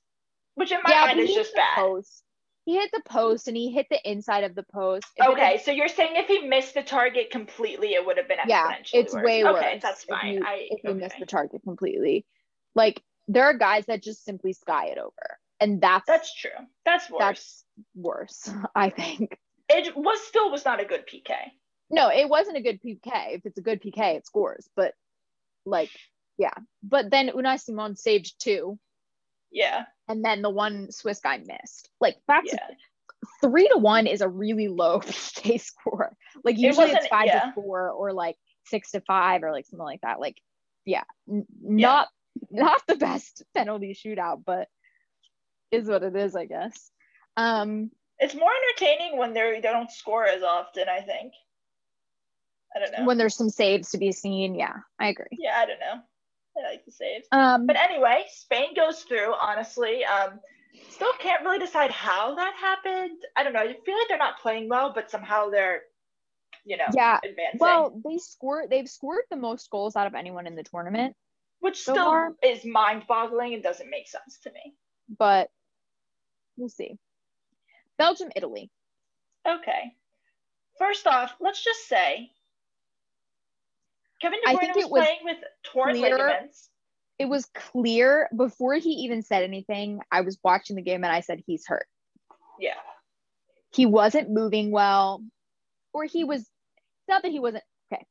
which 0.56 0.72
in 0.72 0.78
my 0.84 0.92
yeah 0.92 1.06
mind 1.08 1.20
is 1.20 1.34
just 1.34 1.54
bad. 1.56 1.76
post 1.76 2.24
he 2.64 2.76
hit 2.76 2.92
the 2.94 3.02
post 3.10 3.48
and 3.48 3.58
he 3.58 3.72
hit 3.72 3.88
the 3.90 4.00
inside 4.10 4.44
of 4.44 4.54
the 4.54 4.64
post 4.72 5.08
If 5.18 5.28
Okay, 5.30 5.58
so 5.66 5.72
you're 5.72 5.88
saying 5.88 6.12
if 6.16 6.28
he 6.28 6.48
missed 6.48 6.76
the 6.76 6.84
target 6.84 7.32
completely, 7.32 7.96
it 7.96 8.06
would 8.06 8.18
have 8.18 8.28
been 8.28 8.38
yeah 8.48 8.76
it's 8.94 9.14
worse. 9.14 9.24
way 9.26 9.44
worse 9.44 9.56
Okay, 9.58 9.80
that's 9.82 10.04
if 10.04 10.10
fine. 10.10 10.34
you, 10.36 10.44
I 10.46 10.68
if 10.70 10.84
you 10.84 10.92
okay. 10.92 11.00
miss 11.00 11.14
the 11.20 11.26
target 11.26 11.62
completely 11.64 12.26
like 12.76 13.02
there 13.28 13.46
are 13.46 13.58
guys 13.58 13.88
that 13.88 14.04
just 14.04 14.24
simply 14.24 14.54
sky 14.54 14.86
it 14.88 15.00
over 15.00 15.38
and 15.60 15.82
that's 15.82 16.06
That's 16.06 16.34
true. 16.36 16.52
That's 16.86 17.10
worse. 17.10 17.20
that's 17.20 17.66
worse 17.96 18.50
i 18.76 18.90
think 18.92 19.38
it 19.70 19.98
was 19.98 20.20
still 20.28 20.52
was 20.52 20.66
not 20.66 20.80
a 20.82 20.86
good 20.86 21.08
PK. 21.08 21.34
No 21.92 22.10
it 22.10 22.28
wasn't 22.30 22.58
a 22.58 22.62
good 22.62 22.82
pk 22.82 23.02
if 23.36 23.46
it's 23.46 23.58
a 23.58 23.62
good 23.62 23.82
pk 23.82 24.16
it 24.18 24.26
scores 24.26 24.68
but 24.76 24.94
like 25.66 25.90
yeah 26.38 26.54
but 26.84 27.10
then 27.12 27.30
unai 27.30 27.60
simon 27.60 27.96
saved 27.96 28.34
two 28.40 28.78
Yeah. 29.52 29.86
and 30.08 30.24
then 30.24 30.42
the 30.42 30.50
one 30.50 30.92
swiss 30.92 31.20
guy 31.20 31.38
missed 31.38 31.90
like 32.00 32.18
that's 32.28 32.52
Yeah. 32.54 32.68
three 33.42 33.68
to 33.68 33.78
one 33.78 34.08
is 34.08 34.22
a 34.22 34.30
really 34.30 34.68
low 34.68 35.00
pk 35.02 35.60
score 35.62 36.16
like 36.44 36.58
usually 36.58 36.92
it's 36.92 37.08
five 37.08 37.28
yeah. 37.28 37.40
to 37.48 37.52
four 37.54 37.90
or 37.92 38.14
like 38.14 38.38
six 38.66 38.92
to 38.92 39.02
five 39.02 39.44
or 39.44 39.52
like 39.52 39.66
something 39.66 39.84
like 39.86 40.02
that 40.02 40.20
like 40.20 40.38
yeah 40.86 41.04
n- 41.30 41.46
Yeah. 41.62 41.88
not 41.88 42.08
not 42.50 42.82
the 42.88 42.96
best 42.96 43.44
penalty 43.56 43.94
shootout 43.94 44.44
but 44.46 44.68
is 45.72 45.88
what 45.88 46.04
it 46.04 46.16
is 46.16 46.36
i 46.36 46.46
guess 46.46 46.90
um 47.38 47.92
It's 48.20 48.36
more 48.36 48.52
entertaining 48.52 49.18
when 49.18 49.34
they're 49.34 49.56
they 49.62 49.62
don't 49.62 49.92
score 49.92 50.26
as 50.26 50.44
often, 50.44 50.86
I 50.88 51.02
think. 51.02 51.34
I 52.76 52.80
don't 52.80 52.92
know. 52.98 53.06
when 53.06 53.18
there's 53.18 53.36
some 53.36 53.50
saves 53.50 53.92
to 53.92 53.98
be 53.98 54.12
seen 54.12 54.56
yeah 54.56 54.76
i 55.00 55.08
agree 55.10 55.26
yeah, 55.32 55.58
I 55.58 55.66
don't 55.66 55.80
know. 55.80 56.02
I 56.58 56.70
like 56.70 56.86
the 56.86 56.92
saves. 56.92 57.28
um 57.32 57.66
But 57.66 57.78
anyway, 57.78 58.26
Spain 58.30 58.74
goes 58.76 59.04
through, 59.04 59.34
honestly. 59.40 60.04
Um 60.06 60.40
still 60.90 61.14
can't 61.20 61.44
really 61.44 61.60
decide 61.60 61.92
how 61.92 62.36
that 62.36 62.54
happened. 62.60 63.20
I 63.38 63.44
don't 63.44 63.54
know. 63.54 63.60
I 63.60 63.76
feel 63.86 63.98
like 63.98 64.08
they're 64.10 64.18
not 64.18 64.40
playing 64.40 64.68
well, 64.70 64.92
but 64.94 65.10
somehow 65.10 65.50
they're, 65.50 65.82
you 66.66 66.78
know, 66.78 66.86
yeah 66.94 67.20
advancing. 67.24 67.60
well 67.60 68.02
they 68.06 68.18
score 68.18 68.68
they've 68.70 68.90
scored 68.90 69.24
the 69.30 69.38
most 69.38 69.70
goals 69.70 69.96
out 69.96 70.08
of 70.08 70.14
anyone 70.14 70.46
in 70.48 70.56
the 70.56 70.64
tournament 70.64 71.16
which 71.60 71.78
so 71.82 71.94
still 71.94 72.06
far- 72.06 72.34
is 72.44 72.64
mind 72.66 73.04
boggling 73.08 73.54
and 73.54 73.64
doesn't 73.64 73.90
make 73.90 74.08
sense 74.08 74.40
to 74.44 74.52
me. 74.52 74.74
but 75.18 75.50
we'll 76.58 76.70
see 76.70 76.98
belgium 77.98 78.30
italy 78.36 78.70
Okay. 79.48 79.94
First 80.78 81.08
off, 81.08 81.34
let's 81.40 81.64
just 81.64 81.88
say 81.88 82.30
Kevin 84.22 84.40
De 84.44 84.50
I 84.50 84.56
think 84.56 84.76
was, 84.76 84.86
it 84.86 84.92
was 84.92 85.04
playing 85.04 85.20
with 85.24 85.38
torn 85.64 85.96
clear- 85.96 86.18
ligaments. 86.18 86.70
it 87.18 87.26
was 87.26 87.46
clear 87.56 88.30
before 88.36 88.76
he 88.76 88.90
even 88.90 89.22
said 89.24 89.44
anything. 89.44 90.00
I 90.12 90.22
was 90.22 90.38
watching 90.44 90.76
the 90.76 90.82
game 90.82 91.04
and 91.04 91.12
I 91.14 91.22
said, 91.22 91.42
he's 91.46 91.66
hurt. 91.68 91.88
Yeah. 92.60 92.76
He 93.74 93.86
wasn't 93.86 94.30
moving 94.30 94.72
well, 94.72 95.24
or 95.94 96.04
he 96.06 96.24
was 96.24 96.48
not 97.08 97.24
that 97.24 97.32
he 97.32 97.40
wasn't 97.40 97.64
okay. 97.92 98.06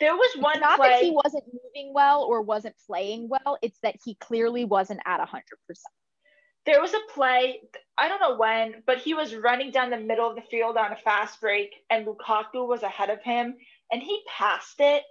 There 0.00 0.14
was 0.14 0.30
one 0.38 0.60
not 0.60 0.78
play. 0.78 0.88
that 0.88 1.02
he 1.02 1.10
wasn't 1.10 1.44
moving 1.46 1.92
well 1.94 2.24
or 2.24 2.42
wasn't 2.42 2.74
playing 2.86 3.28
well. 3.28 3.58
It's 3.62 3.78
that 3.82 3.96
he 4.04 4.14
clearly 4.16 4.64
wasn't 4.64 5.00
at 5.06 5.20
hundred 5.20 5.58
percent. 5.68 5.92
there 6.66 6.80
was 6.80 6.92
a 6.94 7.12
play, 7.14 7.60
I 7.98 8.08
don't 8.08 8.20
know 8.20 8.36
when, 8.36 8.82
but 8.86 8.98
he 8.98 9.14
was 9.14 9.34
running 9.34 9.70
down 9.70 9.90
the 9.90 9.98
middle 9.98 10.28
of 10.28 10.36
the 10.36 10.42
field 10.50 10.76
on 10.76 10.92
a 10.92 10.96
fast 10.96 11.40
break, 11.40 11.70
and 11.90 12.06
Lukaku 12.06 12.66
was 12.66 12.82
ahead 12.82 13.10
of 13.10 13.22
him, 13.22 13.56
and 13.92 14.02
he 14.02 14.22
passed 14.28 14.80
it. 14.80 15.02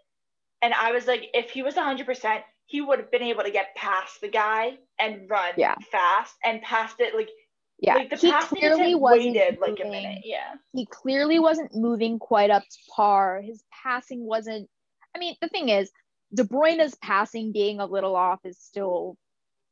And 0.61 0.73
I 0.73 0.91
was 0.91 1.07
like, 1.07 1.29
if 1.33 1.51
he 1.51 1.63
was 1.63 1.75
100%, 1.75 2.41
he 2.65 2.81
would 2.81 2.99
have 2.99 3.11
been 3.11 3.23
able 3.23 3.43
to 3.43 3.51
get 3.51 3.75
past 3.75 4.21
the 4.21 4.27
guy 4.27 4.77
and 4.99 5.29
run 5.29 5.53
Yeah. 5.57 5.75
fast 5.91 6.35
and 6.43 6.61
past 6.61 6.99
it. 6.99 7.15
Like, 7.15 7.29
Yeah, 7.79 7.95
like 7.95 8.09
the 8.09 8.17
he 8.17 8.31
clearly 8.31 8.93
wasn't 8.95 9.35
waited 9.35 9.59
like 9.59 9.79
a 9.79 9.85
minute. 9.87 10.21
Yeah. 10.25 10.55
He 10.73 10.85
clearly 10.85 11.39
wasn't 11.39 11.73
moving 11.73 12.19
quite 12.19 12.49
up 12.49 12.63
to 12.63 12.77
par. 12.95 13.41
His 13.41 13.63
passing 13.83 14.25
wasn't. 14.25 14.69
I 15.15 15.19
mean, 15.19 15.35
the 15.41 15.47
thing 15.47 15.69
is, 15.69 15.91
De 16.33 16.43
Bruyne's 16.43 16.95
passing 16.95 17.51
being 17.51 17.79
a 17.79 17.85
little 17.85 18.15
off 18.15 18.39
is 18.43 18.59
still 18.59 19.17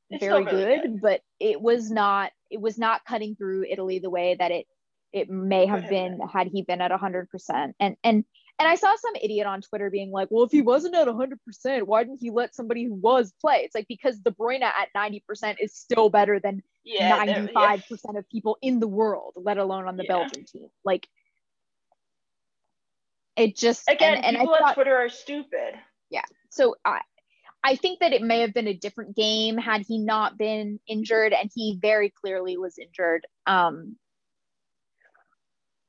It's 0.09 0.23
very 0.23 0.43
still 0.45 0.57
really 0.59 0.77
good, 0.81 1.01
but 1.01 1.21
it 1.39 1.61
was 1.61 1.91
not 1.91 2.31
it 2.49 2.61
was 2.61 2.77
not 2.77 3.03
cutting 3.05 3.35
through 3.35 3.65
Italy 3.69 3.99
the 3.99 4.09
way 4.09 4.35
that 4.39 4.51
it 4.51 4.65
it 5.13 5.29
may 5.29 5.65
have 5.65 5.89
been 5.89 6.17
been. 6.17 6.27
had 6.27 6.47
he 6.47 6.61
been 6.63 6.81
at 6.81 6.91
100% 6.91 7.73
and 7.79 7.95
and 8.03 8.25
And 8.59 8.67
I 8.67 8.75
saw 8.75 8.95
some 8.95 9.15
idiot 9.21 9.45
on 9.45 9.61
Twitter 9.61 9.91
being 9.91 10.11
like, 10.11 10.29
well, 10.31 10.43
if 10.43 10.51
he 10.51 10.61
wasn't 10.61 10.95
at 10.95 11.07
100%, 11.07 11.83
why 11.83 12.03
didn't 12.03 12.19
he 12.19 12.31
let 12.31 12.55
somebody 12.55 12.85
who 12.85 12.95
was 12.95 13.31
play? 13.39 13.57
It's 13.57 13.75
like 13.75 13.87
because 13.87 14.17
De 14.19 14.31
Bruyne 14.31 14.63
at 14.63 14.89
90% 14.95 15.57
is 15.59 15.75
still 15.75 16.09
better 16.09 16.39
than 16.39 16.63
Yeah, 16.83 17.23
95% 17.23 17.51
yeah. 17.53 18.19
of 18.19 18.29
people 18.29 18.57
in 18.61 18.79
the 18.79 18.87
world, 18.87 19.33
let 19.35 19.59
alone 19.59 19.87
on 19.87 19.95
the 19.95 20.03
Yeah. 20.05 20.07
Belgian 20.17 20.45
team. 20.45 20.69
Like, 20.83 21.07
it 23.35 23.55
just, 23.55 23.87
Again, 23.87 24.15
and, 24.15 24.25
and 24.25 24.37
I 24.37 24.39
people 24.39 24.53
on 24.55 24.59
thought, 24.59 24.73
Twitter 24.73 24.97
are 24.97 25.09
stupid. 25.09 25.75
Yeah. 26.09 26.23
So 26.49 26.75
I, 26.83 27.01
I 27.63 27.75
think 27.75 27.99
that 27.99 28.13
it 28.13 28.23
may 28.23 28.41
have 28.41 28.55
been 28.55 28.67
a 28.67 28.73
different 28.73 29.15
game 29.15 29.57
had 29.57 29.81
he 29.81 29.99
not 29.99 30.37
been 30.37 30.79
injured, 30.87 31.33
and 31.33 31.51
he 31.53 31.77
very 31.79 32.09
clearly 32.09 32.57
was 32.57 32.79
injured. 32.79 33.27
Um, 33.45 33.97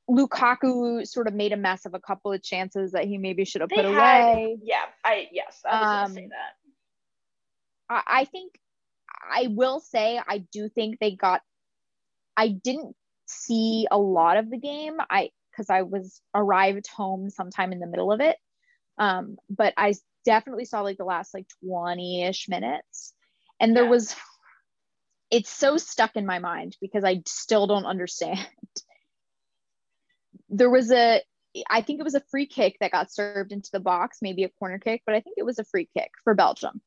Lukaku 0.09 1.07
sort 1.07 1.29
of 1.29 1.35
made 1.35 1.53
a 1.53 1.57
mess 1.57 1.85
of 1.85 1.95
a 1.95 2.01
couple 2.01 2.33
of 2.33 2.43
chances 2.43 2.93
that 2.93 3.05
he 3.05 3.19
maybe 3.19 3.45
should 3.45 3.61
have 3.61 3.71
put 3.71 3.85
had- 3.85 3.95
away. 3.95 4.59
Yeah, 4.63 4.85
I 5.05 5.29
yes, 5.33 5.61
I 5.69 5.81
was 5.81 5.87
gonna 5.87 6.05
Um, 6.07 6.15
say 6.15 6.29
that. 6.29 6.55
I, 7.91 8.03
I 8.21 8.25
think 8.25 8.53
I 9.31 9.49
will 9.51 9.81
say 9.81 10.21
I 10.27 10.39
do 10.39 10.69
think 10.69 10.99
they 10.99 11.13
got. 11.15 11.43
I 12.37 12.49
didn't 12.49 12.95
see 13.27 13.87
a 13.91 13.99
lot 13.99 14.37
of 14.39 14.49
the 14.51 14.59
game. 14.59 14.97
I 15.11 15.31
because 15.51 15.71
I 15.71 15.83
was 15.83 16.21
arrived 16.35 16.87
home 16.89 17.31
sometime 17.31 17.73
in 17.73 17.81
the 17.81 17.87
middle 17.87 18.13
of 18.13 18.21
it. 18.21 18.37
Um, 18.97 19.37
but 19.51 19.75
I 19.77 19.95
definitely 20.25 20.65
saw 20.65 20.83
like 20.83 20.99
the 20.99 21.05
last 21.05 21.35
like 21.35 21.47
20-ish 21.65 22.49
minutes. 22.49 23.13
And 23.61 23.77
there 23.77 23.85
Yeah. 23.85 23.91
was 23.91 24.15
it's 25.31 25.51
so 25.51 25.77
stuck 25.77 26.17
in 26.17 26.25
my 26.27 26.39
mind 26.39 26.77
because 26.81 27.05
I 27.05 27.23
still 27.27 27.67
don't 27.67 27.85
understand. 27.87 28.39
There 30.49 30.71
was 30.71 30.91
a 30.91 31.23
I 31.71 31.81
think 31.83 31.99
it 32.01 32.05
was 32.05 32.15
a 32.15 32.21
free 32.31 32.47
kick 32.47 32.77
that 32.81 32.93
got 32.93 33.13
served 33.13 33.53
into 33.53 33.71
the 33.73 33.81
box, 33.81 34.19
maybe 34.23 34.45
a 34.45 34.49
corner 34.49 34.79
kick, 34.79 35.03
but 35.07 35.15
I 35.15 35.21
think 35.21 35.37
it 35.39 35.45
was 35.47 35.59
a 35.59 35.65
free 35.65 35.89
kick 35.97 36.11
for 36.23 36.35
Belgium. 36.35 36.81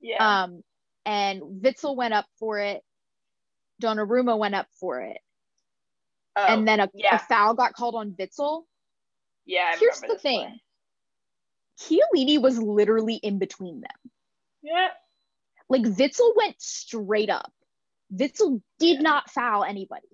Yeah. 0.00 0.42
Um, 0.44 0.62
and 1.04 1.42
Witsel 1.42 1.94
went 1.96 2.14
up 2.14 2.26
for 2.38 2.58
it. 2.58 2.82
Donnarumma 3.82 4.38
went 4.38 4.54
up 4.54 4.66
for 4.78 5.00
it. 5.00 5.18
oh, 6.36 6.44
and 6.46 6.66
then 6.66 6.80
a, 6.80 6.90
a 7.12 7.18
foul 7.18 7.54
got 7.54 7.74
called 7.74 7.94
on 7.94 8.12
Witsel. 8.12 8.64
yeah. 9.46 9.72
I 9.74 9.76
here's 9.78 10.00
the 10.00 10.18
thing. 10.18 10.40
play. 10.40 10.62
Chiellini 12.14 12.40
was 12.40 12.58
literally 12.58 13.14
in 13.14 13.38
between 13.38 13.80
them. 13.80 14.12
Yeah. 14.62 14.88
Like 15.68 15.82
Witsel 15.82 16.36
went 16.36 16.60
straight 16.60 17.30
up. 17.30 17.52
Witsel 18.14 18.60
did 18.78 18.96
Yeah. 18.96 19.02
not 19.02 19.30
foul 19.30 19.64
anybody. 19.64 20.08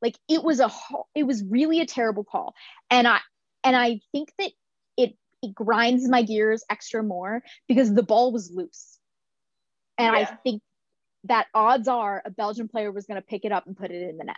Like 0.00 0.16
it 0.28 0.42
was 0.42 0.60
a 0.60 0.70
it 1.14 1.24
was 1.24 1.42
really 1.44 1.80
a 1.80 1.86
terrible 1.86 2.24
call. 2.24 2.54
And 2.90 3.06
I 3.06 3.18
and 3.64 3.76
I 3.76 4.00
think 4.12 4.32
that 4.38 4.50
it 4.96 5.16
it 5.42 5.54
grinds 5.54 6.08
my 6.08 6.22
gears 6.22 6.64
extra 6.70 7.02
more 7.02 7.42
because 7.66 7.92
the 7.92 8.02
ball 8.02 8.32
was 8.32 8.50
loose. 8.52 8.98
And 9.96 10.14
I 10.14 10.24
think 10.26 10.62
that 11.24 11.48
odds 11.52 11.88
are 11.88 12.22
a 12.24 12.30
Belgian 12.30 12.68
player 12.68 12.92
was 12.92 13.06
going 13.06 13.20
to 13.20 13.26
pick 13.26 13.44
it 13.44 13.50
up 13.50 13.66
and 13.66 13.76
put 13.76 13.90
it 13.90 14.08
in 14.08 14.16
the 14.16 14.24
net. 14.24 14.36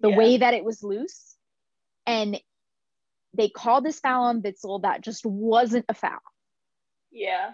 the 0.00 0.08
yeah. 0.08 0.16
way 0.16 0.38
that 0.38 0.54
it 0.54 0.64
was 0.64 0.82
loose 0.82 1.36
and 2.06 2.40
they 3.34 3.48
called 3.48 3.84
this 3.84 4.00
foul 4.00 4.24
on 4.24 4.42
Witsel 4.42 4.82
that 4.82 5.02
just 5.02 5.24
wasn't 5.24 5.84
a 5.88 5.94
foul. 5.94 6.18
Yeah. 7.12 7.52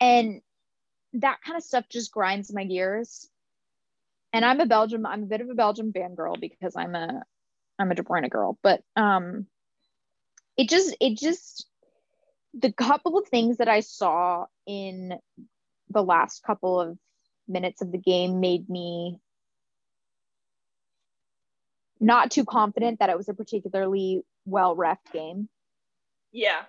And 0.00 0.40
that 1.14 1.38
kind 1.44 1.58
of 1.58 1.64
stuff 1.64 1.84
just 1.90 2.12
grinds 2.12 2.52
my 2.52 2.64
gears. 2.64 3.28
And 4.32 4.44
I'm 4.44 4.60
a 4.60 4.66
Belgium, 4.66 5.04
I'm 5.04 5.24
a 5.24 5.26
bit 5.26 5.40
of 5.40 5.50
a 5.50 5.54
Belgium 5.54 5.92
fangirl 5.92 6.40
because 6.40 6.74
I'm 6.76 6.94
a 6.94 7.22
I'm 7.78 7.90
a 7.90 7.94
De 7.94 8.02
Bruyne 8.02 8.30
girl, 8.30 8.58
but 8.62 8.82
um 8.96 9.46
it 10.56 10.68
just 10.68 10.96
it 11.00 11.18
just 11.18 11.66
the 12.54 12.72
couple 12.72 13.18
of 13.18 13.28
things 13.28 13.58
that 13.58 13.68
I 13.68 13.80
saw 13.80 14.46
in 14.66 15.14
the 15.90 16.02
last 16.02 16.42
couple 16.42 16.80
of 16.80 16.98
minutes 17.48 17.82
of 17.82 17.92
the 17.92 17.98
game 17.98 18.40
made 18.40 18.68
me 18.68 19.18
not 22.00 22.30
too 22.30 22.44
confident 22.44 22.98
that 22.98 23.10
it 23.10 23.16
was 23.16 23.28
a 23.28 23.34
particularly 23.34 24.22
well 24.44 24.76
refed 24.76 25.12
game. 25.12 25.48
Yeah. 26.32 26.62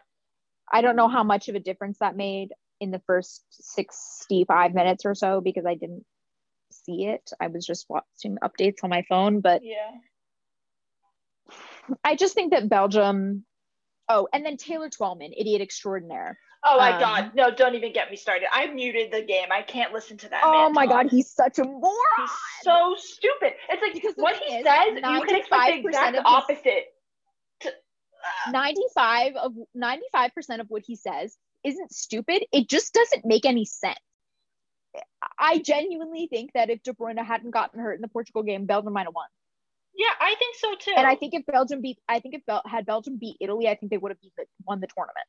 I 0.71 0.81
don't 0.81 0.95
know 0.95 1.07
how 1.07 1.23
much 1.23 1.49
of 1.49 1.55
a 1.55 1.59
difference 1.59 1.99
that 1.99 2.15
made 2.15 2.53
in 2.79 2.91
the 2.91 3.01
first 3.07 3.43
65 3.49 4.73
minutes 4.73 5.05
or 5.05 5.15
so 5.15 5.41
because 5.41 5.65
I 5.65 5.75
didn't 5.75 6.05
see 6.85 7.05
it. 7.07 7.31
I 7.39 7.47
was 7.47 7.65
just 7.65 7.85
watching 7.89 8.37
updates 8.43 8.83
on 8.83 8.89
my 8.89 9.03
phone, 9.09 9.39
but 9.41 9.61
Yeah. 9.63 9.91
I 12.03 12.15
just 12.15 12.33
think 12.33 12.51
that 12.51 12.69
Belgium. 12.69 13.45
Oh, 14.09 14.27
and 14.33 14.45
then 14.45 14.57
Taylor 14.57 14.89
Twellman, 14.89 15.31
idiot 15.37 15.61
extraordinaire. 15.61 16.37
Oh 16.65 16.77
my 16.77 16.93
Um, 16.93 16.99
god. 16.99 17.31
No, 17.35 17.51
don't 17.53 17.75
even 17.75 17.91
get 17.93 18.09
me 18.09 18.15
started. 18.15 18.47
I 18.51 18.67
muted 18.67 19.11
the 19.11 19.21
game. 19.21 19.47
I 19.51 19.61
can't 19.61 19.91
listen 19.93 20.17
to 20.17 20.29
that. 20.29 20.41
Oh 20.45 20.69
my 20.69 20.85
talk. 20.85 21.03
God, 21.03 21.11
he's 21.11 21.29
such 21.29 21.59
a 21.59 21.63
moron. 21.63 21.91
He's 22.19 22.29
so 22.63 22.95
stupid. 22.97 23.53
It's 23.69 23.81
like 23.81 23.93
Because 23.93 24.13
what 24.15 24.35
he 24.37 24.55
is, 24.55 24.63
says, 24.65 24.75
you 24.87 25.01
can 25.25 25.35
expect 25.35 25.49
the 25.49 25.71
95% 25.73 25.85
exact 25.85 26.15
his- 26.15 26.23
opposite. 26.25 26.83
To, 27.61 27.69
uh, 27.69 28.51
95 28.51 29.35
of 29.35 29.53
95% 29.75 30.59
of 30.61 30.67
what 30.69 30.83
he 30.85 30.95
says 30.95 31.37
isn't 31.65 31.91
stupid. 31.93 32.45
It 32.53 32.69
just 32.69 32.93
doesn't 32.93 33.25
make 33.25 33.45
any 33.45 33.65
sense. 33.65 33.99
I 35.39 35.59
genuinely 35.59 36.27
think 36.27 36.51
that 36.53 36.69
if 36.69 36.83
De 36.83 36.93
Bruyne 36.93 37.23
hadn't 37.23 37.51
gotten 37.51 37.79
hurt 37.79 37.95
in 37.95 38.01
the 38.01 38.07
Portugal 38.07 38.43
game, 38.43 38.65
Belgium 38.65 38.93
might 38.93 39.05
have 39.05 39.13
won. 39.13 39.27
yeah, 39.95 40.13
I 40.19 40.35
think 40.37 40.55
so 40.57 40.75
too. 40.75 40.93
And 40.95 41.07
I 41.07 41.15
think 41.15 41.33
if 41.33 41.45
Belgium 41.45 41.81
beat, 41.81 41.97
I 42.07 42.19
think 42.19 42.35
if 42.35 42.45
Bel- 42.45 42.63
had 42.65 42.85
Belgium 42.85 43.17
beat 43.17 43.37
Italy, 43.39 43.67
I 43.67 43.75
think 43.75 43.91
they 43.91 43.97
would 43.97 44.11
have 44.11 44.21
beat 44.21 44.33
the, 44.37 44.45
won 44.65 44.79
the 44.79 44.87
tournament. 44.95 45.27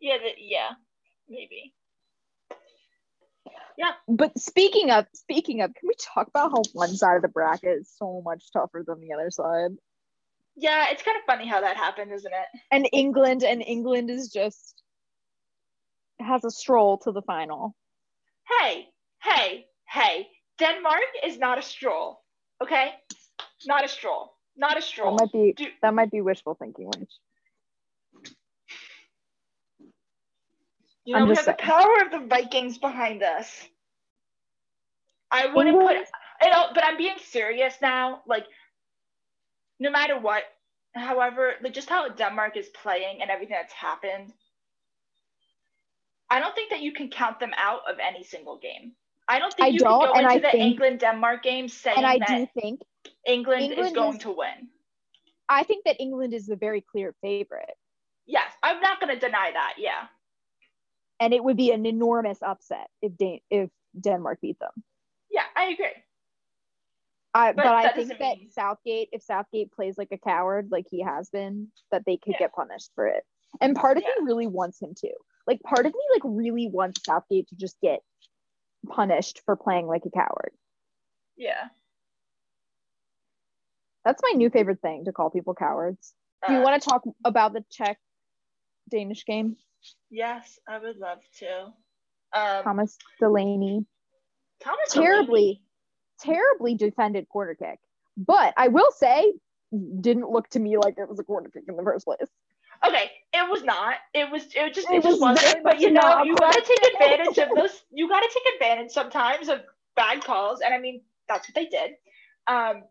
yeah, 0.00 0.18
the, 0.18 0.30
yeah, 0.38 0.70
maybe. 1.28 1.74
Yeah. 3.78 3.92
But 4.08 4.38
speaking 4.38 4.90
of 4.90 5.06
speaking 5.14 5.62
of, 5.62 5.72
can 5.74 5.88
we 5.88 5.94
talk 5.98 6.28
about 6.28 6.50
how 6.50 6.62
one 6.74 6.94
side 6.94 7.16
of 7.16 7.22
the 7.22 7.28
bracket 7.28 7.80
is 7.80 7.90
so 7.96 8.20
much 8.24 8.44
tougher 8.52 8.84
than 8.86 9.00
the 9.00 9.14
other 9.14 9.30
side? 9.30 9.70
Yeah, 10.56 10.86
it's 10.90 11.02
kind 11.02 11.16
of 11.16 11.22
funny 11.26 11.48
how 11.48 11.62
that 11.62 11.76
happened, 11.76 12.12
isn't 12.12 12.32
it? 12.32 12.60
And 12.70 12.86
England 12.92 13.42
and 13.42 13.62
England 13.62 14.10
is 14.10 14.28
just 14.28 14.82
has 16.18 16.44
a 16.44 16.50
stroll 16.50 16.98
to 16.98 17.12
the 17.12 17.22
final. 17.22 17.74
Hey, 18.58 18.88
hey, 19.22 19.66
hey. 19.88 20.28
Denmark 20.58 21.00
is 21.24 21.38
not 21.38 21.58
a 21.58 21.62
stroll. 21.62 22.20
Okay? 22.62 22.92
Not 23.66 23.84
a 23.84 23.88
stroll. 23.88 24.34
Not 24.56 24.76
a 24.78 24.82
stroll. 24.82 25.16
That 25.16 25.22
might 25.22 25.32
be 25.32 25.52
Do- 25.56 25.72
that 25.82 25.94
might 25.94 26.10
be 26.10 26.20
wishful 26.20 26.54
thinking, 26.54 26.90
Lynch. 26.94 27.10
You 31.04 31.14
know, 31.14 31.22
I'm 31.22 31.28
we 31.28 31.34
have 31.36 31.46
the 31.46 31.54
power 31.54 32.02
of 32.04 32.10
the 32.10 32.26
Vikings 32.26 32.78
behind 32.78 33.22
us. 33.22 33.66
I 35.30 35.46
wouldn't 35.46 35.76
put 35.76 35.92
England- 35.92 36.06
you 36.42 36.50
know, 36.50 36.66
but 36.74 36.84
I'm 36.84 36.96
being 36.96 37.18
serious 37.18 37.74
now. 37.80 38.22
Like, 38.26 38.46
no 39.78 39.90
matter 39.90 40.18
what, 40.18 40.44
however, 40.94 41.54
like 41.62 41.72
just 41.72 41.88
how 41.88 42.08
Denmark 42.08 42.56
is 42.56 42.68
playing 42.68 43.22
and 43.22 43.30
everything 43.30 43.56
that's 43.58 43.72
happened, 43.72 44.32
I 46.30 46.38
don't 46.40 46.54
think 46.54 46.70
that 46.70 46.80
you 46.80 46.92
can 46.92 47.08
count 47.10 47.40
them 47.40 47.52
out 47.56 47.80
of 47.90 47.96
any 47.98 48.22
single 48.22 48.56
game. 48.58 48.92
I 49.28 49.38
don't 49.38 49.52
think 49.54 49.66
I 49.66 49.68
you 49.70 49.78
don't, 49.78 50.00
can 50.00 50.12
go 50.12 50.18
into 50.18 50.30
I 50.30 50.38
the 50.38 50.50
think- 50.50 50.72
England 50.72 51.00
Denmark 51.00 51.42
game 51.42 51.68
saying 51.68 51.96
And 51.98 52.06
I 52.06 52.18
that 52.18 52.28
do 52.28 52.46
think 52.60 52.80
England, 53.26 53.72
is 53.72 53.92
going 53.92 54.16
is- 54.16 54.22
to 54.22 54.30
win. 54.30 54.68
I 55.48 55.64
think 55.64 55.84
that 55.84 56.00
England 56.00 56.32
is 56.34 56.46
the 56.46 56.56
very 56.56 56.80
clear 56.80 57.14
favorite. 57.20 57.74
Yes, 58.26 58.52
I'm 58.62 58.80
not 58.80 59.00
going 59.00 59.12
to 59.12 59.18
deny 59.18 59.50
that. 59.52 59.74
Yeah. 59.78 60.06
And 61.18 61.34
it 61.34 61.42
would 61.42 61.56
be 61.56 61.72
an 61.72 61.84
enormous 61.86 62.38
upset 62.42 62.88
if 63.02 63.16
Dan- 63.16 63.40
if 63.50 63.70
Denmark 64.00 64.40
beat 64.40 64.58
them. 64.60 64.70
Yeah, 65.30 65.44
I 65.56 65.64
agree. 65.66 65.86
I, 67.34 67.52
But 67.52 67.64
but, 67.64 67.66
I 67.74 67.92
think 67.92 68.08
that 68.08 68.38
mean- 68.38 68.50
Southgate, 68.50 69.08
if 69.12 69.22
Southgate 69.22 69.72
plays 69.72 69.98
like 69.98 70.12
a 70.12 70.18
coward, 70.18 70.68
like 70.70 70.86
he 70.90 71.00
has 71.02 71.30
been, 71.30 71.70
that 71.90 72.04
they 72.06 72.16
could 72.16 72.34
Yeah. 72.34 72.38
get 72.46 72.52
punished 72.52 72.90
for 72.94 73.06
it. 73.06 73.24
And 73.60 73.74
part 73.76 73.96
of 73.96 74.02
Yeah. 74.04 74.10
me 74.20 74.26
really 74.26 74.46
wants 74.46 74.80
him 74.80 74.94
to. 74.96 75.12
Like 75.46 75.60
part 75.62 75.86
of 75.86 75.92
me 75.92 76.00
like 76.12 76.22
really 76.24 76.68
wants 76.68 77.00
Southgate 77.04 77.48
to 77.48 77.56
just 77.56 77.76
get 77.80 78.00
punished 78.88 79.42
for 79.44 79.56
playing 79.56 79.86
like 79.86 80.02
a 80.06 80.10
coward. 80.10 80.52
Yeah. 81.36 81.68
That's 84.04 84.22
my 84.22 84.32
new 84.36 84.50
favorite 84.50 84.80
thing 84.80 85.04
to 85.04 85.12
call 85.12 85.30
people 85.30 85.54
cowards. 85.54 86.14
Do 86.46 86.54
you 86.54 86.60
Uh, 86.60 86.62
want 86.62 86.82
to 86.82 86.88
talk 86.88 87.02
about 87.24 87.52
the 87.52 87.64
Czech 87.70 87.98
Danish 88.90 89.24
game? 89.26 89.56
Yes, 90.10 90.58
I 90.66 90.78
would 90.78 90.96
love 90.96 91.18
to. 91.38 91.64
Um, 92.32 92.64
Thomas 92.64 92.96
Delaney 93.18 93.84
Thomas 94.60 94.92
terribly, 94.92 95.62
terribly 96.20 96.74
defended 96.74 97.28
corner 97.28 97.54
kick. 97.54 97.78
But 98.16 98.54
I 98.56 98.68
will 98.68 98.90
say, 98.92 99.32
didn't 100.00 100.30
look 100.30 100.48
to 100.50 100.58
me 100.60 100.76
like 100.76 100.98
it 100.98 101.08
was 101.08 101.18
a 101.18 101.24
corner 101.24 101.48
kick 101.50 101.64
in 101.68 101.76
the 101.76 101.82
first 101.82 102.04
place. 102.04 102.28
Okay, 102.86 103.10
it 103.32 103.50
was 103.50 103.62
not. 103.62 103.94
It 104.14 104.30
was. 104.30 104.44
It 104.54 104.74
just. 104.74 104.90
It 104.90 104.96
It, 104.96 105.02
just 105.02 105.20
was 105.20 105.36
wasn't. 105.36 105.64
But 105.64 105.80
you 105.80 105.90
know, 105.90 106.22
you 106.24 106.36
gotta 106.36 106.62
take 106.66 106.92
advantage 106.94 107.38
of 107.38 107.48
those. 107.54 107.82
You 107.92 108.08
gotta 108.08 108.28
take 108.32 108.54
advantage 108.54 108.92
sometimes 108.92 109.48
of 109.48 109.60
bad 109.96 110.24
calls, 110.24 110.60
and 110.60 110.74
I 110.74 110.78
mean 110.78 111.02
that's 111.28 111.48
what 111.48 111.54
they 111.54 111.66
did. 111.66 111.92
Um, 112.46 112.84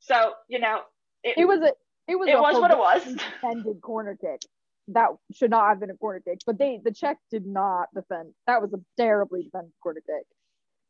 so 0.00 0.32
you 0.48 0.58
know, 0.60 0.80
It 1.24 1.46
was 1.46 1.60
a 1.60 1.72
It 2.08 2.16
was 2.18 2.28
It 2.28 2.38
was 2.38 2.54
what 2.60 2.70
it 2.70 2.78
was. 2.78 3.02
defended 3.04 3.80
corner 3.82 4.16
kick. 4.20 4.40
That 4.88 5.08
should 5.34 5.50
not 5.50 5.68
have 5.68 5.80
been 5.80 5.90
a 5.90 5.96
corner 5.96 6.20
kick, 6.20 6.38
but 6.46 6.58
they 6.58 6.80
the 6.82 6.92
Czech 6.92 7.18
did 7.30 7.44
not 7.46 7.88
defend. 7.94 8.32
That 8.46 8.62
was 8.62 8.72
a 8.72 8.78
terribly 8.96 9.42
defended 9.42 9.72
corner 9.82 10.00
kick. 10.06 10.26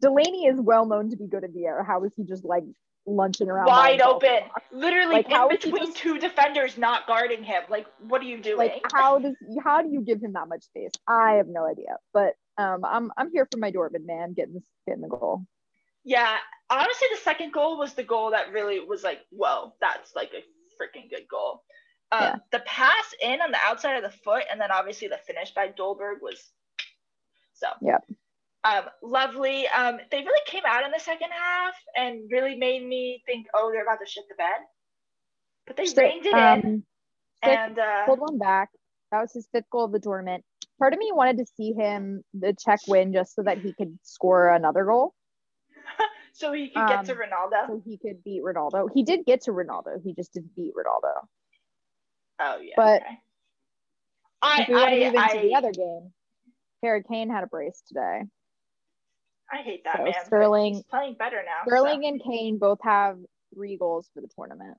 Delaney 0.03 0.47
is 0.47 0.61
well 0.61 0.85
known 0.87 1.11
to 1.11 1.17
be 1.17 1.27
good 1.27 1.45
in 1.45 1.53
the 1.55 1.65
air. 1.65 1.83
How 1.83 2.05
is 2.05 2.13
he 2.15 2.25
just 2.25 2.45
like 2.45 2.65
lunching 3.07 3.49
around 3.49 3.67
Wide 3.67 3.93
himself 3.93 4.23
in 4.25 4.31
the 4.31 4.37
open, 4.37 4.51
literally 4.73 5.15
Like, 5.15 5.31
in 5.31 5.49
between 5.49 5.87
just- 5.87 5.97
two 5.97 6.19
defenders 6.19 6.77
not 6.77 7.07
guarding 7.07 7.45
him. 7.45 7.63
Like, 7.69 7.87
what 8.01 8.21
are 8.21 8.25
you 8.25 8.41
doing? 8.41 8.59
Like 8.59 8.83
how 8.93 9.19
does 9.19 9.37
how 9.63 9.83
do 9.83 9.89
you 9.91 10.01
give 10.01 10.21
him 10.21 10.33
that 10.33 10.49
much 10.49 10.65
space? 10.65 10.91
I 11.07 11.35
have 11.35 11.49
no 11.49 11.65
idea. 11.67 11.97
But 12.13 12.35
um, 12.59 12.85
I'm 12.85 13.13
I'm 13.17 13.31
here 13.31 13.47
for 13.51 13.59
my 13.59 13.71
Dortmund 13.71 14.07
man 14.07 14.33
getting 14.33 14.63
getting 14.87 15.03
the 15.03 15.09
goal. 15.09 15.47
Yeah, 16.05 16.37
honestly, 16.71 17.09
the 17.13 17.21
second 17.21 17.53
goal 17.53 17.79
was 17.79 17.95
the 17.95 18.05
goal 18.05 18.31
that 18.31 18.53
really 18.53 18.81
was 18.81 19.03
like, 19.03 19.21
whoa, 19.31 19.73
that's 19.81 20.15
like 20.15 20.33
a 20.35 20.43
freaking 20.81 21.11
good 21.11 21.27
goal. 21.29 21.65
Um, 22.13 22.23
Yeah. 22.23 22.37
The 22.53 22.61
pass 22.61 23.15
in 23.21 23.41
on 23.41 23.51
the 23.51 23.59
outside 23.59 23.97
of 23.97 24.03
the 24.05 24.17
foot, 24.19 24.45
and 24.51 24.61
then 24.61 24.71
obviously 24.71 25.09
the 25.09 25.19
finish 25.27 25.53
by 25.53 25.69
Dolberg 25.69 26.21
was 26.23 26.53
so. 27.55 27.67
Yep. 27.83 28.05
Um, 28.67 28.85
lovely. 29.03 29.69
Um, 29.69 29.99
they 30.11 30.19
really 30.19 30.41
came 30.47 30.63
out 30.67 30.85
in 30.85 30.91
the 30.91 30.99
second 30.99 31.29
half 31.31 31.75
and 31.95 32.29
really 32.31 32.57
made 32.57 32.85
me 32.87 33.23
think, 33.27 33.47
oh, 33.55 33.71
they're 33.73 33.83
about 33.85 33.99
to 34.05 34.11
shit 34.11 34.25
the 34.29 34.35
bed. 34.35 34.61
But 35.67 35.77
they 35.77 35.87
So, 35.87 36.03
reined 36.03 36.27
it 36.27 36.33
in, 36.33 36.39
um, 36.39 36.85
fifth- 37.45 37.59
and 37.59 37.79
uh, 37.79 38.07
pulled 38.07 38.21
one 38.21 38.39
back. 38.39 38.71
That 39.13 39.21
was 39.21 39.33
his 39.33 39.47
fifth 39.53 39.71
goal 39.71 39.85
of 39.85 39.93
the 39.93 40.01
tournament. 40.01 40.45
Part 40.79 40.93
of 40.93 40.99
me 40.99 41.11
wanted 41.13 41.39
to 41.39 41.47
see 41.57 41.73
him 41.73 42.23
the 42.35 42.55
Czech 42.59 42.81
win 42.89 43.13
just 43.13 43.35
so 43.35 43.43
that 43.43 43.59
he 43.59 43.73
could 43.73 43.99
score 44.03 44.51
another 44.51 44.85
goal, 44.85 45.15
so 46.33 46.53
he 46.53 46.69
could 46.69 46.87
get 46.89 47.05
to 47.07 47.13
um, 47.13 47.19
Ronaldo. 47.19 47.67
so 47.69 47.83
he 47.87 47.97
could 47.97 48.23
beat 48.25 48.43
Ronaldo. 48.43 48.89
He 48.93 49.03
did 49.03 49.25
get 49.25 49.43
to 49.43 49.53
Ronaldo. 49.53 50.03
He 50.05 50.13
just 50.13 50.35
didn't 50.35 50.55
beat 50.55 50.73
Ronaldo. 50.75 51.13
Oh 52.41 52.59
yeah. 52.61 52.75
but- 52.77 53.03
okay. 53.03 53.19
I 54.43 54.63
if 54.63 54.69
we 54.69 54.75
want 54.75 54.91
to 54.91 54.97
I, 54.97 54.99
move 55.07 55.15
into 55.15 55.39
I, 55.39 55.43
the 55.43 55.55
other 55.55 55.73
game, 55.73 56.13
Harry 56.83 57.03
Kane 57.11 57.31
had 57.31 57.43
a 57.43 57.47
brace 57.47 57.83
today. 57.89 58.23
I 59.53 59.63
hate 59.63 59.85
that 59.85 59.97
So 59.99 60.05
man. 60.05 60.13
Sterling- 60.25 60.75
he's 60.75 60.83
playing 60.85 61.15
better 61.15 61.43
now. 61.45 61.63
so. 61.65 61.71
Sterling 61.71 62.05
and 62.07 62.23
Kane 62.23 62.59
both 62.59 62.81
have 62.83 63.19
three 63.55 63.77
goals 63.77 64.09
for 64.13 64.21
the 64.21 64.29
tournament. 64.29 64.77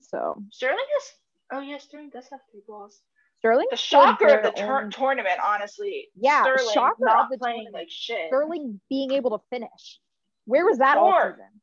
So 0.00 0.42
Sterling 0.50 0.84
is. 0.98 1.12
Oh 1.52 1.60
yeah, 1.60 1.78
Sterling 1.78 2.10
does 2.10 2.28
have 2.30 2.40
three 2.50 2.62
goals. 2.66 3.00
Sterling 3.38 3.66
The 3.70 3.76
shocker 3.76 4.28
of 4.38 4.42
the 4.42 4.50
tur- 4.52 4.88
tournament, 4.90 5.38
honestly. 5.44 6.08
Yeah, 6.16 6.42
Sterling 6.42 6.72
shocker 6.72 6.96
not 7.04 7.24
of 7.24 7.30
the 7.30 7.38
playing 7.38 7.64
tournament. 7.64 7.74
like 7.74 7.90
shit. 7.90 8.28
Sterling 8.28 8.80
being 8.88 9.12
able 9.12 9.38
to 9.38 9.44
finish. 9.50 10.00
Where 10.46 10.64
was 10.64 10.78
that 10.78 10.96
all 10.98 11.12
season? 11.12 11.60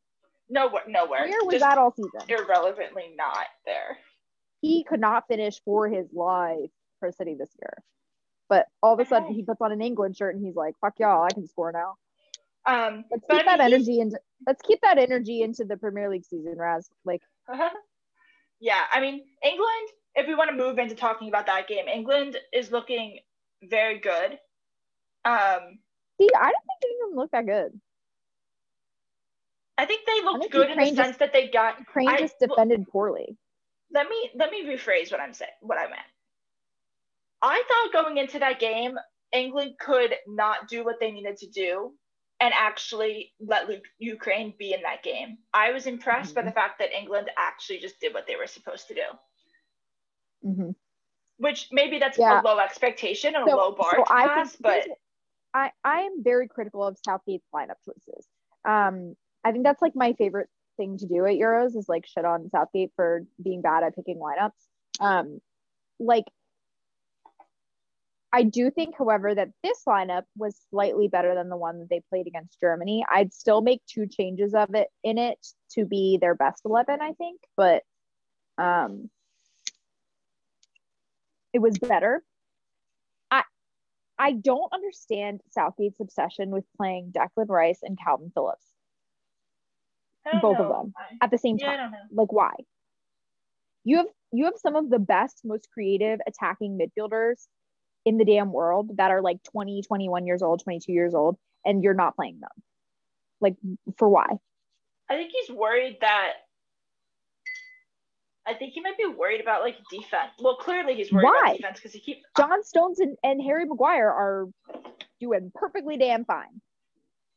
Nowhere, 0.49 0.83
nowhere. 0.87 1.21
Where 1.27 1.43
was 1.45 1.53
Just 1.53 1.63
that 1.65 1.77
all 1.77 1.91
season? 1.93 2.21
irrelevantly 2.29 3.13
not 3.15 3.47
there. 3.65 3.97
He 4.61 4.83
could 4.83 4.99
not 4.99 5.27
finish 5.27 5.59
for 5.63 5.87
his 5.87 6.07
life 6.13 6.69
for 6.99 7.11
City 7.11 7.35
this 7.35 7.49
year. 7.59 7.83
But 8.51 8.67
all 8.83 8.93
of 8.93 8.99
a 8.99 9.05
sudden 9.05 9.33
he 9.33 9.43
puts 9.43 9.61
on 9.61 9.71
an 9.71 9.81
England 9.81 10.17
shirt 10.17 10.35
and 10.35 10.45
he's 10.45 10.57
like, 10.57 10.75
fuck 10.81 10.95
y'all, 10.99 11.23
I 11.23 11.29
can 11.29 11.47
score 11.47 11.71
now. 11.71 11.95
Um, 12.65 13.05
Let's 13.09 13.23
keep 13.31 13.45
that 13.45 13.59
mean, 13.59 13.73
energy 13.73 14.01
into 14.01 14.19
let's 14.45 14.61
keep 14.61 14.81
that 14.81 14.97
energy 14.97 15.41
into 15.41 15.63
the 15.63 15.77
Premier 15.77 16.09
League 16.09 16.25
season, 16.25 16.55
Raz. 16.57 16.89
Like 17.05 17.21
yeah, 18.59 18.81
I 18.91 18.99
mean, 18.99 19.21
England. 19.41 19.87
If 20.15 20.27
we 20.27 20.35
want 20.35 20.49
to 20.49 20.55
move 20.57 20.79
into 20.79 20.95
talking 20.95 21.29
about 21.29 21.45
that 21.45 21.69
game, 21.69 21.87
England 21.87 22.35
is 22.51 22.73
looking 22.73 23.19
very 23.63 23.99
good. 23.99 24.37
Um, 25.23 25.79
see, 26.19 26.27
I 26.37 26.51
don't 26.51 26.65
think 26.67 26.91
England 26.91 27.15
looked 27.15 27.31
that 27.31 27.45
good. 27.45 27.79
I 29.77 29.85
think 29.85 30.05
they 30.05 30.21
looked 30.25 30.41
think 30.41 30.51
good 30.51 30.69
in 30.71 30.77
the 30.77 30.85
just- 30.87 30.95
sense 30.97 31.17
that 31.17 31.31
they 31.31 31.47
got. 31.47 31.85
Crane 31.85 32.09
I- 32.09 32.19
just 32.19 32.37
defended 32.37 32.85
poorly. 32.89 33.37
let 33.93 34.09
me 34.09 34.29
let 34.35 34.51
me 34.51 34.65
rephrase 34.65 35.09
what 35.09 35.21
I'm 35.21 35.33
saying. 35.33 35.51
What 35.61 35.77
I 35.77 35.83
meant. 35.83 36.10
I 37.41 37.63
thought 37.67 38.03
going 38.03 38.17
into 38.17 38.39
that 38.39 38.59
game, 38.59 38.97
England 39.31 39.75
could 39.79 40.13
not 40.27 40.67
do 40.67 40.83
what 40.83 40.99
they 40.99 41.11
needed 41.11 41.37
to 41.37 41.47
do 41.49 41.93
and 42.39 42.53
actually 42.55 43.33
let 43.39 43.69
Lu- 43.69 43.81
Ukraine 43.99 44.53
be 44.57 44.73
in 44.73 44.81
that 44.81 45.03
game. 45.03 45.37
I 45.53 45.71
was 45.71 45.85
impressed 45.87 46.33
by 46.35 46.41
Mhm. 46.41 46.45
the 46.45 46.51
fact 46.51 46.79
that 46.79 46.91
England 46.91 47.29
actually 47.37 47.79
just 47.79 47.99
did 47.99 48.13
what 48.13 48.27
they 48.27 48.35
were 48.35 48.47
supposed 48.47 48.87
to 48.87 48.95
do. 48.95 49.03
Mhm. 50.43 50.75
Which 51.37 51.69
maybe 51.71 51.99
that's 51.99 52.17
Yeah. 52.17 52.41
a 52.41 52.43
low 52.43 52.59
expectation 52.59 53.35
and 53.35 53.47
So- 53.47 53.55
a 53.55 53.57
low 53.57 53.71
bar 53.73 53.91
so 53.91 54.03
to 54.03 54.11
I 54.13 54.27
pass, 54.27 54.55
but 54.55 54.87
I, 55.53 55.71
I 55.83 56.01
am 56.01 56.23
very 56.23 56.47
critical 56.47 56.83
of 56.83 56.97
Southgate's 56.97 57.47
lineup 57.53 57.75
choices. 57.85 58.27
Um, 58.65 59.15
I 59.43 59.51
think 59.51 59.63
that's 59.63 59.81
like 59.81 59.95
my 59.95 60.13
favorite 60.13 60.49
thing 60.77 60.97
to 60.97 61.05
do 61.07 61.25
at 61.25 61.35
Euros 61.35 61.75
is 61.75 61.89
like 61.89 62.05
shit 62.05 62.25
on 62.25 62.49
Southgate 62.49 62.91
for 62.95 63.25
being 63.41 63.61
bad 63.61 63.83
at 63.83 63.95
picking 63.95 64.17
lineups. 64.17 64.67
Um, 64.99 65.41
like 65.99 66.25
I 68.33 68.43
do 68.43 68.71
think, 68.71 68.95
however, 68.97 69.35
that 69.35 69.49
this 69.61 69.83
lineup 69.87 70.23
was 70.37 70.57
slightly 70.69 71.07
better 71.09 71.35
than 71.35 71.49
the 71.49 71.57
one 71.57 71.79
that 71.79 71.89
they 71.89 72.01
played 72.09 72.27
against 72.27 72.59
Germany. 72.61 73.03
I'd 73.09 73.33
still 73.33 73.61
make 73.61 73.81
two 73.85 74.07
changes 74.07 74.53
of 74.53 74.73
it 74.73 74.87
in 75.03 75.17
it 75.17 75.45
to 75.71 75.85
be 75.85 76.17
their 76.21 76.35
best 76.35 76.63
eleven, 76.65 77.01
I 77.01 77.13
think, 77.13 77.41
but 77.57 77.83
um, 78.57 79.09
it 81.53 81.59
was 81.59 81.77
better. 81.77 82.23
I 83.29 83.43
I 84.17 84.33
don't 84.33 84.71
understand 84.73 85.41
Southgate's 85.49 85.99
obsession 85.99 86.51
with 86.51 86.65
playing 86.77 87.11
Declan 87.11 87.49
Rice 87.49 87.79
and 87.83 87.97
Kalvin 87.99 88.33
Phillips 88.33 88.65
both 90.41 90.59
of 90.59 90.67
them. 90.67 90.93
At 91.21 91.31
the 91.31 91.37
same 91.37 91.57
Yeah, 91.57 91.71
I 91.71 91.75
time. 91.75 91.91
don't 91.91 91.91
know. 91.91 92.21
Like 92.23 92.31
why? 92.31 92.51
You 93.83 93.97
have 93.97 94.07
you 94.31 94.45
have 94.45 94.53
some 94.57 94.75
of 94.75 94.89
the 94.89 94.99
best, 94.99 95.41
most 95.43 95.69
creative 95.73 96.19
attacking 96.27 96.77
midfielders 96.77 97.47
in 98.05 98.17
the 98.17 98.25
damn 98.25 98.51
world 98.51 98.97
that 98.97 99.11
are 99.11 99.21
like 99.21 99.43
20, 99.43 99.83
21 99.83 100.25
years 100.25 100.41
old, 100.41 100.63
22 100.63 100.91
years 100.91 101.13
old, 101.13 101.37
and 101.65 101.83
you're 101.83 101.93
not 101.93 102.15
playing 102.15 102.39
them. 102.39 102.49
Like 103.39 103.55
for 103.97 104.09
why? 104.09 104.27
I 105.09 105.15
think 105.15 105.31
he's 105.31 105.55
worried 105.55 105.97
that. 106.01 106.33
I 108.47 108.53
think 108.55 108.73
he 108.73 108.81
might 108.81 108.97
be 108.97 109.05
worried 109.05 109.41
about 109.41 109.61
like 109.61 109.77
defense. 109.91 110.31
Well, 110.39 110.55
clearly 110.55 110.95
he's 110.95 111.11
worried 111.11 111.25
Why? 111.25 111.41
about 111.43 111.57
defense 111.57 111.77
because 111.77 111.93
he 111.93 111.99
keeps. 111.99 112.21
Uh, 112.35 112.41
John 112.41 112.63
Stones 112.63 112.99
and, 112.99 113.15
and 113.23 113.41
Harry 113.41 113.65
Maguire 113.65 114.09
are 114.09 114.47
doing 115.19 115.51
perfectly 115.53 115.97
damn 115.97 116.25
fine. 116.25 116.61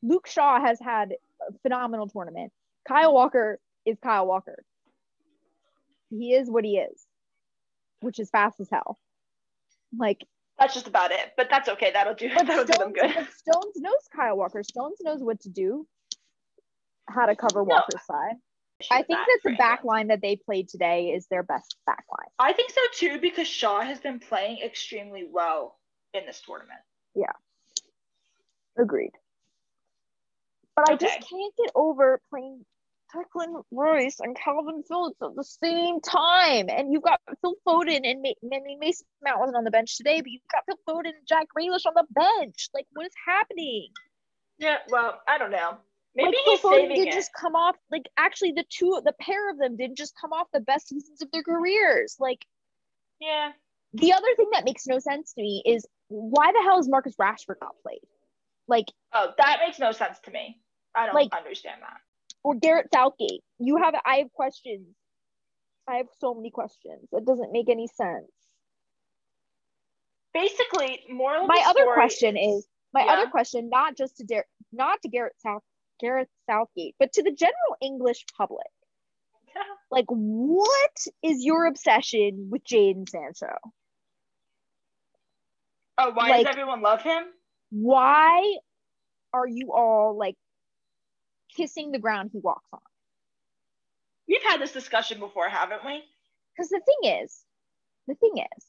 Luke 0.03 0.27
Shaw 0.27 0.61
has 0.61 0.79
had 0.81 1.15
a 1.47 1.53
phenomenal 1.63 2.09
tournament. 2.09 2.53
Kyle 2.87 3.13
Walker 3.13 3.59
is 3.85 3.99
Kyle 4.03 4.27
Walker. 4.27 4.65
He 6.11 6.35
is 6.35 6.51
what 6.51 6.65
he 6.65 6.79
is, 6.79 7.07
which 8.01 8.19
is 8.19 8.31
fast 8.31 8.61
as 8.61 8.69
hell. 8.71 8.99
Like, 9.97 10.25
That's 10.65 10.73
just 10.73 10.89
about 10.89 11.11
it, 11.11 11.33
but 11.37 11.49
that's 11.51 11.69
okay. 11.69 11.91
That'll 11.93 12.15
do. 12.15 12.31
but 12.35 12.47
That'll 12.47 12.65
do 12.65 12.73
them 12.73 12.95
Stones, 12.97 13.15
good. 13.15 13.15
but 13.15 13.35
Stones 13.35 13.77
knows 13.77 14.09
Kyle 14.17 14.35
Walker. 14.35 14.63
Stones 14.63 14.97
knows 15.03 15.21
what 15.21 15.39
to 15.41 15.51
do, 15.51 15.87
how 17.07 17.27
to 17.27 17.37
cover 17.37 17.61
No, 17.61 17.75
Walker's 17.75 18.07
side. 18.07 18.37
I 18.91 19.03
think 19.03 19.19
that 19.19 19.41
the 19.45 19.57
back 19.57 19.85
line 19.85 20.09
that 20.09 20.23
they 20.23 20.37
played 20.37 20.71
today 20.71 21.09
is 21.15 21.27
their 21.27 21.43
best 21.43 21.77
back 21.85 22.05
line. 22.11 22.29
I 22.39 22.55
think 22.55 22.71
so 22.71 22.81
too 22.95 23.21
because 23.21 23.47
Shaw 23.47 23.83
has 23.83 24.01
been 24.01 24.19
playing 24.19 24.61
extremely 24.65 25.29
well 25.31 25.79
in 26.15 26.25
this 26.25 26.41
tournament. 26.41 26.81
Yeah. 27.15 27.33
Agreed. 28.79 29.13
But 30.77 30.91
I 30.91 30.97
just 30.97 31.29
can't 31.31 31.55
get 31.59 31.73
over 31.75 32.23
playing 32.31 32.65
Declan 33.15 33.63
Rice 33.71 34.19
and 34.21 34.37
Kalvin 34.37 34.83
Phillips 34.89 35.19
at 35.23 35.35
the 35.37 35.45
same 35.45 36.01
time. 36.01 36.69
And 36.69 36.93
you've 36.93 37.03
got 37.03 37.21
Phil 37.41 37.55
Foden 37.67 38.01
and 38.05 38.23
Ma- 38.23 38.57
I 38.57 38.61
mean 38.61 38.79
Mason 38.81 39.07
Mount 39.23 39.41
wasn't 39.41 39.57
on 39.57 39.65
the 39.65 39.71
bench 39.71 39.97
today, 39.97 40.21
but 40.21 40.31
you've 40.31 40.43
got 40.51 40.65
Phil 40.67 40.79
Foden 40.89 41.09
and 41.17 41.27
Jack 41.29 41.47
Grealish 41.57 41.87
on 41.87 41.95
the 41.95 42.05
bench. 42.11 42.69
Like, 42.75 42.87
what 42.93 43.07
is 43.07 43.13
happening? 43.27 43.89
Yeah, 44.59 44.79
well, 44.89 45.21
I 45.29 45.39
don't 45.39 45.51
know. 45.51 45.77
Maybe 46.17 46.29
like, 46.29 46.37
he's 46.45 46.61
Phil 46.61 46.71
Foden 46.73 46.95
did 46.95 47.09
it. 47.09 47.13
just 47.13 47.31
come 47.39 47.55
off. 47.55 47.77
Like, 47.91 48.09
actually, 48.17 48.53
the 48.53 48.65
two, 48.69 49.01
the 49.05 49.15
pair 49.21 49.51
of 49.51 49.59
them 49.59 49.77
did 49.77 49.97
just 49.97 50.15
come 50.21 50.33
off 50.33 50.47
the 50.53 50.61
best 50.61 50.89
seasons 50.89 51.23
of 51.23 51.31
their 51.33 51.43
careers. 51.43 52.17
Like, 52.21 52.45
Yeah, 53.21 53.53
the 53.93 54.13
other 54.13 54.35
thing 54.37 54.49
that 54.53 54.65
makes 54.65 54.87
no 54.87 54.99
sense 54.99 55.33
to 55.35 55.43
me 55.43 55.63
is 55.67 55.87
why 56.09 56.53
the 56.53 56.63
hell 56.63 56.79
is 56.79 56.89
Marcus 56.89 57.15
Rashford 57.17 57.57
not 57.61 57.75
played? 57.83 58.01
Like, 58.69 58.87
Oh, 59.13 59.33
that 59.39 59.59
makes 59.65 59.79
no 59.79 59.93
sense 59.93 60.19
to 60.25 60.31
me. 60.31 60.61
I 60.95 61.07
don't 61.07 61.15
Like- 61.15 61.35
understand 61.35 61.83
that. 61.83 62.01
Or 62.45 62.55
Gareth 62.55 62.89
Southgate. 62.93 63.43
You 63.59 63.79
have 63.79 63.95
I 64.05 64.17
have 64.19 64.33
questions. 64.33 64.87
I 65.89 65.97
have 65.97 66.07
so 66.19 66.35
many 66.35 66.51
questions. 66.51 67.09
It 67.13 67.25
doesn't 67.27 67.53
make 67.53 67.69
any 67.69 67.87
sense. 67.89 68.31
Basically, 70.33 71.01
moral 71.11 71.47
My 71.47 71.57
the 71.57 71.69
other 71.71 71.93
question 71.95 72.37
is 72.37 72.67
my 72.93 73.05
Yeah. 73.05 73.13
other 73.15 73.31
question, 73.31 73.69
not 73.69 73.97
just 73.97 74.17
to 74.19 74.25
Dar- 74.25 74.47
not 74.73 75.01
to 75.03 75.09
Gareth 75.09 75.35
South 75.39 75.63
Gareth 76.01 76.29
Southgate, 76.47 76.95
but 76.99 77.13
to 77.15 77.23
the 77.23 77.33
general 77.33 77.77
English 77.81 78.25
public. 78.37 78.67
Like, 79.91 80.07
what 80.09 80.97
is 81.23 81.45
your 81.45 81.67
obsession 81.67 82.49
with 82.51 82.65
Jadon 82.65 83.09
Sancho? 83.09 83.55
oh, 85.99 86.11
why 86.15 86.31
like- 86.31 86.47
does 86.47 86.53
everyone 86.53 86.83
love 86.83 87.03
him? 87.03 87.23
Why 87.71 88.57
are 89.33 89.47
you 89.47 89.73
all 89.73 90.17
like 90.17 90.37
kissing 91.57 91.93
the 91.93 91.99
ground 91.99 92.31
he 92.33 92.41
walks 92.41 92.69
on? 92.73 92.81
We've 94.29 94.43
had 94.43 94.61
this 94.61 94.73
discussion 94.73 95.19
before, 95.19 95.49
haven't 95.49 95.85
we? 95.85 96.03
Because 96.57 96.71
the 96.71 96.81
thing 96.81 97.13
is, 97.23 97.43
the 98.07 98.15
thing 98.15 98.45
is, 98.57 98.65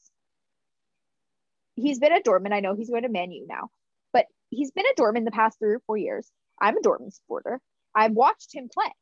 he's 1.76 1.98
been 1.98 2.12
at 2.12 2.24
Dortmund. 2.24 2.52
I 2.52 2.60
know 2.60 2.74
he's 2.74 2.90
going 2.90 3.02
to 3.02 3.08
Man 3.08 3.32
U 3.32 3.46
now, 3.48 3.70
but 4.12 4.26
he's 4.50 4.70
been 4.70 4.84
at 4.90 4.96
Dortmund 4.96 5.24
the 5.24 5.30
past 5.30 5.58
three 5.58 5.74
or 5.74 5.82
four 5.86 5.96
years. 5.96 6.30
I'm 6.60 6.76
a 6.76 6.80
Dortmund 6.80 7.14
supporter. 7.14 7.60
I've 7.94 8.12
watched 8.12 8.54
him 8.54 8.68
play. 8.72 8.92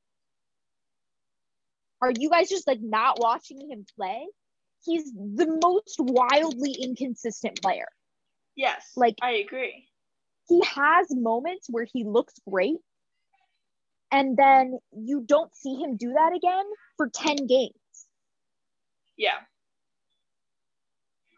Are 2.00 2.12
you 2.16 2.30
guys 2.30 2.48
just 2.48 2.66
like 2.66 2.80
not 2.82 3.18
watching 3.18 3.70
him 3.70 3.86
play? 3.96 4.26
He's 4.84 5.10
the 5.12 5.58
most 5.62 5.96
wildly 5.98 6.72
inconsistent 6.72 7.62
player. 7.62 7.88
Yes. 8.54 8.84
Like 8.96 9.16
I 9.22 9.36
agree. 9.36 9.88
He 10.48 10.62
has 10.66 11.06
moments 11.10 11.68
where 11.70 11.86
he 11.90 12.04
looks 12.04 12.34
great 12.48 12.76
and 14.10 14.36
then 14.36 14.78
you 14.96 15.22
don't 15.26 15.54
see 15.54 15.74
him 15.74 15.96
do 15.96 16.12
that 16.12 16.32
again 16.34 16.64
for 16.96 17.08
10 17.08 17.46
games. 17.46 17.74
Yeah. 19.16 19.38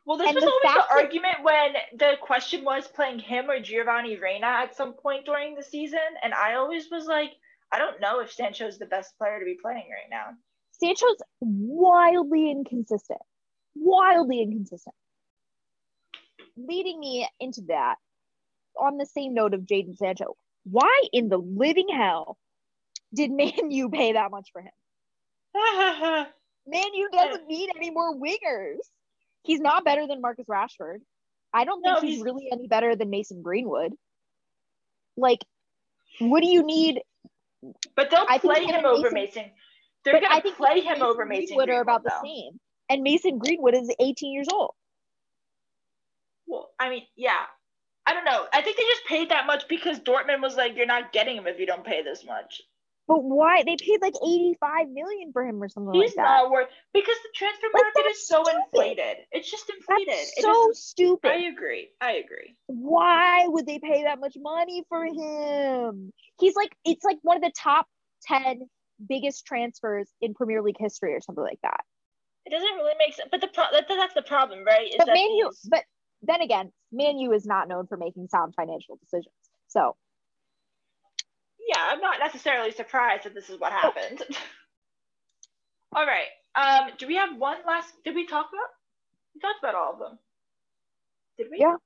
Well, 0.05 0.19
this 0.19 0.29
and 0.29 0.37
was 0.37 0.45
the 0.45 0.51
always 0.51 0.87
the 0.89 0.95
argument 0.95 1.37
when 1.43 1.73
the 1.99 2.13
question 2.21 2.65
was 2.65 2.87
playing 2.87 3.19
him 3.19 3.51
or 3.51 3.61
Giovanni 3.61 4.17
Reyna 4.17 4.47
at 4.47 4.77
some 4.77 4.93
point 4.93 5.27
during 5.27 5.57
the 5.57 5.65
season. 5.65 5.99
And 6.23 6.33
I 6.33 6.55
always 6.55 6.89
was 6.91 7.07
like, 7.07 7.33
I 7.73 7.79
don't 7.79 8.01
know 8.01 8.21
if 8.21 8.33
Sancho's 8.33 8.79
the 8.79 8.87
best 8.87 9.19
player 9.19 9.41
to 9.41 9.45
be 9.45 9.59
playing 9.61 9.89
right 9.91 10.09
now. 10.09 10.27
Sancho's 10.71 11.21
wildly 11.41 12.51
inconsistent. 12.53 13.19
Wildly 13.75 14.43
inconsistent. 14.43 14.95
Leading 16.57 17.01
me 17.01 17.29
into 17.41 17.63
that, 17.63 17.97
on 18.79 18.99
the 18.99 19.07
same 19.07 19.35
note 19.35 19.55
of 19.55 19.63
Jadon 19.63 19.97
Sancho, 19.97 20.37
why 20.65 21.03
in 21.13 21.29
the 21.29 21.39
living 21.39 21.89
hell 21.89 22.39
did 23.15 23.31
Man 23.31 23.71
U 23.71 23.89
pay 23.89 24.13
that 24.13 24.31
much 24.31 24.49
for 24.53 24.63
him? 24.63 24.73
Man 26.69 26.95
U 26.95 27.09
doesn't 27.13 27.47
need 27.47 27.71
any 27.77 27.91
more 27.91 28.15
wingers. 28.15 28.79
He's 29.43 29.61
not 29.61 29.85
better 29.85 30.07
than 30.07 30.21
Marcus 30.21 30.47
Rashford. 30.47 30.99
I 31.53 31.65
don't 31.65 31.81
think 31.81 31.95
no, 31.95 32.01
he's, 32.01 32.17
he's 32.17 32.25
really 32.25 32.49
any 32.51 32.67
better 32.67 32.97
than 32.97 33.09
Mason 33.09 33.43
Greenwood. 33.43 33.93
Like, 35.17 35.39
what 36.19 36.43
do 36.43 36.49
you 36.49 36.65
need? 36.65 37.01
But 37.95 38.11
they'll 38.11 38.27
I 38.29 38.39
play 38.39 38.65
him 38.65 38.85
over 38.85 39.11
Mason. 39.11 39.43
Mason. 39.43 39.45
They're 40.05 40.21
going 40.21 40.43
to 40.43 40.53
play 40.53 40.81
him 40.81 41.03
over 41.03 41.25
Mason 41.25 41.57
Greenwood. 41.57 41.67
Greenwood 41.67 41.69
are 41.71 41.81
about 41.81 42.05
though. 42.05 42.11
the 42.23 42.29
same. 42.29 42.61
And 42.89 43.03
Mason 43.03 43.39
Greenwood 43.39 43.75
is 43.75 43.93
18 43.99 44.33
years 44.33 44.49
old. 44.53 44.73
Well, 46.47 46.71
I 46.79 46.91
mean, 46.91 47.03
yeah. 47.17 47.45
I 48.07 48.15
don't 48.15 48.25
know. 48.25 48.47
I 48.53 48.63
think 48.63 48.77
they 48.77 48.85
just 48.85 49.05
paid 49.07 49.31
that 49.31 49.47
much 49.47 49.67
because 49.69 49.99
Dortmund 49.99 50.41
was 50.41 50.57
like, 50.57 50.77
you're 50.77 50.87
not 50.87 51.13
getting 51.13 51.37
him 51.37 51.49
if 51.49 51.59
you 51.59 51.67
don't 51.67 51.85
pay 51.85 52.03
this 52.03 52.25
much. 52.25 52.63
But 53.09 53.23
why 53.23 53.63
they 53.65 53.77
paid 53.77 54.03
like 54.03 54.15
85 54.21 54.89
million 54.91 55.33
for 55.33 55.47
him 55.47 55.63
or 55.63 55.69
something 55.69 55.95
He's 55.95 56.11
like 56.11 56.17
that? 56.17 56.43
not 56.43 56.51
worth 56.51 56.69
because 56.93 57.15
the 57.23 57.29
transfer 57.37 57.69
market 57.73 57.93
like, 57.95 58.11
is 58.11 58.27
so 58.27 58.43
stupid. 58.43 58.61
inflated. 58.65 59.17
It's 59.31 59.51
just 59.51 59.71
inflated. 59.71 60.09
That's 60.09 60.41
so 60.41 60.71
stupid. 60.73 61.31
I 61.31 61.37
agree. 61.47 61.91
I 62.01 62.13
agree. 62.13 62.57
Why 62.67 63.47
would 63.47 63.65
they 63.65 63.79
pay 63.79 64.05
that 64.05 64.19
much 64.19 64.37
money 64.41 64.83
for 64.89 65.05
him? 65.05 66.13
He's 66.41 66.57
like 66.57 66.75
it's 66.85 67.05
like 67.05 67.19
one 67.23 67.37
of 67.37 67.43
the 67.43 67.53
top 67.57 67.87
10 68.25 68.69
biggest 69.09 69.47
transfers 69.47 70.09
in 70.21 70.35
Premier 70.35 70.63
League 70.63 70.79
history 70.79 71.15
or 71.15 71.21
something 71.21 71.45
like 71.45 71.61
that. 71.63 71.81
It 72.45 72.51
doesn't 72.51 72.75
really 72.77 72.95
make 72.99 73.15
sense. 73.15 73.29
But 73.31 73.41
the 73.41 73.49
pro- 73.49 73.71
that, 73.73 73.87
that's 73.89 74.15
the 74.15 74.23
problem, 74.23 74.65
right? 74.65 74.87
Is 74.89 74.97
but 74.99 75.07
Man 75.09 75.17
U, 75.17 75.53
but 75.69 75.85
then 76.23 76.41
again, 76.41 76.73
Manu 76.93 77.33
is 77.33 77.47
not 77.47 77.69
known 77.69 77.87
for 77.87 77.97
making 77.97 78.29
sound 78.29 78.55
financial 78.57 78.97
decisions. 78.97 79.35
So 79.69 79.97
yeah, 81.77 81.93
I'm 81.93 82.01
not 82.01 82.19
necessarily 82.19 82.71
surprised 82.71 83.25
that 83.25 83.35
this 83.35 83.51
is 83.51 83.61
what 83.61 83.73
happened. 83.73 84.23
all 85.95 86.07
right. 86.07 86.29
Um, 86.55 86.91
do 86.99 87.07
we 87.07 87.17
have 87.17 87.37
one 87.37 87.59
last? 87.67 87.93
Did 88.05 88.15
we 88.15 88.27
talk 88.27 88.47
about? 88.49 88.71
We 89.35 89.41
talked 89.41 89.59
about 89.63 89.75
all 89.75 89.93
of 89.93 89.99
them. 89.99 90.19
Did 91.37 91.49
we? 91.51 91.59
Yeah, 91.61 91.77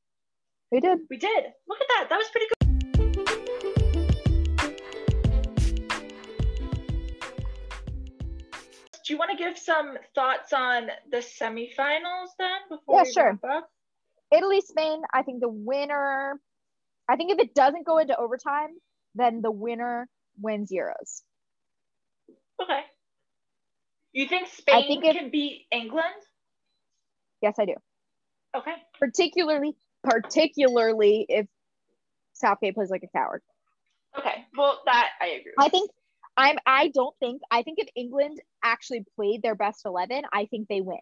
we 0.71 0.81
did. 0.81 0.99
We 1.11 1.17
did. 1.17 1.45
Look 1.67 1.79
at 1.81 1.87
that. 1.89 2.07
That 2.09 2.17
was 2.17 2.29
pretty 2.31 2.47
good. 2.47 2.57
Do 9.05 9.15
you 9.15 9.19
want 9.19 9.33
to 9.33 9.37
give 9.37 9.59
some 9.59 9.99
thoughts 10.15 10.53
on 10.53 10.87
the 11.11 11.17
semifinals 11.17 12.29
then 12.39 12.61
before 12.69 12.99
yeah, 12.99 13.03
we 13.03 13.13
sure. 13.13 13.39
Italy, 14.33 14.61
Spain. 14.61 15.03
I 15.13 15.23
think 15.23 15.41
the 15.41 15.49
winner. 15.49 16.39
I 17.09 17.17
think 17.17 17.33
if 17.33 17.41
it 17.41 17.57
doesn't 17.57 17.85
go 17.85 17.99
into 17.99 18.17
overtime, 18.17 18.69
then 19.15 19.43
the 19.43 19.51
winner 19.51 20.09
wins 20.41 20.71
Euros. 20.71 21.23
Okay. 22.63 22.81
You 24.13 24.27
think 24.29 24.49
Spain 24.49 25.01
think 25.03 25.17
can 25.17 25.31
beat 25.31 25.67
England? 25.71 26.15
Yes, 27.41 27.55
I 27.59 27.65
do. 27.65 27.75
Okay. 28.57 28.75
Particularly, 28.99 29.77
particularly 30.03 31.27
if 31.29 31.47
Southgate 32.35 32.75
plays 32.75 32.91
like 32.91 33.03
a 33.03 33.17
coward. 33.17 33.43
Okay. 34.19 34.47
Well, 34.57 34.81
that 34.87 35.11
I 35.21 35.27
agree. 35.27 35.53
I 35.59 35.69
think 35.69 35.91
I'm. 36.37 36.57
I 36.67 36.89
don't 36.89 37.15
think. 37.21 37.43
I 37.51 37.63
think 37.63 37.79
if 37.79 37.89
England 37.95 38.41
actually 38.65 39.05
played 39.15 39.43
their 39.43 39.55
best 39.55 39.87
eleven, 39.87 40.23
I 40.33 40.47
think 40.47 40.69
they 40.69 40.81
win. 40.81 40.99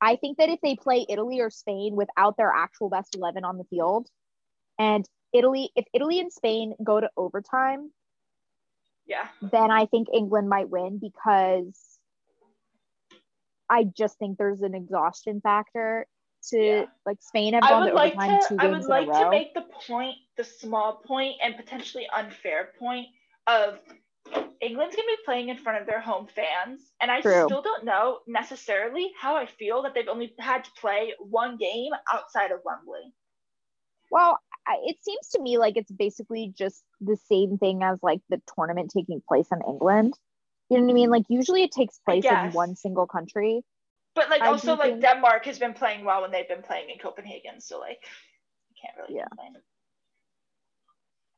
I 0.00 0.16
think 0.16 0.36
that 0.38 0.50
if 0.50 0.60
they 0.60 0.76
play 0.76 1.06
Italy 1.08 1.40
or 1.40 1.48
Spain 1.50 1.96
without 1.96 2.36
their 2.36 2.52
actual 2.54 2.90
best 2.90 3.14
eleven 3.14 3.44
on 3.44 3.56
the 3.56 3.64
field, 3.64 4.08
and 4.78 5.08
Italy, 5.34 5.70
if 5.76 5.84
Italy 5.92 6.20
and 6.20 6.32
Spain 6.32 6.74
go 6.82 7.00
to 7.00 7.10
overtime, 7.16 7.90
yeah, 9.06 9.28
then 9.42 9.70
I 9.70 9.86
think 9.86 10.08
England 10.14 10.48
might 10.48 10.70
win 10.70 10.98
because 10.98 11.98
I 13.68 13.84
just 13.84 14.18
think 14.18 14.38
there's 14.38 14.62
an 14.62 14.74
exhaustion 14.74 15.40
factor 15.40 16.06
to 16.50 16.58
yeah. 16.58 16.84
like 17.04 17.18
Spain 17.20 17.54
have 17.54 17.62
gone 17.62 17.88
to 17.88 17.94
like 17.94 18.14
overtime 18.14 18.40
to, 18.40 18.48
two 18.48 18.56
games 18.56 18.86
I 18.88 19.00
would 19.00 19.08
like 19.08 19.22
to 19.22 19.30
make 19.30 19.54
the 19.54 19.64
point, 19.86 20.16
the 20.36 20.44
small 20.44 21.02
point 21.04 21.36
and 21.42 21.56
potentially 21.56 22.06
unfair 22.14 22.70
point 22.78 23.08
of 23.46 23.80
England's 24.60 24.96
gonna 24.96 25.06
be 25.06 25.16
playing 25.24 25.48
in 25.48 25.58
front 25.58 25.80
of 25.80 25.86
their 25.86 26.00
home 26.00 26.26
fans, 26.26 26.92
and 27.00 27.10
I 27.10 27.20
True. 27.20 27.44
still 27.46 27.62
don't 27.62 27.84
know 27.84 28.20
necessarily 28.26 29.12
how 29.20 29.36
I 29.36 29.46
feel 29.46 29.82
that 29.82 29.94
they've 29.94 30.08
only 30.08 30.34
had 30.38 30.64
to 30.64 30.70
play 30.80 31.12
one 31.18 31.56
game 31.56 31.92
outside 32.12 32.50
of 32.50 32.60
Wembley. 32.64 33.12
Well, 34.10 34.38
I, 34.66 34.76
it 34.84 34.96
seems 35.02 35.28
to 35.30 35.40
me 35.40 35.58
like 35.58 35.76
it's 35.76 35.90
basically 35.90 36.52
just 36.56 36.82
the 37.00 37.16
same 37.28 37.58
thing 37.58 37.82
as 37.82 37.98
like 38.02 38.20
the 38.30 38.40
tournament 38.54 38.90
taking 38.94 39.22
place 39.26 39.48
in 39.52 39.60
England. 39.68 40.14
You 40.70 40.78
know 40.78 40.84
what 40.84 40.90
I 40.90 40.94
mean? 40.94 41.10
Like 41.10 41.24
usually 41.28 41.62
it 41.62 41.72
takes 41.72 41.98
place 41.98 42.24
in 42.24 42.52
one 42.52 42.74
single 42.76 43.06
country. 43.06 43.62
But 44.14 44.30
like 44.30 44.40
I 44.40 44.46
also 44.46 44.76
like 44.76 44.92
think... 44.92 45.02
Denmark 45.02 45.44
has 45.44 45.58
been 45.58 45.74
playing 45.74 46.04
well 46.04 46.22
when 46.22 46.30
they've 46.30 46.48
been 46.48 46.62
playing 46.62 46.88
in 46.88 46.98
Copenhagen, 46.98 47.60
so 47.60 47.78
like 47.78 47.98
I 48.02 48.74
can't 48.80 48.96
really 48.96 49.16
yeah. 49.16 49.26
complain. 49.28 49.56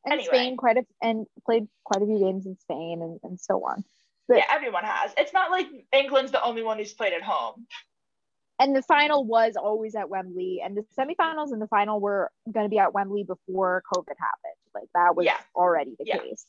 And 0.05 0.13
anyway. 0.13 0.29
Spain 0.29 0.57
quite 0.57 0.77
a 0.77 0.87
and 1.03 1.27
played 1.45 1.67
quite 1.85 2.03
a 2.03 2.07
few 2.07 2.19
games 2.21 2.47
in 2.47 2.57
Spain 2.61 3.03
and, 3.03 3.19
and 3.25 3.41
so 3.41 3.65
on. 3.65 3.85
But, 4.29 4.39
yeah, 4.39 4.45
everyone 4.51 4.85
has. 4.85 5.13
It's 5.17 5.33
not 5.33 5.51
like 5.51 5.67
England's 5.93 6.33
the 6.33 6.43
only 6.43 6.63
one 6.63 6.79
who's 6.79 6.93
played 6.93 7.13
at 7.13 7.23
home 7.23 7.67
and 8.59 8.75
the 8.75 8.83
final 8.83 9.25
was 9.25 9.55
always 9.57 9.95
at 9.95 10.09
Wembley, 10.09 10.63
and 10.65 10.77
the 10.77 10.85
semifinals 10.99 11.53
and 11.53 11.61
the 11.61 11.69
final 11.69 12.01
were 12.01 12.31
going 12.51 12.65
to 12.65 12.71
be 12.71 12.79
at 12.79 12.95
Wembley 12.95 13.25
before 13.25 13.83
COVID 13.95 14.15
happened. 14.19 14.57
Like 14.75 14.89
that 14.95 15.15
was 15.15 15.27
yeah. 15.27 15.37
already 15.55 15.95
the 15.99 16.07
yeah. 16.07 16.19
case. 16.19 16.45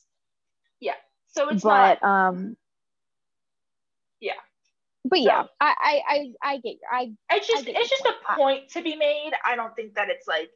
Yeah. 0.80 0.94
So 1.28 1.50
it's 1.50 1.64
but 1.64 2.02
not... 2.02 2.04
um. 2.04 2.58
Yeah. 4.20 4.34
But 5.10 5.22
yeah, 5.22 5.44
so, 5.44 5.50
I, 5.62 5.76
I 5.80 6.02
I 6.08 6.32
I 6.44 6.58
get 6.58 6.76
I. 6.92 7.12
It's 7.32 7.48
just 7.48 7.68
it's 7.68 7.90
just 7.90 8.04
point. 8.04 8.18
a 8.30 8.36
point 8.36 8.70
to 8.72 8.82
be 8.82 8.96
made. 8.96 9.32
I 9.46 9.56
don't 9.56 9.76
think 9.76 9.96
that 9.96 10.10
it's 10.10 10.28
like. 10.28 10.50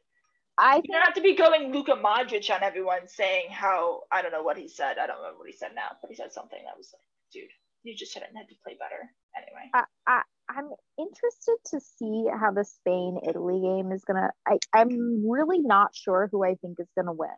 I 0.58 0.76
you 0.76 0.92
don't 0.92 1.02
have 1.02 1.14
to 1.14 1.22
be 1.22 1.34
going 1.34 1.72
Luka 1.72 1.92
Modric 1.92 2.54
on 2.54 2.62
everyone 2.62 3.08
saying 3.08 3.46
how 3.50 4.02
I 4.12 4.20
don't 4.20 4.32
know 4.32 4.42
what 4.42 4.58
he 4.58 4.68
said. 4.68 4.98
I 4.98 5.06
don't 5.06 5.16
remember 5.16 5.38
what 5.38 5.48
he 5.48 5.56
said 5.56 5.70
now, 5.74 5.88
but 6.02 6.10
he 6.10 6.16
said 6.16 6.32
something 6.32 6.60
that 6.62 6.76
was 6.76 6.92
like, 6.92 7.00
dude, 7.32 7.50
you 7.82 7.96
just 7.96 8.12
shouldn't 8.12 8.36
have 8.36 8.48
to 8.48 8.54
play 8.62 8.74
better. 8.74 9.08
Anyway. 9.36 9.70
I, 9.74 9.84
I 10.06 10.22
I'm 10.48 10.70
interested 10.98 11.56
to 11.70 11.80
see 11.80 12.26
how 12.38 12.50
the 12.50 12.64
Spain 12.64 13.20
Italy 13.26 13.60
game 13.60 13.92
is 13.92 14.04
gonna. 14.04 14.30
I, 14.46 14.58
I'm 14.72 15.28
really 15.28 15.60
not 15.60 15.94
sure 15.94 16.28
who 16.30 16.44
I 16.44 16.56
think 16.56 16.78
is 16.78 16.88
gonna 16.96 17.12
win. 17.12 17.30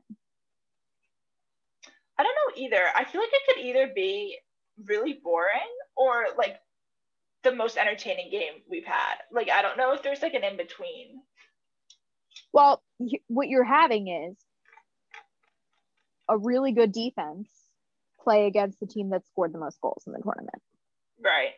I 2.19 2.23
don't 2.23 2.35
know 2.35 2.63
either. 2.63 2.85
I 2.95 3.05
feel 3.05 3.21
like 3.21 3.31
it 3.33 3.43
could 3.55 3.65
either 3.65 3.93
be 3.95 4.39
really 4.85 5.21
boring 5.23 5.61
or 5.97 6.27
like 6.37 6.59
the 7.43 7.55
most 7.55 7.77
entertaining 7.77 8.31
game 8.31 8.63
we've 8.69 8.87
had. 8.87 9.17
Like 9.31 9.51
I 9.51 9.63
don't 9.63 9.77
know 9.77 9.93
if 9.93 10.03
there's 10.03 10.23
like 10.23 10.35
an 10.35 10.45
in 10.45 10.57
between. 10.57 11.21
Well, 12.53 12.83
what 13.29 13.49
you're 13.49 13.65
having 13.65 14.09
is 14.09 14.37
a 16.29 16.39
really 16.39 16.73
good 16.73 16.93
defense 16.93 17.49
play 18.23 18.47
against 18.47 18.81
the 18.81 18.87
team 18.87 19.11
that 19.11 19.27
scored 19.27 19.53
the 19.53 19.59
most 19.59 19.81
goals 19.81 20.05
in 20.07 20.13
the 20.13 20.21
tournament. 20.21 20.63
Right 21.23 21.53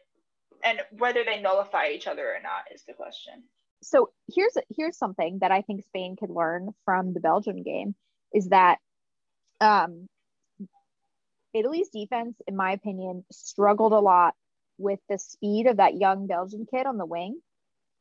and 0.67 0.81
whether 0.91 1.25
they 1.25 1.41
nullify 1.41 1.89
each 1.89 2.07
other 2.07 2.27
or 2.27 2.43
not 2.43 2.75
is 2.75 2.83
the 2.87 2.93
question. 2.93 3.45
So 3.83 4.11
here's 4.35 4.57
here's 4.77 4.99
something 4.99 5.39
that 5.41 5.53
I 5.53 5.63
think 5.63 5.85
Spain 5.85 6.17
could 6.19 6.31
learn 6.31 6.71
from 6.85 7.15
the 7.15 7.21
Belgium 7.21 7.63
game 7.63 7.95
is 8.35 8.49
that 8.49 8.79
um, 9.61 10.09
Italy's 11.55 11.89
defense, 11.89 12.37
in 12.47 12.57
my 12.57 12.73
opinion, 12.73 13.25
struggled 13.31 13.93
a 13.93 13.99
lot 13.99 14.35
with 14.79 15.01
the 15.09 15.19
speed 15.19 15.67
of 15.67 15.79
that 15.79 15.97
young 15.97 16.27
Belgian 16.27 16.67
kid 16.71 16.87
on 16.87 16.99
the 16.99 17.07
wing. 17.07 17.41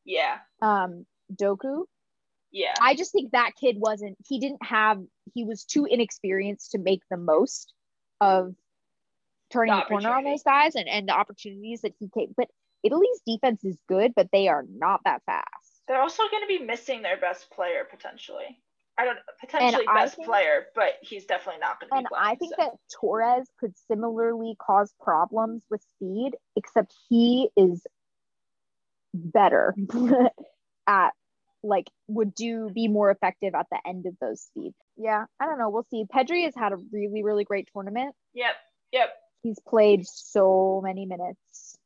Yeah. 0.04 0.38
Um, 0.60 1.06
Doku. 1.32 1.84
Yeah. 2.52 2.74
I 2.80 2.94
just 2.94 3.12
think 3.12 3.32
that 3.32 3.52
kid 3.58 3.76
wasn't, 3.78 4.16
he 4.26 4.38
didn't 4.38 4.62
have, 4.62 5.02
he 5.34 5.44
was 5.44 5.64
too 5.64 5.86
inexperienced 5.86 6.72
to 6.72 6.78
make 6.78 7.02
the 7.10 7.16
most 7.16 7.72
of 8.20 8.54
turning 9.52 9.74
The 9.74 9.80
the, 9.80 9.86
corner 9.86 10.10
on 10.10 10.24
those 10.24 10.42
guys 10.42 10.74
and, 10.74 10.88
and 10.88 11.08
the 11.08 11.12
opportunities 11.12 11.82
that 11.82 11.92
he 11.98 12.08
came. 12.08 12.34
But 12.36 12.48
Italy's 12.82 13.20
defense 13.26 13.64
is 13.64 13.76
good, 13.88 14.12
but 14.14 14.28
they 14.32 14.48
are 14.48 14.64
not 14.68 15.00
that 15.04 15.22
fast. 15.26 15.46
They're 15.88 16.00
also 16.00 16.22
going 16.30 16.42
to 16.42 16.58
be 16.58 16.64
missing 16.64 17.02
their 17.02 17.16
best 17.16 17.50
player 17.50 17.86
potentially. 17.88 18.58
I 18.98 19.04
don't 19.04 19.18
potentially 19.38 19.86
I 19.86 20.04
best 20.04 20.16
think- 20.16 20.26
player, 20.26 20.66
but 20.74 20.94
he's 21.02 21.26
definitely 21.26 21.60
not 21.60 21.80
going 21.80 21.90
to 21.90 21.94
be. 21.94 21.98
And 21.98 22.06
playing, 22.06 22.24
I 22.24 22.34
think 22.36 22.54
so. 22.56 22.64
that 22.64 22.72
Torres 22.98 23.48
could 23.60 23.74
similarly 23.88 24.56
cause 24.58 24.92
problems 25.00 25.62
with 25.70 25.82
speed, 25.96 26.32
except 26.56 26.94
he 27.08 27.50
is 27.56 27.86
better 29.12 29.74
at 30.86 31.10
like 31.62 31.90
would 32.06 32.34
do 32.34 32.70
be 32.70 32.88
more 32.88 33.10
effective 33.10 33.54
at 33.54 33.66
the 33.70 33.78
end 33.86 34.06
of 34.06 34.14
those 34.20 34.40
speeds. 34.40 34.76
Yeah, 34.96 35.24
I 35.40 35.46
don't 35.46 35.58
know. 35.58 35.68
We'll 35.68 35.86
see. 35.90 36.04
Pedri 36.04 36.44
has 36.44 36.54
had 36.54 36.72
a 36.72 36.76
really, 36.92 37.22
really 37.22 37.44
great 37.44 37.68
tournament. 37.72 38.14
Yep. 38.34 38.54
Yep. 38.92 39.08
He's 39.42 39.58
played 39.60 40.06
so 40.06 40.80
many 40.84 41.06
minutes. 41.06 41.78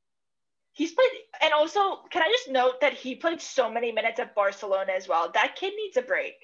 He's 0.72 0.92
played, 0.92 1.10
and 1.42 1.52
also, 1.52 1.96
can 2.10 2.22
I 2.22 2.28
just 2.28 2.48
note 2.48 2.80
that 2.80 2.94
he 2.94 3.14
played 3.14 3.40
so 3.40 3.70
many 3.70 3.92
minutes 3.92 4.18
at 4.18 4.34
Barcelona 4.34 4.92
as 4.96 5.06
well? 5.08 5.30
That 5.34 5.56
kid 5.56 5.74
needs 5.76 5.96
a 5.96 6.02
break. 6.02 6.34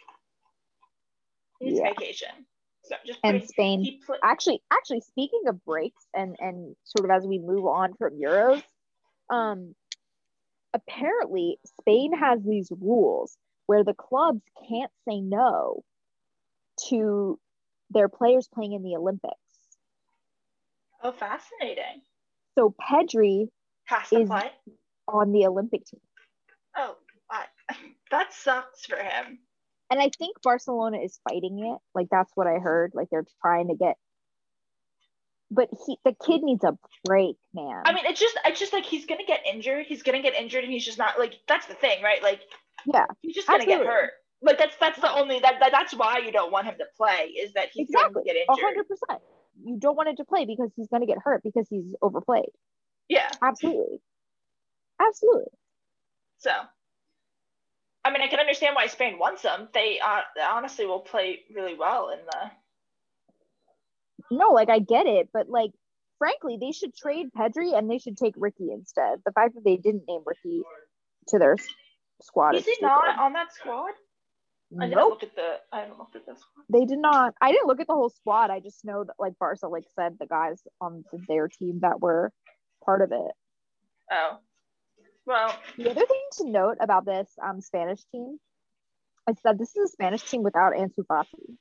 He 1.58 1.66
needs 1.66 1.78
Yeah. 1.78 1.88
vacation. 1.90 2.46
So 2.82 2.96
just 3.06 3.18
And 3.24 3.38
putting- 3.40 3.48
Spain 3.48 4.00
actually 4.22 4.62
actually 4.70 5.00
speaking 5.00 5.42
of 5.48 5.64
breaks 5.64 6.06
and 6.14 6.36
and 6.38 6.76
sort 6.84 7.04
of 7.04 7.10
as 7.16 7.26
we 7.26 7.38
move 7.38 7.66
on 7.66 7.94
from 7.94 8.14
euros 8.16 8.62
um 9.28 9.74
apparently 10.72 11.58
spain 11.80 12.12
has 12.16 12.40
these 12.44 12.70
rules 12.70 13.36
where 13.66 13.82
the 13.82 13.94
clubs 13.94 14.42
can't 14.68 14.92
say 15.08 15.20
no 15.20 15.82
to 16.88 17.40
their 17.90 18.08
players 18.08 18.46
playing 18.46 18.72
in 18.72 18.82
the 18.84 18.94
olympics 18.94 19.34
oh, 21.02 21.12
fascinating. 21.12 22.02
so 22.58 22.74
pedri 22.90 23.48
Has 23.84 24.08
to 24.10 24.20
Is- 24.20 24.28
play. 24.28 24.50
on 25.08 25.32
the 25.32 25.46
olympic 25.46 25.84
team 25.86 26.00
Oh, 26.76 26.96
that 28.10 28.32
sucks 28.32 28.86
for 28.86 28.96
him. 28.96 29.38
and 29.90 30.00
i 30.00 30.10
think 30.18 30.36
barcelona 30.42 30.98
is 30.98 31.18
fighting 31.28 31.58
it 31.60 31.78
like 31.94 32.08
that's 32.10 32.30
what 32.34 32.46
i 32.46 32.58
heard 32.58 32.92
like 32.94 33.08
they're 33.10 33.24
trying 33.42 33.68
to 33.68 33.74
get 33.74 33.96
but 35.50 35.68
he 35.86 35.96
the 36.04 36.14
kid 36.26 36.42
needs 36.42 36.64
a 36.64 36.76
break 37.04 37.36
man 37.54 37.82
I 37.84 37.92
mean, 37.92 38.04
it's 38.06 38.18
just, 38.20 38.36
it's 38.44 38.58
just 38.58 38.72
like 38.72 38.84
he's 38.84 39.06
gonna 39.06 39.24
get 39.26 39.40
injured. 39.46 39.86
He's 39.86 40.02
gonna 40.02 40.20
get 40.20 40.34
injured, 40.34 40.64
and 40.64 40.72
he's 40.72 40.84
just 40.84 40.98
not 40.98 41.20
like. 41.20 41.34
That's 41.46 41.66
the 41.66 41.74
thing, 41.74 42.02
right? 42.02 42.20
Like 42.20 42.40
yeah 42.84 43.06
he's 43.22 43.34
just 43.36 43.46
gonna 43.46 43.64
get 43.64 43.86
hurt. 43.86 44.10
Like 44.42 44.58
that's 44.58 44.74
that's 44.80 44.98
the 45.00 45.08
only 45.12 45.38
that, 45.38 45.60
that 45.60 45.70
that's 45.70 45.94
why 45.94 46.18
you 46.18 46.32
don't 46.32 46.50
want 46.50 46.66
him 46.66 46.74
to 46.78 46.84
play 46.96 47.26
is 47.40 47.52
that 47.52 47.68
he's 47.72 47.88
Exactly. 47.88 48.12
going 48.14 48.26
to 48.26 48.32
get 48.32 48.36
injured. 48.40 48.64
hundred 48.64 48.88
percent. 48.88 49.22
You 49.64 49.76
don't 49.78 49.96
want 49.96 50.08
him 50.08 50.16
to 50.16 50.24
play 50.24 50.44
because 50.44 50.70
he's 50.76 50.88
going 50.88 51.00
to 51.00 51.06
get 51.06 51.18
hurt 51.22 51.42
because 51.42 51.66
he's 51.68 51.94
overplayed. 52.02 52.50
Yeah. 53.08 53.30
Absolutely, 53.42 54.00
absolutely. 55.00 55.50
So, 56.38 56.50
I 58.04 58.12
mean, 58.12 58.22
I 58.22 58.28
can 58.28 58.40
understand 58.40 58.74
why 58.74 58.86
Spain 58.86 59.18
wants 59.18 59.42
them. 59.42 59.68
They 59.72 60.00
uh, 60.00 60.20
honestly 60.50 60.86
will 60.86 61.00
play 61.00 61.40
really 61.54 61.74
well 61.74 62.10
in 62.10 62.18
the. 62.24 64.36
No, 64.36 64.50
like 64.50 64.68
I 64.68 64.80
get 64.80 65.06
it, 65.06 65.28
but 65.32 65.48
like 65.48 65.70
frankly, 66.18 66.58
they 66.60 66.72
should 66.72 66.96
trade 66.96 67.28
Pedri 67.36 67.76
and 67.76 67.90
they 67.90 67.98
should 67.98 68.16
take 68.16 68.36
Riqui 68.36 68.72
instead. 68.72 69.20
The 69.24 69.32
fact 69.32 69.54
that 69.54 69.64
they 69.64 69.76
didn't 69.76 70.04
name 70.08 70.22
Riqui 70.22 70.62
to 71.28 71.38
their 71.38 71.56
squad 72.22 72.54
Is 72.54 72.62
is 72.62 72.66
he 72.66 72.74
stupid. 72.74 72.86
not 72.86 73.18
on 73.18 73.32
that 73.34 73.52
squad? 73.52 73.92
I 74.80 74.86
didn't 74.86 74.98
Nope, 74.98 75.10
look 75.10 75.22
at 75.22 75.34
the. 75.36 75.56
I 75.72 75.80
haven't 75.80 75.98
looked 75.98 76.16
at 76.16 76.26
this 76.26 76.40
one. 76.54 76.64
they 76.68 76.84
did 76.86 76.98
not. 76.98 77.34
I 77.40 77.52
didn't 77.52 77.66
look 77.68 77.80
at 77.80 77.86
the 77.86 77.94
whole 77.94 78.10
squad. 78.10 78.50
I 78.50 78.60
just 78.60 78.84
know 78.84 79.04
that 79.04 79.14
like 79.18 79.38
Barca 79.38 79.68
like 79.68 79.84
said 79.94 80.16
the 80.18 80.26
guys 80.26 80.60
on 80.80 81.04
their 81.28 81.48
team 81.48 81.78
that 81.82 82.00
were 82.00 82.32
part 82.84 83.00
of 83.02 83.12
it. 83.12 83.30
Oh, 84.10 84.38
well, 85.24 85.54
The 85.76 85.90
other 85.90 86.06
thing 86.06 86.22
to 86.38 86.44
note 86.50 86.76
about 86.80 87.04
this 87.04 87.28
um, 87.42 87.60
Spanish 87.60 88.04
team 88.12 88.38
is 89.30 89.36
that 89.44 89.58
this 89.58 89.74
is 89.76 89.84
a 89.90 89.92
Spanish 89.92 90.22
team 90.28 90.42
without 90.42 90.72
Ansu 90.74 91.04
Fati. 91.10 91.56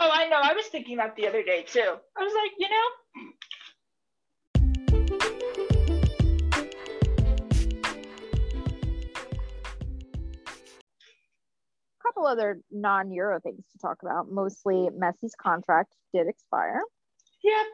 oh, 0.00 0.10
I 0.12 0.28
know. 0.28 0.40
I 0.42 0.52
was 0.54 0.66
thinking 0.66 0.96
that 0.98 1.14
the 1.16 1.26
other 1.28 1.42
day 1.44 1.62
too. 1.62 1.94
I 2.16 2.22
was 2.22 2.32
like, 2.34 2.52
you 2.58 2.68
know, 2.68 3.30
couple 12.14 12.26
other 12.26 12.60
non-euro 12.70 13.40
things 13.40 13.64
to 13.72 13.78
talk 13.78 13.98
about 14.02 14.30
mostly 14.30 14.88
messi's 14.98 15.34
contract 15.40 15.94
did 16.12 16.28
expire 16.28 16.80
yep, 17.42 17.66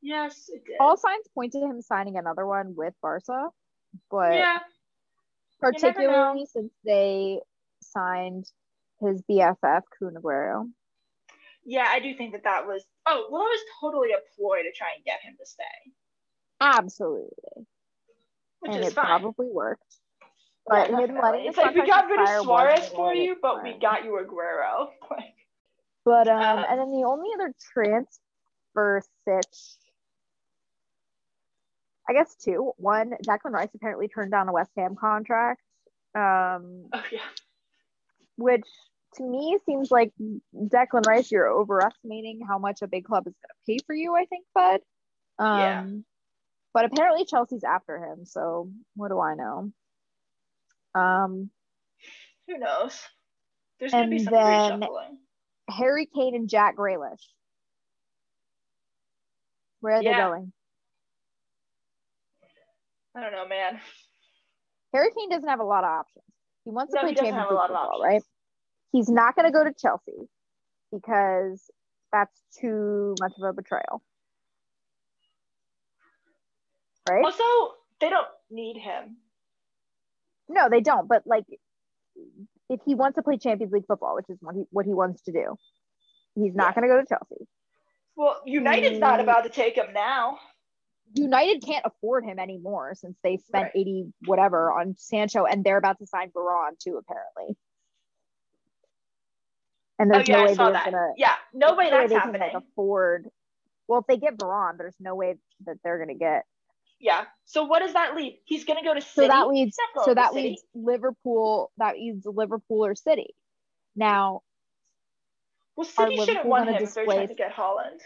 yes, 0.00 0.48
it 0.48 0.64
did. 0.64 0.76
all 0.80 0.96
signs 0.96 1.26
point 1.34 1.52
to 1.52 1.58
him 1.60 1.82
signing 1.82 2.16
another 2.16 2.46
one 2.46 2.74
with 2.76 2.94
barca 3.02 3.48
but 4.10 4.34
yeah, 4.34 4.58
particularly 5.60 6.46
since 6.46 6.72
they 6.84 7.40
signed 7.82 8.44
his 9.00 9.22
bff 9.22 9.82
kun 9.98 10.14
aguero 10.14 10.68
yeah. 11.64 11.86
I 11.90 11.98
do 12.00 12.14
think 12.14 12.32
that 12.32 12.44
that 12.44 12.66
was. 12.66 12.86
Oh, 13.04 13.26
well, 13.30 13.42
that 13.42 13.48
was 13.48 13.60
totally 13.78 14.12
a 14.12 14.20
ploy 14.34 14.62
to 14.62 14.72
try 14.74 14.86
and 14.96 15.04
get 15.04 15.20
him 15.20 15.36
to 15.38 15.44
stay, 15.44 15.92
absolutely 16.62 17.66
which 18.60 18.72
and 18.72 18.80
is 18.80 18.88
it 18.88 18.94
fine. 18.94 19.04
probably 19.04 19.48
worked 19.52 19.96
but 20.68 20.90
letting 20.90 21.46
it's 21.46 21.56
like 21.56 21.74
we 21.74 21.86
got 21.86 22.08
rid 22.08 22.20
of 22.20 22.44
Suarez 22.44 22.88
for 22.88 23.14
you, 23.14 23.36
but 23.40 23.62
we 23.62 23.74
got 23.80 24.04
you 24.04 24.18
Aguero. 24.22 24.88
Like, 25.10 25.34
But 26.04 26.28
um, 26.28 26.64
and 26.68 26.80
then 26.80 26.90
the 26.90 27.06
only 27.06 27.28
other 27.34 27.54
transfer 27.72 29.02
sitch, 29.24 29.76
I 32.08 32.12
guess 32.12 32.34
two. 32.36 32.72
One, 32.76 33.12
Declan 33.26 33.52
Rice 33.52 33.70
apparently 33.74 34.08
turned 34.08 34.30
down 34.30 34.48
a 34.48 34.52
West 34.52 34.70
Ham 34.76 34.96
contract, 34.96 35.62
um, 36.14 36.86
oh 36.92 37.02
yeah, 37.10 37.20
which 38.36 38.66
to 39.14 39.22
me 39.22 39.58
seems 39.66 39.90
like 39.90 40.12
Declan 40.54 41.06
Rice. 41.06 41.30
You're 41.30 41.50
overestimating 41.50 42.40
how 42.46 42.58
much 42.58 42.82
a 42.82 42.86
big 42.86 43.04
club 43.04 43.26
is 43.26 43.34
going 43.34 43.48
to 43.48 43.72
pay 43.72 43.84
for 43.86 43.94
you. 43.94 44.14
I 44.14 44.26
think, 44.26 44.44
Bud. 44.54 44.80
Um, 45.38 45.58
Yeah. 45.58 45.86
But 46.74 46.84
apparently 46.84 47.24
Chelsea's 47.24 47.64
after 47.64 47.98
him, 47.98 48.24
so 48.24 48.70
what 48.94 49.08
do 49.08 49.18
I 49.18 49.34
know? 49.34 49.72
Um, 50.94 51.50
who 52.46 52.58
knows? 52.58 53.00
There's 53.78 53.92
gonna 53.92 54.08
be 54.08 54.16
And 54.16 54.24
some 54.24 54.32
then- 54.34 54.80
reshuffling. 54.80 55.16
Harry 55.70 56.06
Kane 56.06 56.34
and 56.34 56.48
Jack 56.48 56.76
Grealish. 56.76 57.22
Where 59.80 59.94
are 59.96 60.02
Yeah. 60.02 60.12
they 60.12 60.30
going? 60.30 60.52
I 63.14 63.20
don't 63.20 63.32
know, 63.32 63.46
man. 63.46 63.80
Harry 64.94 65.10
Kane 65.12 65.28
doesn't 65.28 65.48
have 65.48 65.60
a 65.60 65.64
lot 65.64 65.84
of 65.84 65.90
options. 65.90 66.24
He 66.64 66.70
wants 66.70 66.94
No, 66.94 67.00
to 67.00 67.06
play 67.06 67.10
he 67.10 67.16
Champions 67.16 67.50
League 67.50 67.60
football, 67.60 68.00
right? 68.02 68.22
He's 68.92 69.08
not 69.08 69.34
going 69.36 69.44
to 69.46 69.52
go 69.52 69.64
to 69.64 69.72
Chelsea 69.72 70.28
because 70.90 71.70
that's 72.12 72.42
too 72.58 73.14
much 73.20 73.32
of 73.36 73.42
a 73.44 73.52
betrayal, 73.52 74.02
right? 77.10 77.24
Also, 77.24 77.44
they 78.00 78.08
don't 78.08 78.28
need 78.50 78.78
him. 78.78 79.18
No, 80.48 80.68
they 80.70 80.80
don't. 80.80 81.08
But 81.08 81.22
like, 81.26 81.44
if 82.70 82.80
he 82.86 82.94
wants 82.94 83.16
to 83.16 83.22
play 83.22 83.38
Champions 83.38 83.72
League 83.72 83.86
football, 83.86 84.14
which 84.16 84.26
is 84.28 84.38
what 84.40 84.54
he 84.56 84.64
what 84.70 84.86
he 84.86 84.94
wants 84.94 85.22
to 85.22 85.32
do, 85.32 85.56
he's 86.36 86.54
not 86.54 86.74
Yeah. 86.74 86.74
going 86.74 86.88
to 86.88 86.94
go 86.94 87.00
to 87.00 87.06
Chelsea. 87.06 87.46
Well, 88.16 88.40
United's 88.46 88.98
not 89.00 89.20
Mm. 89.20 89.22
about 89.22 89.44
to 89.44 89.50
take 89.50 89.76
him 89.76 89.92
now. 89.92 90.38
United 91.14 91.62
can't 91.64 91.86
afford 91.86 92.24
him 92.24 92.38
anymore 92.38 92.94
since 92.94 93.16
they 93.22 93.38
spent 93.38 93.64
Right. 93.64 93.72
80 93.74 94.12
whatever 94.26 94.72
on 94.72 94.94
Sancho 94.98 95.44
and 95.46 95.64
they're 95.64 95.78
about 95.78 95.98
to 96.00 96.06
sign 96.06 96.30
Varane 96.30 96.78
too, 96.78 96.98
apparently. 96.98 97.56
And 99.98 100.10
Oh 100.12 100.14
there's 100.14 100.28
yeah, 100.28 100.36
no 100.38 100.44
way 100.44 100.54
they're 100.54 100.72
that. 100.74 100.84
gonna 100.84 101.12
Yeah, 101.16 101.34
no 101.54 101.74
way 101.76 101.90
no 101.90 101.98
that's 101.98 102.12
can, 102.12 102.18
happening. 102.22 102.52
like 102.54 102.54
afford. 102.54 103.28
Well, 103.88 104.00
if 104.00 104.06
they 104.06 104.18
get 104.18 104.36
Varane, 104.36 104.78
there's 104.78 104.96
no 105.00 105.14
way 105.14 105.36
that 105.66 105.78
they're 105.82 105.98
gonna 105.98 106.14
get. 106.14 106.44
Yeah. 107.00 107.24
So 107.44 107.64
what 107.64 107.80
does 107.80 107.92
that 107.92 108.16
lead? 108.16 108.40
He's 108.44 108.64
gonna 108.64 108.82
go 108.82 108.94
to 108.94 109.00
City. 109.00 109.26
So 109.26 109.28
that 109.28 109.48
leaves. 109.48 109.76
He's 109.76 109.78
not 109.78 109.94
going 109.94 110.04
So 110.04 110.14
that 110.14 110.34
leads 110.34 110.62
Liverpool. 110.74 111.70
That 111.78 111.94
leaves 111.94 112.26
Liverpool 112.26 112.84
or 112.84 112.94
City. 112.94 113.34
Now, 113.94 114.42
well, 115.76 115.86
City 115.86 116.16
shouldn't 116.16 116.46
want 116.46 116.68
him 116.68 116.82
if 116.82 116.94
they're 116.94 117.04
trying 117.04 117.28
to 117.28 117.34
get 117.34 117.54
Haaland. 117.54 118.00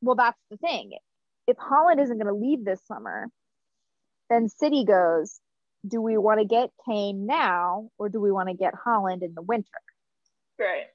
well, 0.00 0.14
that's 0.16 0.38
the 0.50 0.56
thing. 0.56 0.92
If 1.46 1.56
Haaland 1.56 2.00
isn't 2.00 2.18
gonna 2.18 2.34
leave 2.34 2.64
this 2.64 2.80
summer, 2.86 3.28
then 4.30 4.48
City 4.48 4.84
goes. 4.84 5.40
Do 5.86 6.02
we 6.02 6.18
want 6.18 6.40
to 6.40 6.44
get 6.44 6.70
Kane 6.88 7.24
now, 7.24 7.90
or 7.98 8.08
do 8.08 8.20
we 8.20 8.32
want 8.32 8.48
to 8.48 8.54
get 8.54 8.74
Haaland 8.74 9.22
in 9.22 9.32
the 9.34 9.42
winter? 9.42 9.68
Right. 10.58 10.86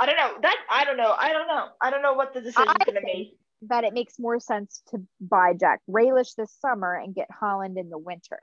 I 0.00 0.06
don't 0.06 0.16
know. 0.16 0.32
That 0.40 0.56
I 0.70 0.84
don't 0.84 0.96
know. 0.96 1.14
I 1.16 1.32
don't 1.32 1.46
know. 1.46 1.66
I 1.80 1.90
don't 1.90 2.02
know 2.02 2.14
what 2.14 2.32
the 2.32 2.40
decision's 2.40 2.74
I 2.80 2.84
gonna 2.84 3.02
be. 3.02 3.36
that 3.68 3.84
it 3.84 3.92
makes 3.92 4.18
more 4.18 4.40
sense 4.40 4.82
to 4.88 5.02
buy 5.20 5.52
Jack 5.52 5.80
Grealish 5.88 6.34
this 6.36 6.50
summer 6.60 6.94
and 6.94 7.14
get 7.14 7.28
Haaland 7.30 7.78
in 7.78 7.90
the 7.90 7.98
winter. 7.98 8.38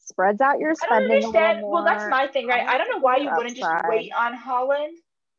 Spreads 0.00 0.40
out 0.40 0.58
your 0.58 0.74
spending. 0.74 0.96
I 0.96 1.20
don't 1.20 1.26
understand. 1.36 1.60
Well, 1.62 1.84
that's 1.84 2.10
my 2.10 2.26
thing, 2.26 2.48
right? 2.48 2.66
I 2.66 2.76
don't 2.76 2.90
know 2.90 2.98
why 2.98 3.18
you 3.18 3.30
wouldn't 3.34 3.56
just 3.56 3.70
wait 3.88 4.10
on 4.12 4.36
Haaland. 4.36 4.90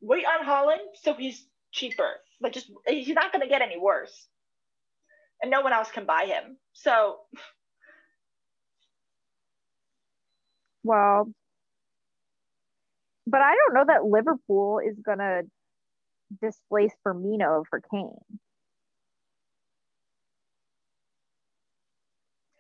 Wait 0.02 0.26
on 0.26 0.46
Haaland 0.46 0.80
so 1.02 1.14
he's 1.14 1.46
cheaper. 1.72 2.10
Like 2.40 2.54
just 2.54 2.72
he's 2.88 3.10
not 3.10 3.34
gonna 3.34 3.50
get 3.50 3.62
any 3.62 3.78
worse. 3.78 4.28
And 5.42 5.52
no 5.52 5.60
one 5.60 5.74
else 5.74 5.92
can 5.92 6.06
buy 6.06 6.26
him. 6.26 6.58
So 6.72 7.18
Well, 10.86 11.34
but 13.28 13.42
I 13.42 13.56
don't 13.56 13.74
know 13.76 13.86
that 13.88 14.06
Liverpool 14.06 14.80
is 14.80 14.98
gonna 15.06 15.44
displace 16.42 16.94
Firmino 17.06 17.64
for 17.70 17.82
Kane. 17.92 18.18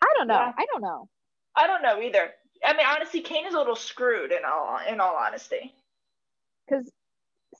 I 0.01 0.07
don't 0.17 0.27
know. 0.27 0.35
Yeah. 0.35 0.51
I 0.57 0.65
don't 0.71 0.81
know. 0.81 1.09
I 1.55 1.67
don't 1.67 1.81
know 1.81 2.01
either. 2.01 2.31
I 2.65 2.73
mean, 2.73 2.85
honestly, 2.87 3.21
Kane 3.21 3.47
is 3.47 3.53
a 3.53 3.57
little 3.57 3.75
screwed 3.75 4.31
in 4.31 4.39
all 4.45 4.79
in 4.87 4.99
all 4.99 5.15
honesty. 5.15 5.73
because 6.67 6.91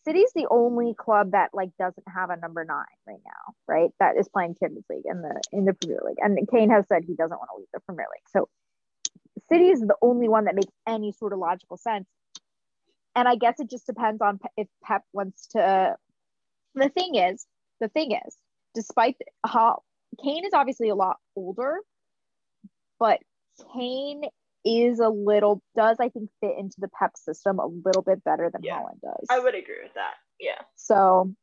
City's 0.04 0.32
the 0.36 0.48
only 0.52 0.94
club 0.94 1.32
that 1.32 1.52
like 1.54 1.70
doesn't 1.80 2.08
have 2.14 2.30
a 2.30 2.38
number 2.38 2.64
nine 2.66 2.86
right 3.08 3.22
now, 3.26 3.54
right? 3.68 3.92
That 4.00 4.18
is 4.18 4.28
playing 4.30 4.56
Champions 4.60 4.86
League 4.90 5.06
in 5.06 5.22
the 5.22 5.42
in 5.52 5.66
the 5.66 5.74
Premier 5.74 6.02
League, 6.06 6.18
and 6.20 6.38
Kane 6.52 6.70
has 6.70 6.86
said 6.88 7.04
he 7.06 7.16
doesn't 7.16 7.38
want 7.38 7.50
to 7.54 7.60
leave 7.60 7.68
the 7.74 7.80
Premier 7.82 8.06
League. 8.14 8.28
So 8.32 8.50
City 9.52 9.70
is 9.70 9.80
the 9.82 9.96
only 10.02 10.28
one 10.28 10.46
that 10.46 10.56
makes 10.56 10.72
any 10.88 11.12
sort 11.12 11.34
of 11.34 11.40
logical 11.40 11.78
sense. 11.78 12.06
And 13.16 13.28
I 13.28 13.36
guess 13.36 13.60
it 13.60 13.70
just 13.70 13.88
depends 13.88 14.22
on 14.22 14.40
if 14.58 14.68
Pep 14.84 15.04
wants 15.14 15.48
to. 15.48 15.96
The 16.76 16.90
thing 16.90 17.16
is, 17.16 17.46
the 17.80 17.88
thing 17.88 18.12
is, 18.12 18.36
despite 18.74 19.16
how 19.46 19.84
Kane 20.22 20.46
is 20.46 20.54
obviously 20.54 20.90
a 20.90 20.96
lot 20.96 21.18
older, 21.36 21.80
but 23.00 23.20
Kane 23.74 24.24
is 24.66 25.00
a 25.00 25.10
little 25.10 25.62
does 25.76 25.98
I 26.00 26.10
think 26.10 26.30
fit 26.42 26.56
into 26.58 26.78
the 26.80 26.90
Pep 27.00 27.12
system 27.16 27.60
a 27.60 27.68
little 27.68 28.02
bit 28.02 28.24
better 28.24 28.50
than 28.52 28.64
Yeah. 28.64 28.80
Haaland 28.80 29.00
does. 29.02 29.28
I 29.30 29.40
would 29.40 29.56
agree 29.56 29.84
with 29.84 29.94
that. 29.94 30.16
Yeah. 30.40 30.62
So 30.76 31.34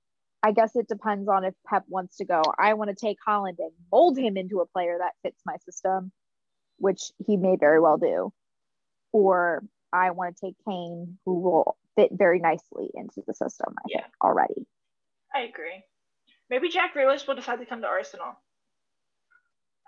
I 0.42 0.52
guess 0.52 0.74
it 0.74 0.88
depends 0.88 1.28
on 1.28 1.44
if 1.44 1.54
Pep 1.66 1.84
wants 1.88 2.16
to 2.16 2.24
go. 2.24 2.42
I 2.58 2.74
want 2.74 2.90
to 2.90 2.96
take 2.96 3.16
Haaland 3.26 3.58
and 3.58 3.70
mold 3.92 4.18
him 4.18 4.36
into 4.36 4.60
a 4.60 4.66
player 4.66 4.96
that 4.98 5.12
fits 5.22 5.40
my 5.46 5.56
system, 5.58 6.10
which 6.78 7.12
he 7.24 7.36
may 7.36 7.56
very 7.56 7.80
well 7.80 7.96
do, 7.96 8.32
or 9.12 9.62
I 9.92 10.10
want 10.10 10.36
to 10.36 10.46
take 10.46 10.56
Kane, 10.68 11.18
who 11.24 11.40
will 11.40 11.76
fit 11.96 12.10
very 12.12 12.40
nicely 12.40 12.90
into 12.94 13.22
the 13.26 13.34
system. 13.34 13.74
I 13.78 13.88
Yeah. 13.88 14.00
think 14.02 14.12
already. 14.22 14.66
I 15.34 15.40
agree. 15.42 15.84
Maybe 16.50 16.68
Jack 16.68 16.94
Grealish 16.94 17.26
will 17.26 17.34
decide 17.34 17.60
to 17.60 17.66
come 17.66 17.82
to 17.82 17.86
Arsenal. 17.88 18.36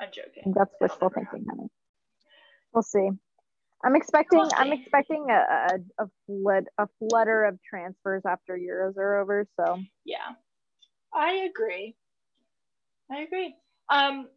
I'm 0.00 0.08
joking. 0.12 0.52
that's 0.54 0.72
It'll 0.82 0.96
wishful 0.96 1.10
thinking, 1.10 1.46
honey. 1.48 1.68
We'll 2.72 2.82
see. 2.82 3.08
I'm 3.84 3.96
expecting. 3.96 4.38
We'll 4.40 4.50
I'm 4.56 4.72
expecting 4.72 5.26
a, 5.30 5.34
a 5.34 6.04
a 6.04 6.08
flood 6.26 6.64
a 6.78 6.88
flutter 6.98 7.44
of 7.44 7.58
transfers 7.62 8.22
after 8.26 8.58
Euros 8.58 8.96
are 8.96 9.20
over. 9.20 9.46
So 9.60 9.80
Yeah, 10.04 10.34
I 11.14 11.48
agree. 11.50 11.96
I 13.10 13.22
agree. 13.22 13.54
Um, 13.90 14.28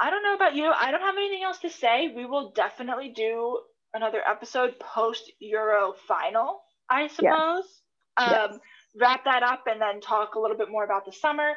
I 0.00 0.10
don't 0.10 0.22
know 0.24 0.34
about 0.34 0.56
you. 0.56 0.66
I 0.66 0.90
don't 0.90 1.00
have 1.00 1.16
anything 1.16 1.42
else 1.44 1.58
to 1.60 1.70
say. 1.70 2.12
We 2.14 2.26
will 2.26 2.52
definitely 2.52 3.10
do 3.10 3.60
another 3.94 4.20
episode 4.26 4.78
post 4.80 5.30
Euro 5.40 5.94
final, 6.06 6.62
I 6.88 7.08
suppose. 7.08 7.82
Um, 8.16 8.28
Yes. 8.30 8.58
Wrap 9.00 9.24
that 9.24 9.42
up 9.42 9.64
and 9.66 9.80
then 9.80 10.02
talk 10.02 10.34
a 10.34 10.38
little 10.38 10.56
bit 10.56 10.70
more 10.70 10.84
about 10.84 11.06
the 11.06 11.12
summer. 11.12 11.52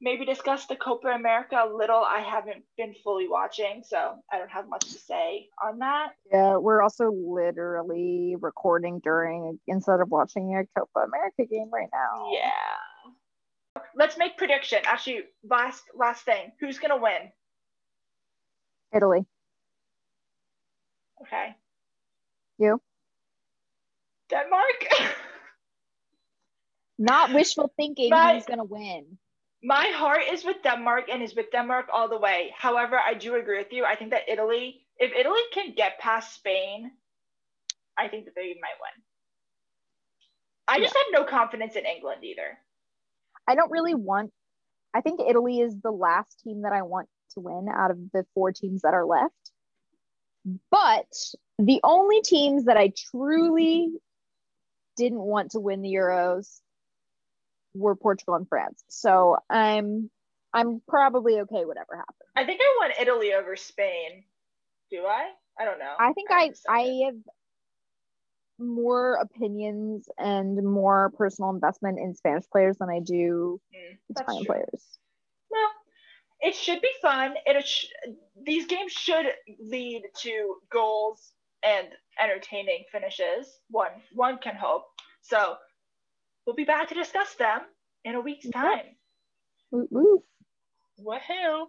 Maybe 0.00 0.24
discuss 0.24 0.66
the 0.66 0.76
Copa 0.76 1.08
America 1.08 1.56
a 1.56 1.68
little. 1.74 1.96
I 1.96 2.20
haven't 2.20 2.62
been 2.76 2.94
fully 3.02 3.26
watching, 3.28 3.82
so 3.84 4.14
I 4.30 4.38
don't 4.38 4.50
have 4.50 4.68
much 4.68 4.84
to 4.92 4.98
say 4.98 5.48
on 5.64 5.80
that. 5.80 6.10
Yeah, 6.30 6.58
we're 6.58 6.82
also 6.82 7.10
literally 7.10 8.36
recording 8.38 9.00
during 9.00 9.58
instead 9.66 10.00
of 10.00 10.10
watching 10.10 10.54
a 10.54 10.64
Copa 10.78 11.00
America 11.00 11.44
game 11.50 11.70
right 11.72 11.88
now. 11.92 12.30
Yeah. 12.32 13.82
Let's 13.96 14.16
make 14.16 14.36
prediction. 14.36 14.78
Actually, 14.84 15.22
last 15.42 15.82
last 15.94 16.24
thing. 16.24 16.52
Who's 16.60 16.78
gonna 16.78 16.98
win? 16.98 17.32
Italy. 18.94 19.26
Okay. 21.22 21.56
You? 22.58 22.80
Denmark. 24.30 24.86
Not 26.98 27.32
wishful 27.32 27.72
thinking 27.76 28.10
My- 28.10 28.34
who's 28.34 28.46
gonna 28.46 28.64
win. 28.64 29.18
My 29.62 29.86
heart 29.86 30.22
is 30.30 30.44
with 30.44 30.62
Denmark 30.62 31.06
and 31.10 31.22
is 31.22 31.34
with 31.34 31.50
Denmark 31.50 31.86
all 31.92 32.08
the 32.08 32.18
way. 32.18 32.54
However, 32.56 32.98
I 32.98 33.14
do 33.14 33.34
agree 33.34 33.58
with 33.58 33.72
you. 33.72 33.84
I 33.84 33.96
think 33.96 34.10
that 34.10 34.28
Italy, 34.28 34.86
if 34.98 35.12
Italy 35.12 35.40
can 35.52 35.74
get 35.74 35.98
past 35.98 36.34
Spain, 36.34 36.92
I 37.96 38.06
think 38.08 38.26
that 38.26 38.34
they 38.36 38.54
might 38.60 38.78
win. 38.80 39.02
I 40.68 40.78
just 40.78 40.94
have 40.94 41.06
no 41.10 41.24
confidence 41.24 41.74
in 41.74 41.84
England 41.84 42.22
either. 42.22 42.58
I 43.48 43.54
don't 43.54 43.70
really 43.70 43.94
want 43.94 44.32
I 44.94 45.02
think 45.02 45.20
Italy 45.20 45.60
is 45.60 45.76
the 45.82 45.90
last 45.90 46.40
team 46.40 46.62
that 46.62 46.72
I 46.72 46.82
want 46.82 47.08
to 47.34 47.40
win 47.40 47.66
out 47.70 47.90
of 47.90 47.98
the 48.12 48.24
four 48.34 48.50
teams 48.52 48.80
that 48.82 48.94
are 48.94 49.04
left. 49.04 49.34
But 50.70 51.06
the 51.58 51.80
only 51.84 52.20
teams 52.20 52.64
that 52.64 52.76
I 52.76 52.92
truly 53.10 53.90
didn't 54.96 55.20
want 55.20 55.52
to 55.52 55.60
win 55.60 55.82
the 55.82 55.92
Euros 55.92 56.60
were 57.74 57.94
Portugal 57.96 58.34
and 58.34 58.48
France. 58.48 58.82
So 58.88 59.36
I'm 59.50 60.10
I'm 60.52 60.80
probably 60.88 61.40
okay 61.40 61.64
whatever 61.64 61.96
happens. 61.96 62.30
I 62.34 62.44
think 62.44 62.60
I 62.62 62.76
want 62.80 62.94
Italy 63.00 63.34
over 63.34 63.56
Spain. 63.56 64.24
Do 64.90 65.04
I? 65.04 65.30
I 65.58 65.64
don't 65.64 65.78
know. 65.78 65.94
I 65.98 66.12
think 66.12 66.30
I 66.30 66.40
haven't. 66.40 66.58
I 66.68 66.80
have 67.06 67.14
more 68.58 69.14
opinions 69.14 70.08
and 70.18 70.62
more 70.64 71.12
personal 71.18 71.50
investment 71.50 71.98
in 71.98 72.14
Spanish 72.14 72.44
players 72.50 72.76
than 72.78 72.88
I 72.88 73.00
do 73.00 73.60
Mm, 73.74 73.98
Italian 74.10 74.44
true. 74.44 74.54
players. 74.54 74.98
Well, 75.50 75.70
it 76.40 76.54
should 76.54 76.80
be 76.80 76.90
fun. 77.02 77.34
It 77.44 77.66
sh- 77.66 77.86
these 78.42 78.66
games 78.66 78.92
should 78.92 79.26
lead 79.60 80.04
to 80.20 80.56
goals 80.70 81.34
and 81.64 81.88
entertaining 82.22 82.84
finishes. 82.90 83.60
One 83.70 83.90
one 84.12 84.38
can 84.38 84.54
hope. 84.54 84.84
So 85.22 85.56
we'll 86.46 86.56
be 86.56 86.64
back 86.64 86.88
to 86.88 86.94
discuss 86.94 87.34
them 87.34 87.60
in 88.04 88.14
a 88.14 88.20
week's 88.20 88.48
time. 88.50 88.96
Woo 89.70 89.88
woo. 89.90 90.22
Woohoo! 91.00 91.66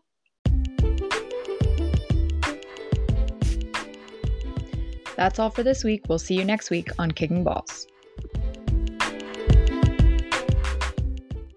That's 5.15 5.39
all 5.39 5.49
for 5.49 5.63
this 5.63 5.83
week. 5.83 6.03
We'll 6.07 6.19
see 6.19 6.35
you 6.35 6.45
next 6.45 6.69
week 6.69 6.89
on 6.99 7.11
Kicking 7.11 7.43
Balls. 7.43 7.87